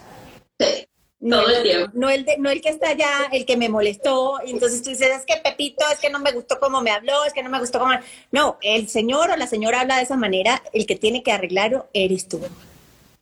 Sí. 0.59 0.87
No, 1.19 1.43
Todo 1.43 1.57
el, 1.57 1.63
tiempo. 1.63 1.91
No 1.95 2.11
el, 2.11 2.27
no 2.39 2.51
el 2.51 2.61
que 2.61 2.69
está 2.69 2.91
allá, 2.91 3.09
el 3.33 3.47
que 3.47 3.57
me 3.57 3.71
molestó, 3.71 4.35
y 4.45 4.51
entonces 4.51 4.83
tú 4.83 4.91
dices, 4.91 5.09
es 5.09 5.25
que 5.25 5.41
Pepito, 5.43 5.85
es 5.91 5.99
que 5.99 6.11
no 6.11 6.19
me 6.19 6.31
gustó 6.31 6.61
cómo 6.61 6.83
me 6.83 6.91
habló, 6.91 7.25
es 7.25 7.33
que 7.33 7.43
no 7.43 7.49
me 7.49 7.59
gustó 7.59 7.79
cómo... 7.79 7.93
No, 8.31 8.59
el 8.61 8.89
señor 8.89 9.31
o 9.31 9.37
la 9.37 9.47
señora 9.47 9.81
habla 9.81 9.97
de 9.97 10.03
esa 10.03 10.17
manera, 10.17 10.63
el 10.75 10.87
que 10.87 10.97
tiene 10.97 11.23
que 11.23 11.33
arreglarlo 11.33 11.89
eres 11.95 12.29
tú. 12.29 12.41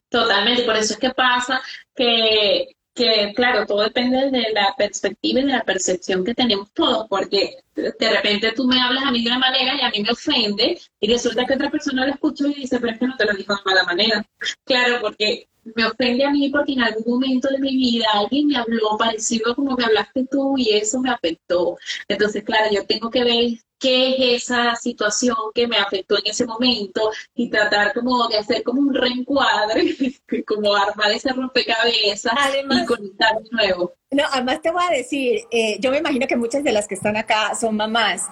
Totalmente, 0.08 0.64
por 0.64 0.76
eso 0.76 0.94
es 0.94 0.98
que 0.98 1.10
pasa 1.10 1.62
que 1.94 2.76
que 2.94 3.32
claro, 3.34 3.66
todo 3.66 3.82
depende 3.82 4.30
de 4.30 4.52
la 4.52 4.74
perspectiva 4.76 5.40
y 5.40 5.44
de 5.44 5.52
la 5.52 5.64
percepción 5.64 6.24
que 6.24 6.34
tenemos 6.34 6.72
todos, 6.72 7.06
porque 7.08 7.56
de 7.74 8.10
repente 8.10 8.52
tú 8.52 8.66
me 8.66 8.80
hablas 8.80 9.04
a 9.04 9.10
mí 9.10 9.22
de 9.22 9.30
una 9.30 9.38
manera 9.38 9.74
y 9.76 9.80
a 9.80 9.90
mí 9.90 10.02
me 10.02 10.10
ofende 10.10 10.78
y 11.00 11.12
resulta 11.12 11.44
que 11.44 11.54
otra 11.54 11.70
persona 11.70 12.06
lo 12.06 12.12
escucha 12.12 12.44
y 12.46 12.54
dice, 12.54 12.78
pero 12.78 12.92
es 12.92 12.98
que 12.98 13.06
no 13.06 13.16
te 13.16 13.24
lo 13.24 13.34
dijo 13.34 13.54
de 13.54 13.60
mala 13.64 13.84
manera. 13.84 14.26
Claro, 14.64 14.98
porque 15.00 15.48
me 15.74 15.86
ofende 15.86 16.24
a 16.24 16.30
mí 16.30 16.50
porque 16.50 16.72
en 16.72 16.82
algún 16.82 17.14
momento 17.14 17.48
de 17.48 17.58
mi 17.58 17.76
vida 17.76 18.06
alguien 18.12 18.46
me 18.46 18.56
habló 18.56 18.96
parecido 18.98 19.54
como 19.56 19.76
me 19.76 19.84
hablaste 19.84 20.26
tú 20.30 20.54
y 20.56 20.70
eso 20.70 21.00
me 21.00 21.10
afectó. 21.10 21.76
Entonces, 22.06 22.44
claro, 22.44 22.72
yo 22.72 22.86
tengo 22.86 23.10
que 23.10 23.24
ver 23.24 23.58
qué 23.84 24.34
es 24.34 24.44
esa 24.44 24.74
situación 24.76 25.36
que 25.54 25.68
me 25.68 25.76
afectó 25.76 26.16
en 26.16 26.22
ese 26.24 26.46
momento 26.46 27.10
y 27.34 27.50
tratar 27.50 27.92
como 27.92 28.26
de 28.28 28.38
hacer 28.38 28.62
como 28.62 28.80
un 28.80 28.94
reencuadre, 28.94 29.94
como 30.46 30.74
armar 30.74 31.10
ese 31.12 31.30
rompecabezas 31.34 32.32
y 32.54 32.86
conectar 32.86 33.36
de 33.42 33.48
nuevo. 33.50 33.92
No, 34.14 34.22
además 34.30 34.62
te 34.62 34.70
voy 34.70 34.82
a 34.88 34.94
decir, 34.94 35.40
eh, 35.50 35.76
yo 35.80 35.90
me 35.90 35.98
imagino 35.98 36.28
que 36.28 36.36
muchas 36.36 36.62
de 36.62 36.70
las 36.70 36.86
que 36.86 36.94
están 36.94 37.16
acá 37.16 37.56
son 37.56 37.74
mamás, 37.74 38.22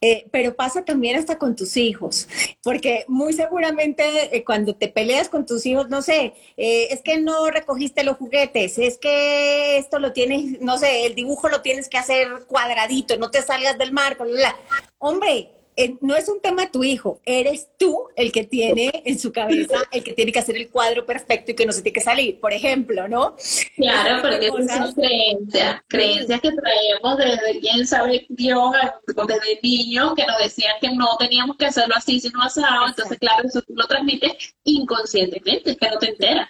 eh, 0.00 0.26
pero 0.30 0.54
pasa 0.54 0.84
también 0.84 1.18
hasta 1.18 1.36
con 1.36 1.56
tus 1.56 1.76
hijos, 1.76 2.28
porque 2.62 3.04
muy 3.08 3.32
seguramente 3.32 4.04
eh, 4.36 4.44
cuando 4.44 4.76
te 4.76 4.86
peleas 4.86 5.28
con 5.28 5.44
tus 5.44 5.66
hijos, 5.66 5.88
no 5.88 6.00
sé, 6.00 6.34
es 6.56 7.02
que 7.02 7.18
no 7.18 7.50
recogiste 7.50 8.04
los 8.04 8.18
juguetes, 8.18 8.78
es 8.78 8.98
que 8.98 9.78
esto 9.78 9.98
lo 9.98 10.12
tienes, 10.12 10.60
no 10.60 10.78
sé, 10.78 11.06
el 11.06 11.16
dibujo 11.16 11.48
lo 11.48 11.60
tienes 11.60 11.88
que 11.88 11.98
hacer 11.98 12.28
cuadradito, 12.46 13.16
no 13.16 13.30
te 13.32 13.42
salgas 13.42 13.76
del 13.78 13.92
marco, 13.92 14.24
la, 14.24 14.54
hombre, 14.98 15.38
eh, 15.38 15.61
no 16.00 16.14
es 16.14 16.28
un 16.28 16.40
tema 16.40 16.70
tu 16.70 16.84
hijo, 16.84 17.20
eres 17.24 17.68
tú 17.78 18.08
el 18.16 18.30
que 18.30 18.44
tiene 18.44 19.02
en 19.04 19.18
su 19.18 19.32
cabeza, 19.32 19.76
el 19.90 20.04
que 20.04 20.12
tiene 20.12 20.32
que 20.32 20.38
hacer 20.38 20.56
el 20.56 20.68
cuadro 20.68 21.06
perfecto 21.06 21.52
y 21.52 21.54
que 21.54 21.66
no 21.66 21.72
se 21.72 21.82
tiene 21.82 21.94
que 21.94 22.00
salir, 22.00 22.40
por 22.40 22.52
ejemplo, 22.52 23.08
¿no? 23.08 23.36
Claro, 23.76 24.22
porque 24.22 24.48
son 24.48 24.92
creencias, 24.94 25.80
creencias 25.88 26.40
que 26.40 26.50
traemos 26.52 27.18
desde 27.18 27.60
quién 27.60 27.86
sabe 27.86 28.26
Dios, 28.28 28.72
desde 29.06 29.60
niño, 29.62 30.14
que 30.14 30.26
nos 30.26 30.38
decían 30.38 30.74
que 30.80 30.90
no 30.94 31.16
teníamos 31.18 31.56
que 31.56 31.66
hacerlo 31.66 31.94
así, 31.96 32.20
sino 32.20 32.42
asado, 32.42 32.88
entonces 32.88 33.18
claro, 33.18 33.48
eso 33.48 33.62
tú 33.62 33.74
lo 33.74 33.86
transmites 33.86 34.54
inconscientemente, 34.64 35.70
es 35.70 35.76
que 35.76 35.88
no 35.88 35.98
te 35.98 36.10
enteras. 36.10 36.48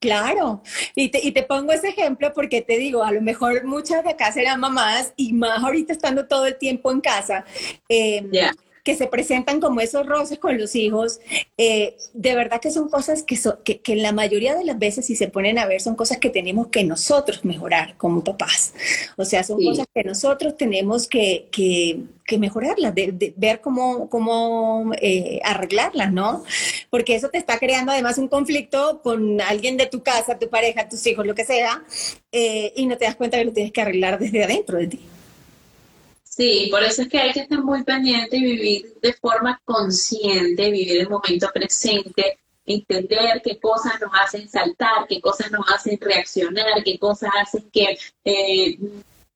Claro, 0.00 0.62
y 0.94 1.08
te, 1.08 1.18
y 1.26 1.32
te 1.32 1.42
pongo 1.42 1.72
ese 1.72 1.88
ejemplo 1.88 2.32
porque 2.32 2.62
te 2.62 2.78
digo, 2.78 3.02
a 3.02 3.10
lo 3.10 3.20
mejor 3.20 3.64
muchas 3.64 4.04
de 4.04 4.10
acá 4.10 4.30
serán 4.30 4.60
mamás 4.60 5.12
y 5.16 5.32
más 5.32 5.64
ahorita 5.64 5.92
estando 5.92 6.28
todo 6.28 6.46
el 6.46 6.56
tiempo 6.56 6.92
en 6.92 7.00
casa. 7.00 7.44
Eh, 7.88 8.22
que 8.88 8.96
se 8.96 9.06
presentan 9.06 9.60
como 9.60 9.82
esos 9.82 10.06
roces 10.06 10.38
con 10.38 10.56
los 10.56 10.74
hijos, 10.74 11.20
eh, 11.58 11.94
de 12.14 12.34
verdad 12.34 12.58
que 12.58 12.70
son 12.70 12.88
cosas 12.88 13.22
que, 13.22 13.38
que, 13.62 13.80
que, 13.80 13.96
la 13.96 14.12
mayoría 14.12 14.54
de 14.54 14.64
las 14.64 14.78
veces, 14.78 15.04
si 15.04 15.14
se 15.14 15.28
ponen 15.28 15.58
a 15.58 15.66
ver, 15.66 15.82
son 15.82 15.94
cosas 15.94 16.16
que 16.16 16.30
tenemos 16.30 16.68
que 16.68 16.84
nosotros 16.84 17.44
mejorar 17.44 17.98
como 17.98 18.24
papás. 18.24 18.72
O 19.18 19.26
sea, 19.26 19.44
son 19.44 19.62
cosas 19.62 19.84
que 19.94 20.04
nosotros 20.04 20.56
tenemos 20.56 21.06
que, 21.06 21.48
que, 21.50 22.00
que 22.24 22.38
mejorarlas, 22.38 22.94
de, 22.94 23.34
ver 23.36 23.60
cómo, 23.60 24.08
cómo 24.08 24.90
eh, 25.02 25.38
arreglarlas, 25.44 26.10
¿no? 26.10 26.42
Porque 26.88 27.14
eso 27.14 27.28
te 27.28 27.36
está 27.36 27.58
creando 27.58 27.92
además 27.92 28.16
un 28.16 28.28
conflicto 28.28 29.02
con 29.02 29.38
alguien 29.42 29.76
de 29.76 29.84
tu 29.84 30.02
casa, 30.02 30.38
tu 30.38 30.48
pareja, 30.48 30.88
tus 30.88 31.06
hijos, 31.06 31.26
lo 31.26 31.34
que 31.34 31.44
sea, 31.44 31.84
eh, 32.32 32.72
y 32.74 32.86
no 32.86 32.96
te 32.96 33.04
das 33.04 33.16
cuenta 33.16 33.36
que 33.36 33.44
lo 33.44 33.52
tienes 33.52 33.70
que 33.70 33.82
arreglar 33.82 34.18
desde 34.18 34.44
adentro 34.44 34.78
de 34.78 34.86
ti. 34.86 35.00
Sí, 36.38 36.68
por 36.70 36.84
eso 36.84 37.02
es 37.02 37.08
que 37.08 37.18
hay 37.18 37.32
que 37.32 37.40
estar 37.40 37.60
muy 37.64 37.82
pendiente 37.82 38.36
y 38.36 38.42
vivir 38.44 38.94
de 39.02 39.12
forma 39.14 39.60
consciente, 39.64 40.70
vivir 40.70 40.98
el 40.98 41.08
momento 41.08 41.48
presente, 41.52 42.38
entender 42.64 43.42
qué 43.42 43.58
cosas 43.58 44.00
nos 44.00 44.12
hacen 44.22 44.48
saltar, 44.48 45.08
qué 45.08 45.20
cosas 45.20 45.50
nos 45.50 45.68
hacen 45.68 45.98
reaccionar, 46.00 46.84
qué 46.84 46.96
cosas 46.96 47.30
hacen 47.42 47.68
que 47.72 47.98
eh, 48.24 48.78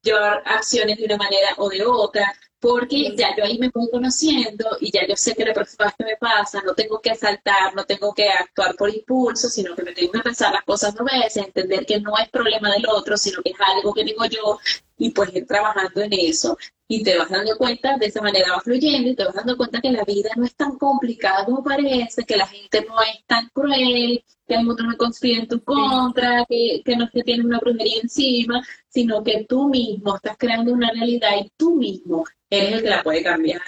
llevar 0.01 0.45
acciones 0.47 0.97
de 0.97 1.07
una 1.07 1.17
manera 1.17 1.49
o 1.57 1.69
de 1.69 1.85
otra, 1.85 2.33
porque 2.61 3.17
ya 3.17 3.35
yo 3.37 3.43
ahí 3.43 3.59
me 3.59 3.69
voy 3.71 3.91
conociendo 3.91 4.77
y 4.81 4.93
ya 4.93 5.05
yo 5.05 5.17
sé 5.17 5.35
que 5.35 5.45
la 5.45 5.53
próxima 5.53 5.87
vez 5.87 5.95
que 5.99 6.05
me 6.05 6.17
pasa 6.17 6.63
no 6.65 6.73
tengo 6.73 7.01
que 7.01 7.17
saltar, 7.17 7.75
no 7.75 7.85
tengo 7.85 8.15
que 8.15 8.29
actuar 8.29 8.77
por 8.77 8.89
impulso, 8.95 9.49
sino 9.49 9.75
que 9.75 9.83
me 9.83 9.93
tengo 9.93 10.13
que 10.13 10.21
pensar 10.21 10.53
las 10.53 10.63
cosas 10.63 10.95
dos 10.95 11.05
veces, 11.05 11.45
entender 11.45 11.85
que 11.85 11.99
no 11.99 12.17
es 12.17 12.29
problema 12.31 12.71
del 12.71 12.87
otro, 12.89 13.17
sino 13.17 13.43
que 13.43 13.51
es 13.51 13.57
algo 13.61 13.93
que 13.93 14.05
tengo 14.05 14.25
yo 14.27 14.61
y 15.03 15.11
pues 15.11 15.35
ir 15.35 15.45
trabajando 15.47 16.01
en 16.01 16.13
eso 16.13 16.57
y 16.87 17.03
te 17.03 17.19
vas 17.19 17.29
dando 17.29 17.59
cuenta, 17.59 17.97
de 17.97 18.07
esa 18.07 18.23
manera 18.23 18.53
va 18.53 18.61
fluyendo 18.61 19.11
y 19.11 19.17
te 19.17 19.25
vas 19.25 19.35
dando 19.35 19.57
cuenta 19.57 19.81
que 19.81 19.91
la 19.91 20.05
vida 20.05 20.31
no 20.37 20.45
es 20.45 20.55
tan 20.55 20.79
complicada 20.79 21.45
como 21.45 21.65
parece, 21.65 22.23
que 22.23 22.37
la 22.37 22.47
gente 22.47 22.87
no 22.87 22.95
es 23.03 23.25
tan 23.27 23.49
cruel, 23.49 24.23
que 24.47 24.55
hay 24.55 24.65
mundo 24.65 24.85
no 24.85 24.97
conspira 24.97 25.41
en 25.41 25.49
tu 25.49 25.61
contra, 25.65 26.47
que, 26.49 26.83
que 26.85 26.97
no 26.97 27.11
te 27.11 27.25
tienes 27.25 27.45
una 27.45 27.59
brujería 27.59 28.01
encima, 28.01 28.63
sino 28.89 29.25
que 29.25 29.45
tú 29.49 29.69
mismo 29.69 30.15
estás 30.15 30.37
creando 30.39 30.73
una 30.73 30.93
realidad 30.93 31.33
y 31.41 31.51
tú 31.57 31.75
mismo 31.75 32.25
eres 32.49 32.75
el 32.75 32.83
que 32.83 32.91
la 32.91 33.03
puede 33.03 33.25
cambiar. 33.25 33.63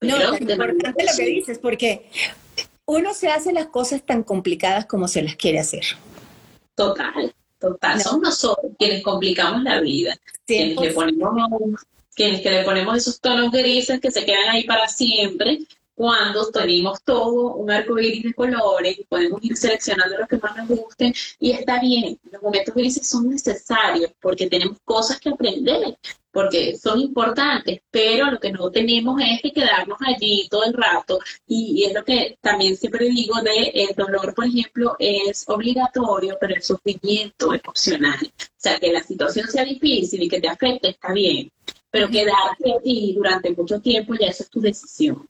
no, 0.00 0.16
es 0.16 0.40
importante 0.40 1.04
lo 1.04 1.16
que 1.16 1.26
dices, 1.26 1.60
porque 1.60 2.10
uno 2.84 3.14
se 3.14 3.28
hace 3.28 3.52
las 3.52 3.66
cosas 3.66 4.04
tan 4.04 4.24
complicadas 4.24 4.86
como 4.86 5.06
se 5.06 5.22
las 5.22 5.36
quiere 5.36 5.60
hacer. 5.60 5.84
Total, 6.74 7.32
total. 7.60 8.00
Somos 8.00 8.22
nosotros 8.22 8.72
quienes 8.78 9.02
complicamos 9.02 9.62
la 9.62 9.80
vida, 9.80 10.16
quienes 10.46 10.80
le 10.80 10.92
ponemos 10.92 11.30
que 12.16 12.50
le 12.50 12.64
ponemos 12.64 12.98
esos 12.98 13.20
tonos 13.20 13.50
grises 13.50 14.00
que 14.00 14.10
se 14.10 14.24
quedan 14.24 14.50
ahí 14.50 14.64
para 14.64 14.88
siempre, 14.88 15.60
cuando 16.00 16.50
tenemos 16.50 17.02
todo 17.04 17.56
un 17.56 17.70
arco 17.70 17.98
iris 17.98 18.22
de 18.22 18.32
colores 18.32 18.98
y 18.98 19.04
podemos 19.04 19.38
ir 19.44 19.54
seleccionando 19.54 20.16
los 20.16 20.26
que 20.26 20.38
más 20.38 20.56
nos 20.56 20.68
gusten 20.68 21.12
y 21.38 21.50
está 21.50 21.78
bien, 21.78 22.18
los 22.32 22.40
momentos 22.40 22.74
grises 22.74 23.06
son 23.06 23.28
necesarios 23.28 24.10
porque 24.18 24.48
tenemos 24.48 24.78
cosas 24.82 25.20
que 25.20 25.28
aprender, 25.28 25.98
porque 26.32 26.78
son 26.78 27.00
importantes, 27.00 27.82
pero 27.90 28.30
lo 28.30 28.40
que 28.40 28.50
no 28.50 28.70
tenemos 28.70 29.20
es 29.20 29.42
que 29.42 29.52
quedarnos 29.52 29.98
allí 30.00 30.48
todo 30.50 30.64
el 30.64 30.72
rato 30.72 31.18
y, 31.46 31.84
es 31.84 31.92
lo 31.92 32.02
que 32.02 32.38
también 32.40 32.78
siempre 32.78 33.10
digo 33.10 33.34
de 33.42 33.70
el 33.74 33.94
dolor, 33.94 34.34
por 34.34 34.46
ejemplo, 34.46 34.96
es 34.98 35.46
obligatorio, 35.50 36.38
pero 36.40 36.54
el 36.54 36.62
sufrimiento 36.62 37.52
es 37.52 37.60
opcional. 37.68 38.20
O 38.22 38.56
sea, 38.56 38.78
que 38.80 38.90
la 38.90 39.02
situación 39.02 39.48
sea 39.48 39.66
difícil 39.66 40.22
y 40.22 40.30
que 40.30 40.40
te 40.40 40.48
afecte 40.48 40.88
está 40.88 41.12
bien, 41.12 41.52
pero 41.90 42.08
quedarte 42.08 42.72
allí 42.80 43.12
durante 43.14 43.50
mucho 43.50 43.78
tiempo 43.82 44.14
ya 44.18 44.28
eso 44.28 44.44
es 44.44 44.48
tu 44.48 44.62
decisión. 44.62 45.28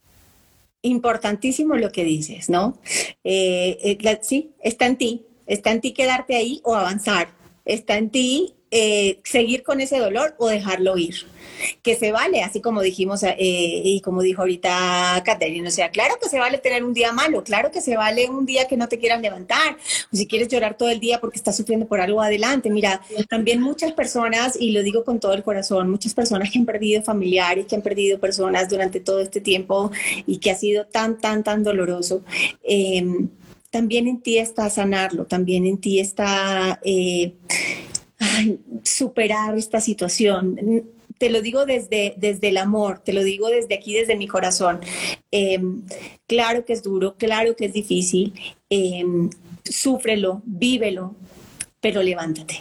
Importantísimo 0.83 1.76
lo 1.76 1.93
que 1.93 2.05
dices, 2.05 2.49
¿no? 2.49 2.78
Eh, 3.24 3.78
eh, 3.83 4.18
sí, 4.22 4.53
está 4.62 4.87
en 4.87 4.97
ti, 4.97 5.26
está 5.47 5.72
en 5.72 5.81
ti 5.81 5.93
quedarte 5.93 6.37
ahí 6.37 6.61
o 6.64 6.74
avanzar, 6.74 7.28
está 7.64 7.99
en 7.99 8.11
ti 8.11 8.55
eh, 8.71 9.21
seguir 9.25 9.62
con 9.62 9.81
ese 9.81 9.99
dolor 9.99 10.35
o 10.39 10.49
dejarlo 10.49 10.97
ir. 10.97 11.27
Que 11.83 11.97
se 11.97 12.12
vale, 12.12 12.43
así 12.43 12.61
como 12.61 12.81
dijimos 12.81 13.23
eh, 13.23 13.37
y 13.39 14.01
como 14.01 14.23
dijo 14.23 14.43
ahorita 14.43 15.23
Catherine, 15.25 15.66
o 15.66 15.71
sea, 15.71 15.91
claro 15.91 16.14
que 16.23 16.29
se 16.29 16.39
vale 16.39 16.59
tener 16.59 16.85
un 16.85 16.95
día 16.95 17.12
malo, 17.12 17.45
claro 17.45 17.71
que 17.71 17.81
se 17.81 17.97
vale 17.97 18.31
un 18.31 18.47
día 18.47 18.66
que 18.66 18.77
no 18.77 18.89
te 18.89 18.99
quieran 18.99 19.21
levantar, 19.21 19.77
o 20.12 20.16
si 20.16 20.27
quieres 20.27 20.49
llorar 20.49 20.77
todo 20.77 20.89
el 20.89 21.01
día 21.01 21.21
porque 21.21 21.37
estás 21.37 21.57
sufriendo 21.57 21.87
por 21.87 22.01
algo 22.01 22.23
adelante. 22.23 22.71
Mira, 22.71 23.03
también 23.29 23.61
muchas 23.61 23.93
personas, 23.93 24.57
y 24.59 24.71
lo 24.71 24.83
digo 24.83 25.05
con 25.05 25.21
todo 25.21 25.35
el 25.35 25.43
corazón, 25.43 25.91
muchas 25.91 26.14
personas 26.14 26.51
que 26.51 26.59
han 26.59 26.66
perdido 26.66 27.03
familiares, 27.03 27.66
que 27.66 27.77
han 27.77 27.83
perdido 27.83 28.18
personas 28.21 28.68
durante 28.68 29.01
todo 29.01 29.21
este 29.21 29.41
tiempo 29.41 29.91
y 30.27 30.39
que 30.39 30.51
ha 30.51 30.55
sido 30.55 30.87
tan, 30.87 31.18
tan, 31.18 31.43
tan 31.43 31.62
doloroso. 31.62 32.23
Em, 32.62 33.29
también 33.71 34.09
en 34.09 34.21
ti 34.21 34.39
está 34.39 34.68
sanarlo, 34.71 35.27
también 35.27 35.66
en 35.66 35.79
ti 35.79 36.01
está 36.01 36.81
eh, 36.85 37.35
superar 38.83 39.57
esta 39.57 39.81
situación. 39.81 40.85
Te 41.18 41.31
lo 41.31 41.43
digo 41.43 41.66
desde, 41.66 42.14
desde 42.16 42.49
el 42.49 42.57
amor, 42.57 43.01
te 43.01 43.12
lo 43.12 43.23
digo 43.23 43.49
desde 43.49 43.75
aquí, 43.75 43.93
desde 43.95 44.16
mi 44.16 44.27
corazón. 44.27 44.81
Em, 45.31 45.83
claro 46.27 46.64
que 46.64 46.73
es 46.73 46.83
duro, 46.83 47.16
claro 47.18 47.55
que 47.57 47.66
es 47.66 47.73
difícil. 47.73 48.33
Em, 48.71 49.29
súfrelo, 49.64 50.43
vívelo, 50.45 51.14
pero 51.81 52.03
levántate. 52.03 52.61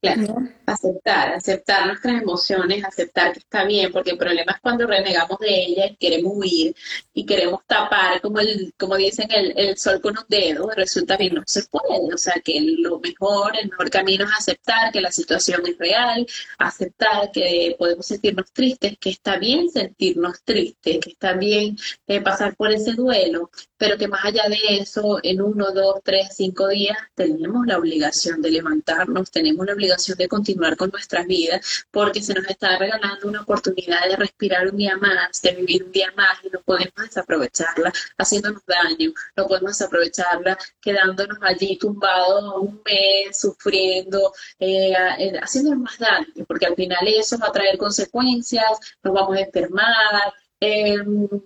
Claro. 0.00 0.36
Aceptar, 0.64 1.32
aceptar 1.32 1.86
nuestras 1.88 2.22
emociones, 2.22 2.84
aceptar 2.84 3.32
que 3.32 3.40
está 3.40 3.64
bien, 3.64 3.90
porque 3.90 4.12
el 4.12 4.18
problema 4.18 4.52
es 4.52 4.60
cuando 4.60 4.86
renegamos 4.86 5.38
de 5.40 5.48
ellas, 5.48 5.90
queremos 5.98 6.34
huir 6.36 6.72
y 7.12 7.26
queremos 7.26 7.62
tapar, 7.66 8.20
como 8.20 8.38
el, 8.38 8.72
como 8.78 8.96
dicen, 8.96 9.26
el, 9.32 9.76
sol 9.76 10.00
con 10.00 10.16
un 10.16 10.24
dedo, 10.28 10.70
resulta 10.70 11.16
bien, 11.16 11.34
no 11.34 11.42
se 11.46 11.64
puede. 11.64 12.14
O 12.14 12.16
sea, 12.18 12.34
que 12.44 12.60
lo 12.78 13.00
mejor, 13.00 13.56
el 13.60 13.70
mejor 13.70 13.90
camino 13.90 14.24
es 14.24 14.30
aceptar 14.38 14.92
que 14.92 15.00
la 15.00 15.10
situación 15.10 15.62
es 15.66 15.76
real, 15.78 16.24
aceptar 16.58 17.32
que 17.32 17.74
podemos 17.76 18.06
sentirnos 18.06 18.52
tristes, 18.52 18.96
que 19.00 19.10
está 19.10 19.36
bien 19.38 19.68
sentirnos 19.68 20.42
tristes, 20.44 20.98
que 21.00 21.10
está 21.10 21.32
bien 21.32 21.76
eh, 22.06 22.20
pasar 22.20 22.54
por 22.54 22.70
ese 22.70 22.92
duelo, 22.92 23.50
pero 23.78 23.96
que 23.96 24.08
más 24.08 24.24
allá 24.24 24.42
de 24.48 24.58
eso, 24.80 25.20
en 25.22 25.40
uno, 25.40 25.70
dos, 25.72 26.00
tres, 26.04 26.28
cinco 26.36 26.68
días, 26.68 26.98
tenemos 27.14 27.66
la 27.66 27.78
obligación 27.78 28.42
de 28.42 28.50
levantarnos, 28.50 29.30
tenemos 29.30 29.64
la 29.66 29.72
obligación 29.72 30.18
de 30.18 30.28
continuar 30.28 30.76
con 30.76 30.90
nuestras 30.90 31.26
vidas, 31.26 31.86
porque 31.90 32.20
se 32.20 32.34
nos 32.34 32.46
está 32.46 32.76
regalando 32.76 33.28
una 33.28 33.42
oportunidad 33.42 34.08
de 34.08 34.16
respirar 34.16 34.68
un 34.68 34.76
día 34.76 34.96
más, 34.96 35.40
de 35.40 35.52
vivir 35.52 35.84
un 35.84 35.92
día 35.92 36.12
más, 36.16 36.38
y 36.42 36.50
no 36.50 36.60
podemos 36.62 36.94
desaprovecharla 36.96 37.92
haciéndonos 38.18 38.62
daño, 38.66 39.12
no 39.36 39.46
podemos 39.46 39.78
desaprovecharla 39.78 40.58
quedándonos 40.80 41.38
allí 41.42 41.76
tumbados 41.78 42.54
un 42.60 42.82
mes, 42.84 43.38
sufriendo, 43.40 44.32
eh, 44.58 44.92
eh, 45.18 45.38
haciéndonos 45.40 45.78
más 45.80 45.98
daño, 45.98 46.44
porque 46.46 46.66
al 46.66 46.74
final 46.74 47.06
eso 47.06 47.38
va 47.38 47.48
a 47.48 47.52
traer 47.52 47.78
consecuencias, 47.78 48.66
nos 49.02 49.14
vamos 49.14 49.36
a 49.36 49.40
enfermar, 49.40 50.34
eh, 50.60 50.96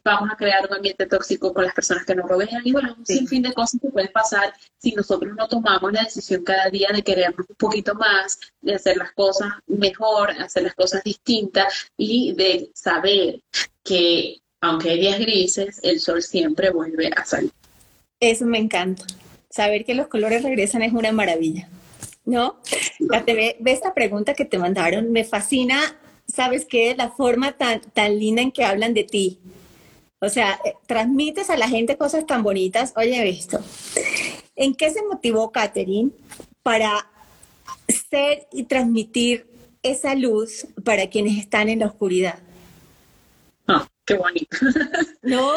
vamos 0.02 0.30
a 0.30 0.36
crear 0.36 0.66
un 0.66 0.74
ambiente 0.74 1.06
tóxico 1.06 1.52
con 1.52 1.64
las 1.64 1.74
personas 1.74 2.06
que 2.06 2.14
nos 2.14 2.28
rodean 2.28 2.62
y 2.64 2.72
bueno, 2.72 2.94
un 2.96 3.04
sinfín 3.04 3.42
de 3.42 3.52
cosas 3.52 3.78
que 3.80 3.88
pueden 3.88 4.10
pasar 4.10 4.54
si 4.78 4.92
nosotros 4.92 5.34
no 5.36 5.46
tomamos 5.48 5.92
la 5.92 6.04
decisión 6.04 6.42
cada 6.42 6.70
día 6.70 6.88
de 6.92 7.02
querernos 7.02 7.46
un 7.48 7.56
poquito 7.56 7.94
más, 7.94 8.38
de 8.62 8.74
hacer 8.74 8.96
las 8.96 9.12
cosas 9.12 9.50
mejor, 9.66 10.30
hacer 10.30 10.62
las 10.62 10.74
cosas 10.74 11.04
distintas 11.04 11.88
y 11.96 12.32
de 12.34 12.70
saber 12.74 13.40
que 13.84 14.38
aunque 14.62 14.90
hay 14.90 15.00
días 15.00 15.18
grises, 15.18 15.80
el 15.82 16.00
sol 16.00 16.22
siempre 16.22 16.70
vuelve 16.70 17.10
a 17.14 17.24
salir. 17.24 17.50
Eso 18.20 18.46
me 18.46 18.58
encanta. 18.58 19.04
Saber 19.50 19.84
que 19.84 19.94
los 19.94 20.06
colores 20.06 20.42
regresan 20.42 20.82
es 20.82 20.92
una 20.92 21.12
maravilla. 21.12 21.68
¿No? 22.24 22.60
Te 23.26 23.34
ve, 23.34 23.56
ve 23.58 23.72
esta 23.72 23.92
pregunta 23.92 24.34
que 24.34 24.44
te 24.44 24.56
mandaron. 24.56 25.10
Me 25.10 25.24
fascina 25.24 25.98
¿sabes 26.26 26.64
qué? 26.64 26.94
La 26.96 27.10
forma 27.10 27.52
tan, 27.52 27.80
tan 27.80 28.18
linda 28.18 28.42
en 28.42 28.52
que 28.52 28.64
hablan 28.64 28.94
de 28.94 29.04
ti. 29.04 29.38
O 30.20 30.28
sea, 30.28 30.60
eh, 30.64 30.74
transmites 30.86 31.50
a 31.50 31.56
la 31.56 31.68
gente 31.68 31.96
cosas 31.96 32.26
tan 32.26 32.42
bonitas. 32.42 32.92
Oye, 32.96 33.28
esto. 33.28 33.60
¿En 34.54 34.74
qué 34.74 34.90
se 34.90 35.02
motivó 35.04 35.50
Catherine 35.50 36.10
para 36.62 37.10
ser 37.88 38.46
y 38.52 38.64
transmitir 38.64 39.46
esa 39.82 40.14
luz 40.14 40.66
para 40.84 41.08
quienes 41.08 41.38
están 41.38 41.68
en 41.68 41.80
la 41.80 41.86
oscuridad? 41.86 42.38
qué 44.04 44.14
bonito. 44.14 44.56
No, 45.22 45.54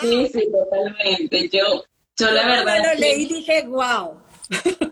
Sí, 0.00 0.28
sí, 0.32 0.48
totalmente. 0.50 1.48
Yo, 1.48 1.84
yo 2.16 2.30
la 2.30 2.46
verdad. 2.46 2.94
Lo 2.94 3.00
leí 3.00 3.22
y 3.22 3.34
dije, 3.34 3.66
wow. 3.66 4.20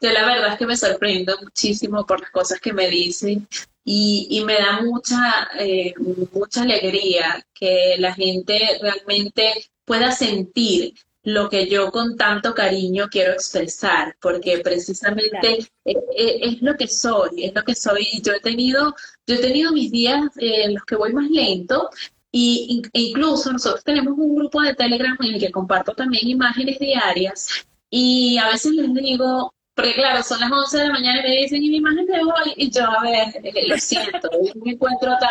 Yo 0.00 0.10
la 0.12 0.26
verdad 0.26 0.52
es 0.52 0.58
que 0.58 0.66
me 0.66 0.76
sorprendo 0.76 1.34
muchísimo 1.42 2.04
por 2.04 2.20
las 2.20 2.30
cosas 2.30 2.60
que 2.60 2.72
me 2.72 2.88
dicen 2.88 3.48
y, 3.88 4.26
y 4.30 4.44
me 4.44 4.54
da 4.54 4.82
mucha, 4.82 5.48
eh, 5.60 5.94
mucha 6.32 6.62
alegría 6.62 7.46
que 7.54 7.94
la 7.98 8.12
gente 8.12 8.58
realmente 8.82 9.54
pueda 9.84 10.10
sentir 10.10 10.94
lo 11.22 11.48
que 11.48 11.68
yo 11.68 11.92
con 11.92 12.16
tanto 12.16 12.52
cariño 12.52 13.06
quiero 13.08 13.32
expresar, 13.32 14.16
porque 14.20 14.58
precisamente 14.58 15.58
es, 15.84 15.98
es, 16.16 16.62
lo 16.62 16.76
que 16.76 16.88
soy, 16.88 17.44
es 17.44 17.54
lo 17.54 17.62
que 17.62 17.76
soy. 17.76 18.06
Yo 18.22 18.32
he 18.32 18.40
tenido, 18.40 18.94
yo 19.26 19.36
he 19.36 19.38
tenido 19.38 19.72
mis 19.72 19.92
días 19.92 20.20
en 20.36 20.74
los 20.74 20.84
que 20.84 20.96
voy 20.96 21.12
más 21.12 21.30
lento, 21.30 21.88
y 22.32 22.82
e 22.92 23.00
incluso 23.00 23.52
nosotros 23.52 23.84
tenemos 23.84 24.18
un 24.18 24.34
grupo 24.34 24.62
de 24.62 24.74
Telegram 24.74 25.16
en 25.20 25.34
el 25.34 25.40
que 25.40 25.52
comparto 25.52 25.92
también 25.94 26.28
imágenes 26.28 26.78
diarias 26.78 27.66
y 27.88 28.36
a 28.38 28.48
veces 28.48 28.72
les 28.72 28.92
digo, 28.94 29.54
porque 29.76 29.92
claro, 29.92 30.22
son 30.22 30.40
las 30.40 30.50
11 30.50 30.78
de 30.78 30.86
la 30.86 30.92
mañana 30.94 31.20
y 31.20 31.22
me 31.22 31.36
dicen, 31.36 31.62
¿y 31.62 31.68
mi 31.68 31.76
imagen 31.76 32.06
de 32.06 32.18
hoy? 32.18 32.54
Y 32.56 32.70
yo, 32.70 32.84
a 32.84 33.02
ver, 33.02 33.28
eh, 33.44 33.68
lo 33.68 33.76
siento, 33.76 34.30
hoy 34.32 34.50
no 34.54 34.64
me 34.64 34.72
encuentro 34.72 35.12
tan, 35.20 35.30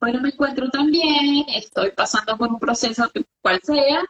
hoy 0.00 0.12
no 0.14 0.20
me 0.22 0.30
encuentro 0.30 0.70
tan 0.70 0.90
bien, 0.90 1.44
estoy 1.54 1.90
pasando 1.90 2.38
por 2.38 2.48
un 2.48 2.58
proceso 2.58 3.10
cual 3.42 3.60
sea, 3.62 4.02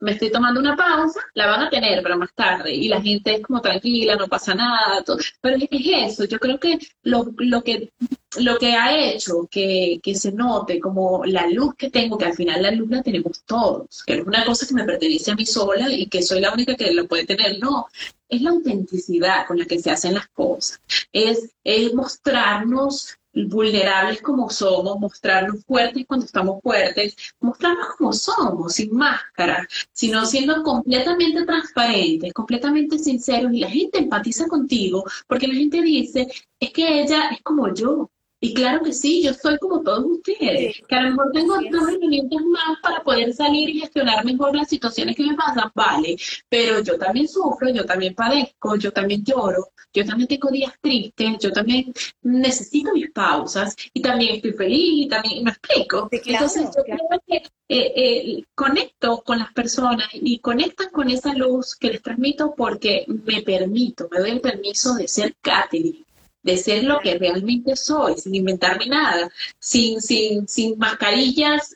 me 0.00 0.12
estoy 0.12 0.32
tomando 0.32 0.58
una 0.58 0.74
pausa, 0.74 1.20
la 1.34 1.46
van 1.46 1.62
a 1.62 1.70
tener, 1.70 2.02
pero 2.02 2.18
más 2.18 2.34
tarde, 2.34 2.74
y 2.74 2.88
la 2.88 3.00
gente 3.00 3.36
es 3.36 3.42
como 3.42 3.60
tranquila, 3.60 4.16
no 4.16 4.26
pasa 4.26 4.56
nada, 4.56 5.04
todo. 5.04 5.18
pero 5.40 5.56
es, 5.56 5.68
eso, 5.70 6.24
yo 6.24 6.40
creo 6.40 6.58
que 6.58 6.76
lo, 7.04 7.32
lo 7.38 7.62
que 7.62 7.92
lo 8.36 8.58
que 8.58 8.74
ha 8.74 8.96
hecho 8.96 9.48
que, 9.50 10.00
que, 10.02 10.14
se 10.14 10.32
note 10.32 10.80
como 10.80 11.24
la 11.24 11.46
luz 11.48 11.74
que 11.76 11.90
tengo, 11.90 12.18
que 12.18 12.26
al 12.26 12.34
final 12.34 12.62
la 12.62 12.70
luz 12.70 12.90
la 12.90 13.02
tenemos 13.02 13.42
todos, 13.44 14.02
que 14.04 14.14
es 14.14 14.26
una 14.26 14.44
cosa 14.44 14.66
que 14.66 14.74
me 14.74 14.84
pertenece 14.84 15.30
a 15.30 15.34
mí 15.34 15.46
sola 15.46 15.90
y 15.90 16.06
que 16.06 16.22
soy 16.22 16.40
la 16.40 16.52
única 16.52 16.74
que 16.76 16.92
la 16.92 17.04
puede 17.04 17.26
tener, 17.26 17.58
no, 17.58 17.86
es 18.28 18.42
la 18.42 18.50
autenticidad 18.50 19.46
con 19.46 19.58
la 19.58 19.64
que 19.64 19.78
se 19.78 19.90
hacen 19.90 20.14
las 20.14 20.28
cosas, 20.28 20.80
es, 21.12 21.50
es 21.64 21.94
mostrarnos 21.94 23.18
vulnerables 23.46 24.20
como 24.22 24.50
somos, 24.50 24.98
mostrarnos 24.98 25.64
fuertes 25.64 26.04
cuando 26.06 26.26
estamos 26.26 26.62
fuertes, 26.62 27.14
mostrarnos 27.40 27.88
como 27.96 28.12
somos, 28.12 28.74
sin 28.74 28.94
máscara, 28.94 29.66
sino 29.92 30.24
siendo 30.26 30.62
completamente 30.62 31.44
transparentes, 31.44 32.32
completamente 32.32 32.98
sinceros. 32.98 33.52
Y 33.52 33.60
la 33.60 33.70
gente 33.70 33.98
empatiza 33.98 34.48
contigo 34.48 35.04
porque 35.26 35.46
la 35.46 35.54
gente 35.54 35.82
dice, 35.82 36.26
es 36.58 36.70
que 36.70 37.02
ella 37.02 37.28
es 37.30 37.42
como 37.42 37.72
yo, 37.72 38.10
y 38.40 38.54
claro 38.54 38.82
que 38.84 38.92
sí, 38.92 39.22
yo 39.22 39.34
soy 39.34 39.58
como 39.58 39.82
todos 39.82 40.04
ustedes, 40.04 40.80
que 40.86 40.94
a 40.94 41.02
lo 41.02 41.10
mejor 41.10 41.32
tengo 41.32 41.54
dos 41.70 41.88
herramientas 41.88 42.40
más 42.44 42.78
para 42.82 43.02
poder 43.02 43.32
salir 43.32 43.68
y 43.68 43.80
gestionar 43.80 44.24
mejor 44.24 44.54
las 44.54 44.68
situaciones 44.68 45.16
que 45.16 45.24
me 45.24 45.34
pasan, 45.34 45.72
vale, 45.74 46.16
pero 46.48 46.80
yo 46.80 46.96
también 46.96 47.26
sufro, 47.26 47.68
yo 47.70 47.84
también 47.84 48.14
padezco, 48.14 48.76
yo 48.76 48.92
también 48.92 49.24
lloro, 49.24 49.72
yo 49.92 50.04
también 50.04 50.28
tengo 50.28 50.50
días 50.50 50.72
tristes, 50.80 51.38
yo 51.40 51.52
también 51.52 51.92
necesito 52.22 52.92
mis 52.92 53.10
pausas 53.10 53.74
y 53.92 54.00
también 54.00 54.36
estoy 54.36 54.52
feliz 54.52 55.06
y 55.06 55.08
también 55.08 55.42
me 55.42 55.50
explico. 55.50 56.08
Entonces 56.12 56.70
yo 56.76 56.84
creo 56.84 57.22
que 57.26 57.36
eh, 57.68 57.92
eh, 57.96 58.44
conecto 58.54 59.22
con 59.24 59.38
las 59.38 59.52
personas 59.52 60.08
y 60.12 60.38
conectan 60.38 60.90
con 60.90 61.10
esa 61.10 61.34
luz 61.34 61.74
que 61.74 61.90
les 61.90 62.02
transmito 62.02 62.54
porque 62.56 63.04
me 63.08 63.42
permito, 63.42 64.08
me 64.10 64.20
doy 64.20 64.30
el 64.30 64.40
permiso 64.40 64.94
de 64.94 65.08
ser 65.08 65.34
Catherine 65.40 66.04
de 66.42 66.56
ser 66.56 66.84
lo 66.84 67.00
que 67.00 67.18
realmente 67.18 67.76
soy, 67.76 68.16
sin 68.16 68.34
inventarme 68.34 68.86
nada, 68.86 69.30
sin, 69.58 70.00
sin, 70.00 70.46
sin 70.48 70.78
mascarillas, 70.78 71.74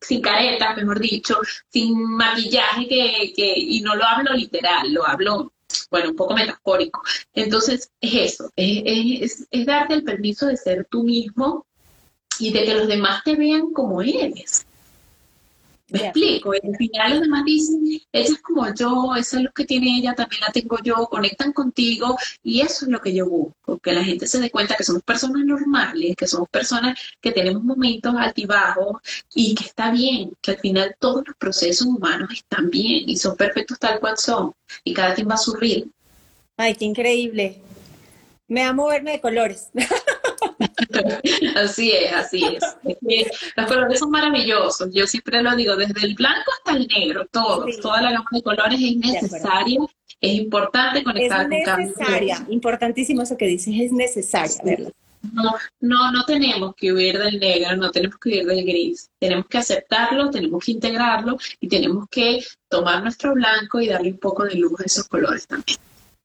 sin, 0.00 0.20
caretas, 0.20 0.76
mejor 0.76 1.00
dicho, 1.00 1.38
sin 1.68 2.02
maquillaje 2.02 2.88
que, 2.88 3.32
que, 3.34 3.54
y 3.56 3.80
no 3.80 3.94
lo 3.94 4.04
hablo 4.04 4.34
literal, 4.34 4.92
lo 4.92 5.06
hablo, 5.06 5.52
bueno, 5.90 6.10
un 6.10 6.16
poco 6.16 6.34
metafórico. 6.34 7.02
Entonces, 7.34 7.90
es 8.00 8.14
eso, 8.32 8.50
es, 8.56 8.82
es, 8.84 9.46
es 9.50 9.66
darte 9.66 9.94
el 9.94 10.04
permiso 10.04 10.46
de 10.46 10.56
ser 10.56 10.86
tú 10.90 11.02
mismo 11.04 11.66
y 12.38 12.52
de 12.52 12.64
que 12.64 12.74
los 12.74 12.88
demás 12.88 13.22
te 13.24 13.34
vean 13.34 13.72
como 13.72 14.02
eres. 14.02 14.65
Me 15.88 16.00
explico, 16.00 16.52
y 16.52 16.66
al 16.66 16.76
final 16.76 17.10
los 17.12 17.20
demás 17.20 17.44
dicen, 17.44 17.80
ella 17.86 18.02
es 18.12 18.38
como 18.42 18.66
yo, 18.74 19.14
esa 19.16 19.36
es 19.36 19.44
lo 19.44 19.52
que 19.52 19.64
tiene 19.64 19.98
ella, 19.98 20.14
también 20.14 20.40
la 20.40 20.52
tengo 20.52 20.78
yo, 20.82 21.06
conectan 21.06 21.52
contigo 21.52 22.16
y 22.42 22.60
eso 22.60 22.86
es 22.86 22.90
lo 22.90 23.00
que 23.00 23.14
yo 23.14 23.28
busco, 23.28 23.78
que 23.78 23.92
la 23.92 24.02
gente 24.02 24.26
se 24.26 24.40
dé 24.40 24.50
cuenta 24.50 24.74
que 24.74 24.82
somos 24.82 25.04
personas 25.04 25.44
normales, 25.44 26.16
que 26.16 26.26
somos 26.26 26.48
personas 26.48 26.98
que 27.20 27.30
tenemos 27.30 27.62
momentos 27.62 28.16
altibajos 28.18 28.96
y 29.32 29.54
que 29.54 29.64
está 29.64 29.92
bien, 29.92 30.32
que 30.42 30.52
al 30.52 30.58
final 30.58 30.96
todos 30.98 31.22
los 31.24 31.36
procesos 31.36 31.86
humanos 31.86 32.30
están 32.32 32.68
bien 32.68 33.08
y 33.08 33.16
son 33.16 33.36
perfectos 33.36 33.78
tal 33.78 34.00
cual 34.00 34.18
son 34.18 34.52
y 34.82 34.92
cada 34.92 35.14
quien 35.14 35.28
va 35.28 35.34
a 35.34 35.38
su 35.38 35.54
ritmo. 35.54 35.92
Ay, 36.56 36.74
qué 36.74 36.84
increíble. 36.84 37.60
Me 38.48 38.62
da 38.62 38.72
moverme 38.72 39.12
de 39.12 39.20
colores. 39.20 39.68
así 41.56 41.92
es, 41.92 42.12
así 42.12 42.44
es. 42.44 42.62
los 43.56 43.66
colores 43.66 43.98
son 43.98 44.10
maravillosos. 44.10 44.88
Yo 44.92 45.06
siempre 45.06 45.42
lo 45.42 45.54
digo, 45.54 45.76
desde 45.76 46.06
el 46.06 46.14
blanco 46.14 46.50
hasta 46.58 46.78
el 46.78 46.86
negro, 46.88 47.26
todo, 47.30 47.66
toda 47.80 48.02
la 48.02 48.12
gama 48.12 48.28
de 48.32 48.42
colores 48.42 48.80
es 48.80 48.96
necesaria. 48.96 49.80
Es 50.20 50.34
importante 50.34 51.02
conectar 51.02 51.52
es 51.52 51.64
con 51.64 51.78
necesaria, 51.80 52.46
importantísimo 52.48 53.22
eso 53.22 53.36
que 53.36 53.46
dices, 53.46 53.74
es 53.78 53.92
necesaria, 53.92 54.90
No, 55.20 55.54
no, 55.80 56.10
no 56.10 56.24
tenemos 56.24 56.74
que 56.74 56.90
huir 56.92 57.18
del 57.18 57.38
negro, 57.38 57.76
no 57.76 57.90
tenemos 57.90 58.18
que 58.18 58.30
huir 58.30 58.46
del 58.46 58.64
gris. 58.64 59.10
Tenemos 59.18 59.46
que 59.46 59.58
aceptarlo, 59.58 60.30
tenemos 60.30 60.64
que 60.64 60.72
integrarlo 60.72 61.36
y 61.60 61.68
tenemos 61.68 62.06
que 62.10 62.42
tomar 62.68 63.02
nuestro 63.02 63.34
blanco 63.34 63.78
y 63.80 63.88
darle 63.88 64.12
un 64.12 64.18
poco 64.18 64.44
de 64.44 64.54
luz 64.54 64.80
a 64.80 64.84
esos 64.84 65.06
colores 65.06 65.46
también. 65.46 65.78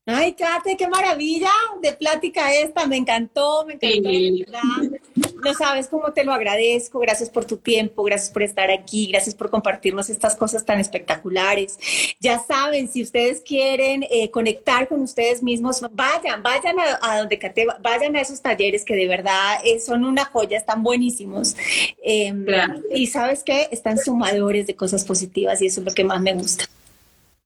Ay, 0.07 0.33
Kate, 0.33 0.75
qué 0.77 0.87
maravilla 0.87 1.51
de 1.79 1.93
plática 1.93 2.51
esta, 2.51 2.87
me 2.87 2.97
encantó, 2.97 3.63
me 3.67 3.73
encantó, 3.73 4.09
verdad. 4.09 4.99
No 5.43 5.53
sabes 5.53 5.87
cómo 5.89 6.11
te 6.11 6.23
lo 6.23 6.33
agradezco, 6.33 6.97
gracias 6.97 7.29
por 7.29 7.45
tu 7.45 7.57
tiempo, 7.57 8.01
gracias 8.01 8.31
por 8.31 8.41
estar 8.41 8.71
aquí, 8.71 9.07
gracias 9.11 9.35
por 9.35 9.51
compartirnos 9.51 10.09
estas 10.09 10.35
cosas 10.35 10.65
tan 10.65 10.79
espectaculares. 10.79 11.77
Ya 12.19 12.39
saben, 12.39 12.87
si 12.87 13.03
ustedes 13.03 13.41
quieren 13.41 14.03
eh, 14.09 14.31
conectar 14.31 14.87
con 14.87 15.01
ustedes 15.01 15.43
mismos, 15.43 15.81
vayan, 15.91 16.41
vayan 16.41 16.77
a, 16.79 17.19
donde 17.19 17.37
Kate, 17.37 17.67
vayan 17.81 18.15
a 18.15 18.21
esos 18.21 18.41
talleres 18.41 18.83
que 18.83 18.95
de 18.95 19.07
verdad 19.07 19.59
eh, 19.63 19.79
son 19.79 20.03
una 20.03 20.25
joya, 20.25 20.57
están 20.57 20.81
buenísimos. 20.81 21.55
Em, 22.03 22.47
y 22.91 23.05
sabes 23.05 23.43
qué, 23.43 23.67
están 23.71 23.99
sumadores 23.99 24.65
de 24.65 24.75
cosas 24.75 25.05
positivas 25.05 25.61
y 25.61 25.67
eso 25.67 25.81
es 25.81 25.85
lo 25.85 25.93
que 25.93 26.03
más 26.03 26.19
me 26.19 26.33
gusta. 26.33 26.65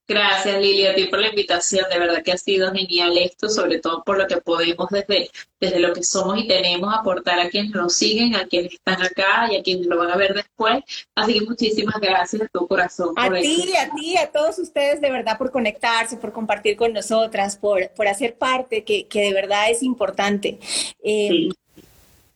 Gracias 0.07 0.61
Lili 0.61 0.85
a 0.85 0.93
ti 0.93 1.05
por 1.05 1.19
la 1.19 1.29
invitación, 1.29 1.85
de 1.89 1.97
verdad 1.97 2.21
que 2.21 2.31
ha 2.31 2.37
sido 2.37 2.71
genial 2.71 3.17
esto, 3.17 3.49
sobre 3.49 3.79
todo 3.79 4.03
por 4.03 4.19
lo 4.19 4.27
que 4.27 4.37
podemos 4.37 4.87
desde, 4.89 5.31
desde 5.59 5.79
lo 5.79 5.93
que 5.93 6.03
somos 6.03 6.37
y 6.37 6.47
tenemos 6.47 6.93
aportar 6.93 7.39
a 7.39 7.49
quienes 7.49 7.71
nos 7.71 7.93
siguen, 7.93 8.35
a 8.35 8.45
quienes 8.45 8.73
están 8.73 9.01
acá 9.01 9.47
y 9.51 9.57
a 9.57 9.63
quienes 9.63 9.87
lo 9.87 9.97
van 9.97 10.11
a 10.11 10.15
ver 10.15 10.35
después. 10.35 10.83
Así 11.15 11.39
que 11.39 11.41
muchísimas 11.41 11.99
gracias 11.99 12.43
de 12.43 12.49
todo 12.49 12.67
corazón. 12.67 13.15
A 13.17 13.31
ti, 13.31 13.73
a 13.75 13.95
ti, 13.95 14.17
a 14.17 14.31
todos 14.31 14.59
ustedes 14.59 15.01
de 15.01 15.09
verdad 15.09 15.39
por 15.39 15.49
conectarse, 15.49 16.17
por 16.17 16.31
compartir 16.31 16.75
con 16.77 16.93
nosotras, 16.93 17.57
por, 17.57 17.89
por 17.89 18.07
hacer 18.07 18.37
parte, 18.37 18.83
que, 18.83 19.07
que 19.07 19.21
de 19.21 19.33
verdad 19.33 19.71
es 19.71 19.81
importante. 19.81 20.59
Eh, 21.03 21.49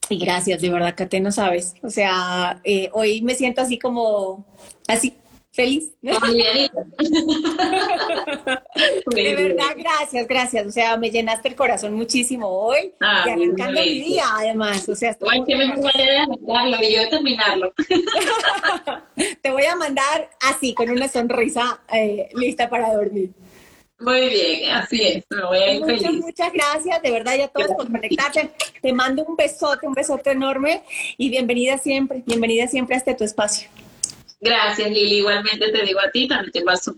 y 0.09 0.17
gracias, 0.17 0.59
de 0.59 0.70
verdad, 0.72 0.95
Kate, 0.97 1.20
no 1.20 1.32
sabes. 1.32 1.76
O 1.84 1.91
sea, 1.91 2.59
eh, 2.63 2.89
hoy 2.93 3.22
me 3.22 3.36
siento 3.36 3.61
así 3.61 3.78
como, 3.78 4.43
así 4.88 5.15
feliz. 5.52 5.91
de 6.02 6.12
verdad, 9.36 9.76
gracias, 9.78 10.28
gracias. 10.28 10.68
O 10.68 10.72
sea, 10.72 10.97
me 10.97 11.12
llenaste 11.12 11.50
el 11.50 11.56
corazón 11.56 11.93
muchísimo 11.93 12.47
hoy 12.47 12.93
ah, 13.02 13.24
y 13.26 13.30
arrancando 13.30 13.82
mi 13.82 14.02
día, 14.02 14.24
además. 14.36 14.88
O 14.89 14.95
sea, 14.95 15.12
estoy 15.12 15.43
que 15.45 15.56
me 15.56 15.66
arrancarlo 15.66 16.78
y 16.82 16.95
yo 16.95 17.10
terminarlo. 17.10 17.74
Te 19.41 19.52
voy 19.52 19.66
a 19.66 19.76
mandar 19.76 20.30
así, 20.41 20.74
con 20.74 20.89
una 20.89 21.08
sonrisa 21.08 21.82
eh, 21.91 22.30
lista 22.36 22.70
para 22.70 22.93
dormir. 22.93 23.32
Muy 24.02 24.30
bien, 24.30 24.72
así 24.72 25.02
es, 25.02 25.26
me 25.30 25.43
voy 25.43 25.58
a 25.58 25.74
ir 25.74 25.82
muchas, 25.82 26.02
feliz. 26.02 26.22
Muchas 26.22 26.54
gracias, 26.54 27.02
de 27.02 27.12
verdad, 27.12 27.36
ya 27.38 27.50
todos 27.50 27.68
por 27.76 27.91
conectarte. 27.91 28.50
Te 28.82 28.93
mando 28.93 29.26
un 29.26 29.36
besote, 29.36 29.86
un 29.88 29.93
besote 29.93 30.32
enorme 30.32 30.84
y 31.18 31.30
bienvenida 31.30 31.78
siempre, 31.78 32.24
bienvenida 32.26 32.68
siempre 32.68 32.95
a 32.95 33.00
este 33.00 33.14
tu 33.14 33.26
espacio. 33.26 33.68
Gracias, 34.42 34.90
Lili. 34.90 35.18
Igualmente 35.18 35.70
te 35.72 35.84
digo 35.84 36.00
a 36.00 36.10
ti, 36.12 36.28
también 36.28 36.52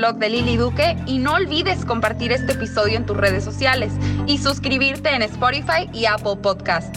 y 1.05 1.19
no 1.19 1.33
olvides 1.33 1.85
compartir 1.85 2.31
este 2.31 2.53
episodio 2.53 2.97
en 2.97 3.05
tus 3.05 3.17
redes 3.17 3.43
sociales 3.43 3.91
y 4.25 4.37
suscribirte 4.37 5.09
en 5.09 5.23
Spotify 5.23 5.89
y 5.93 6.05
Apple 6.05 6.37
Podcast. 6.41 6.95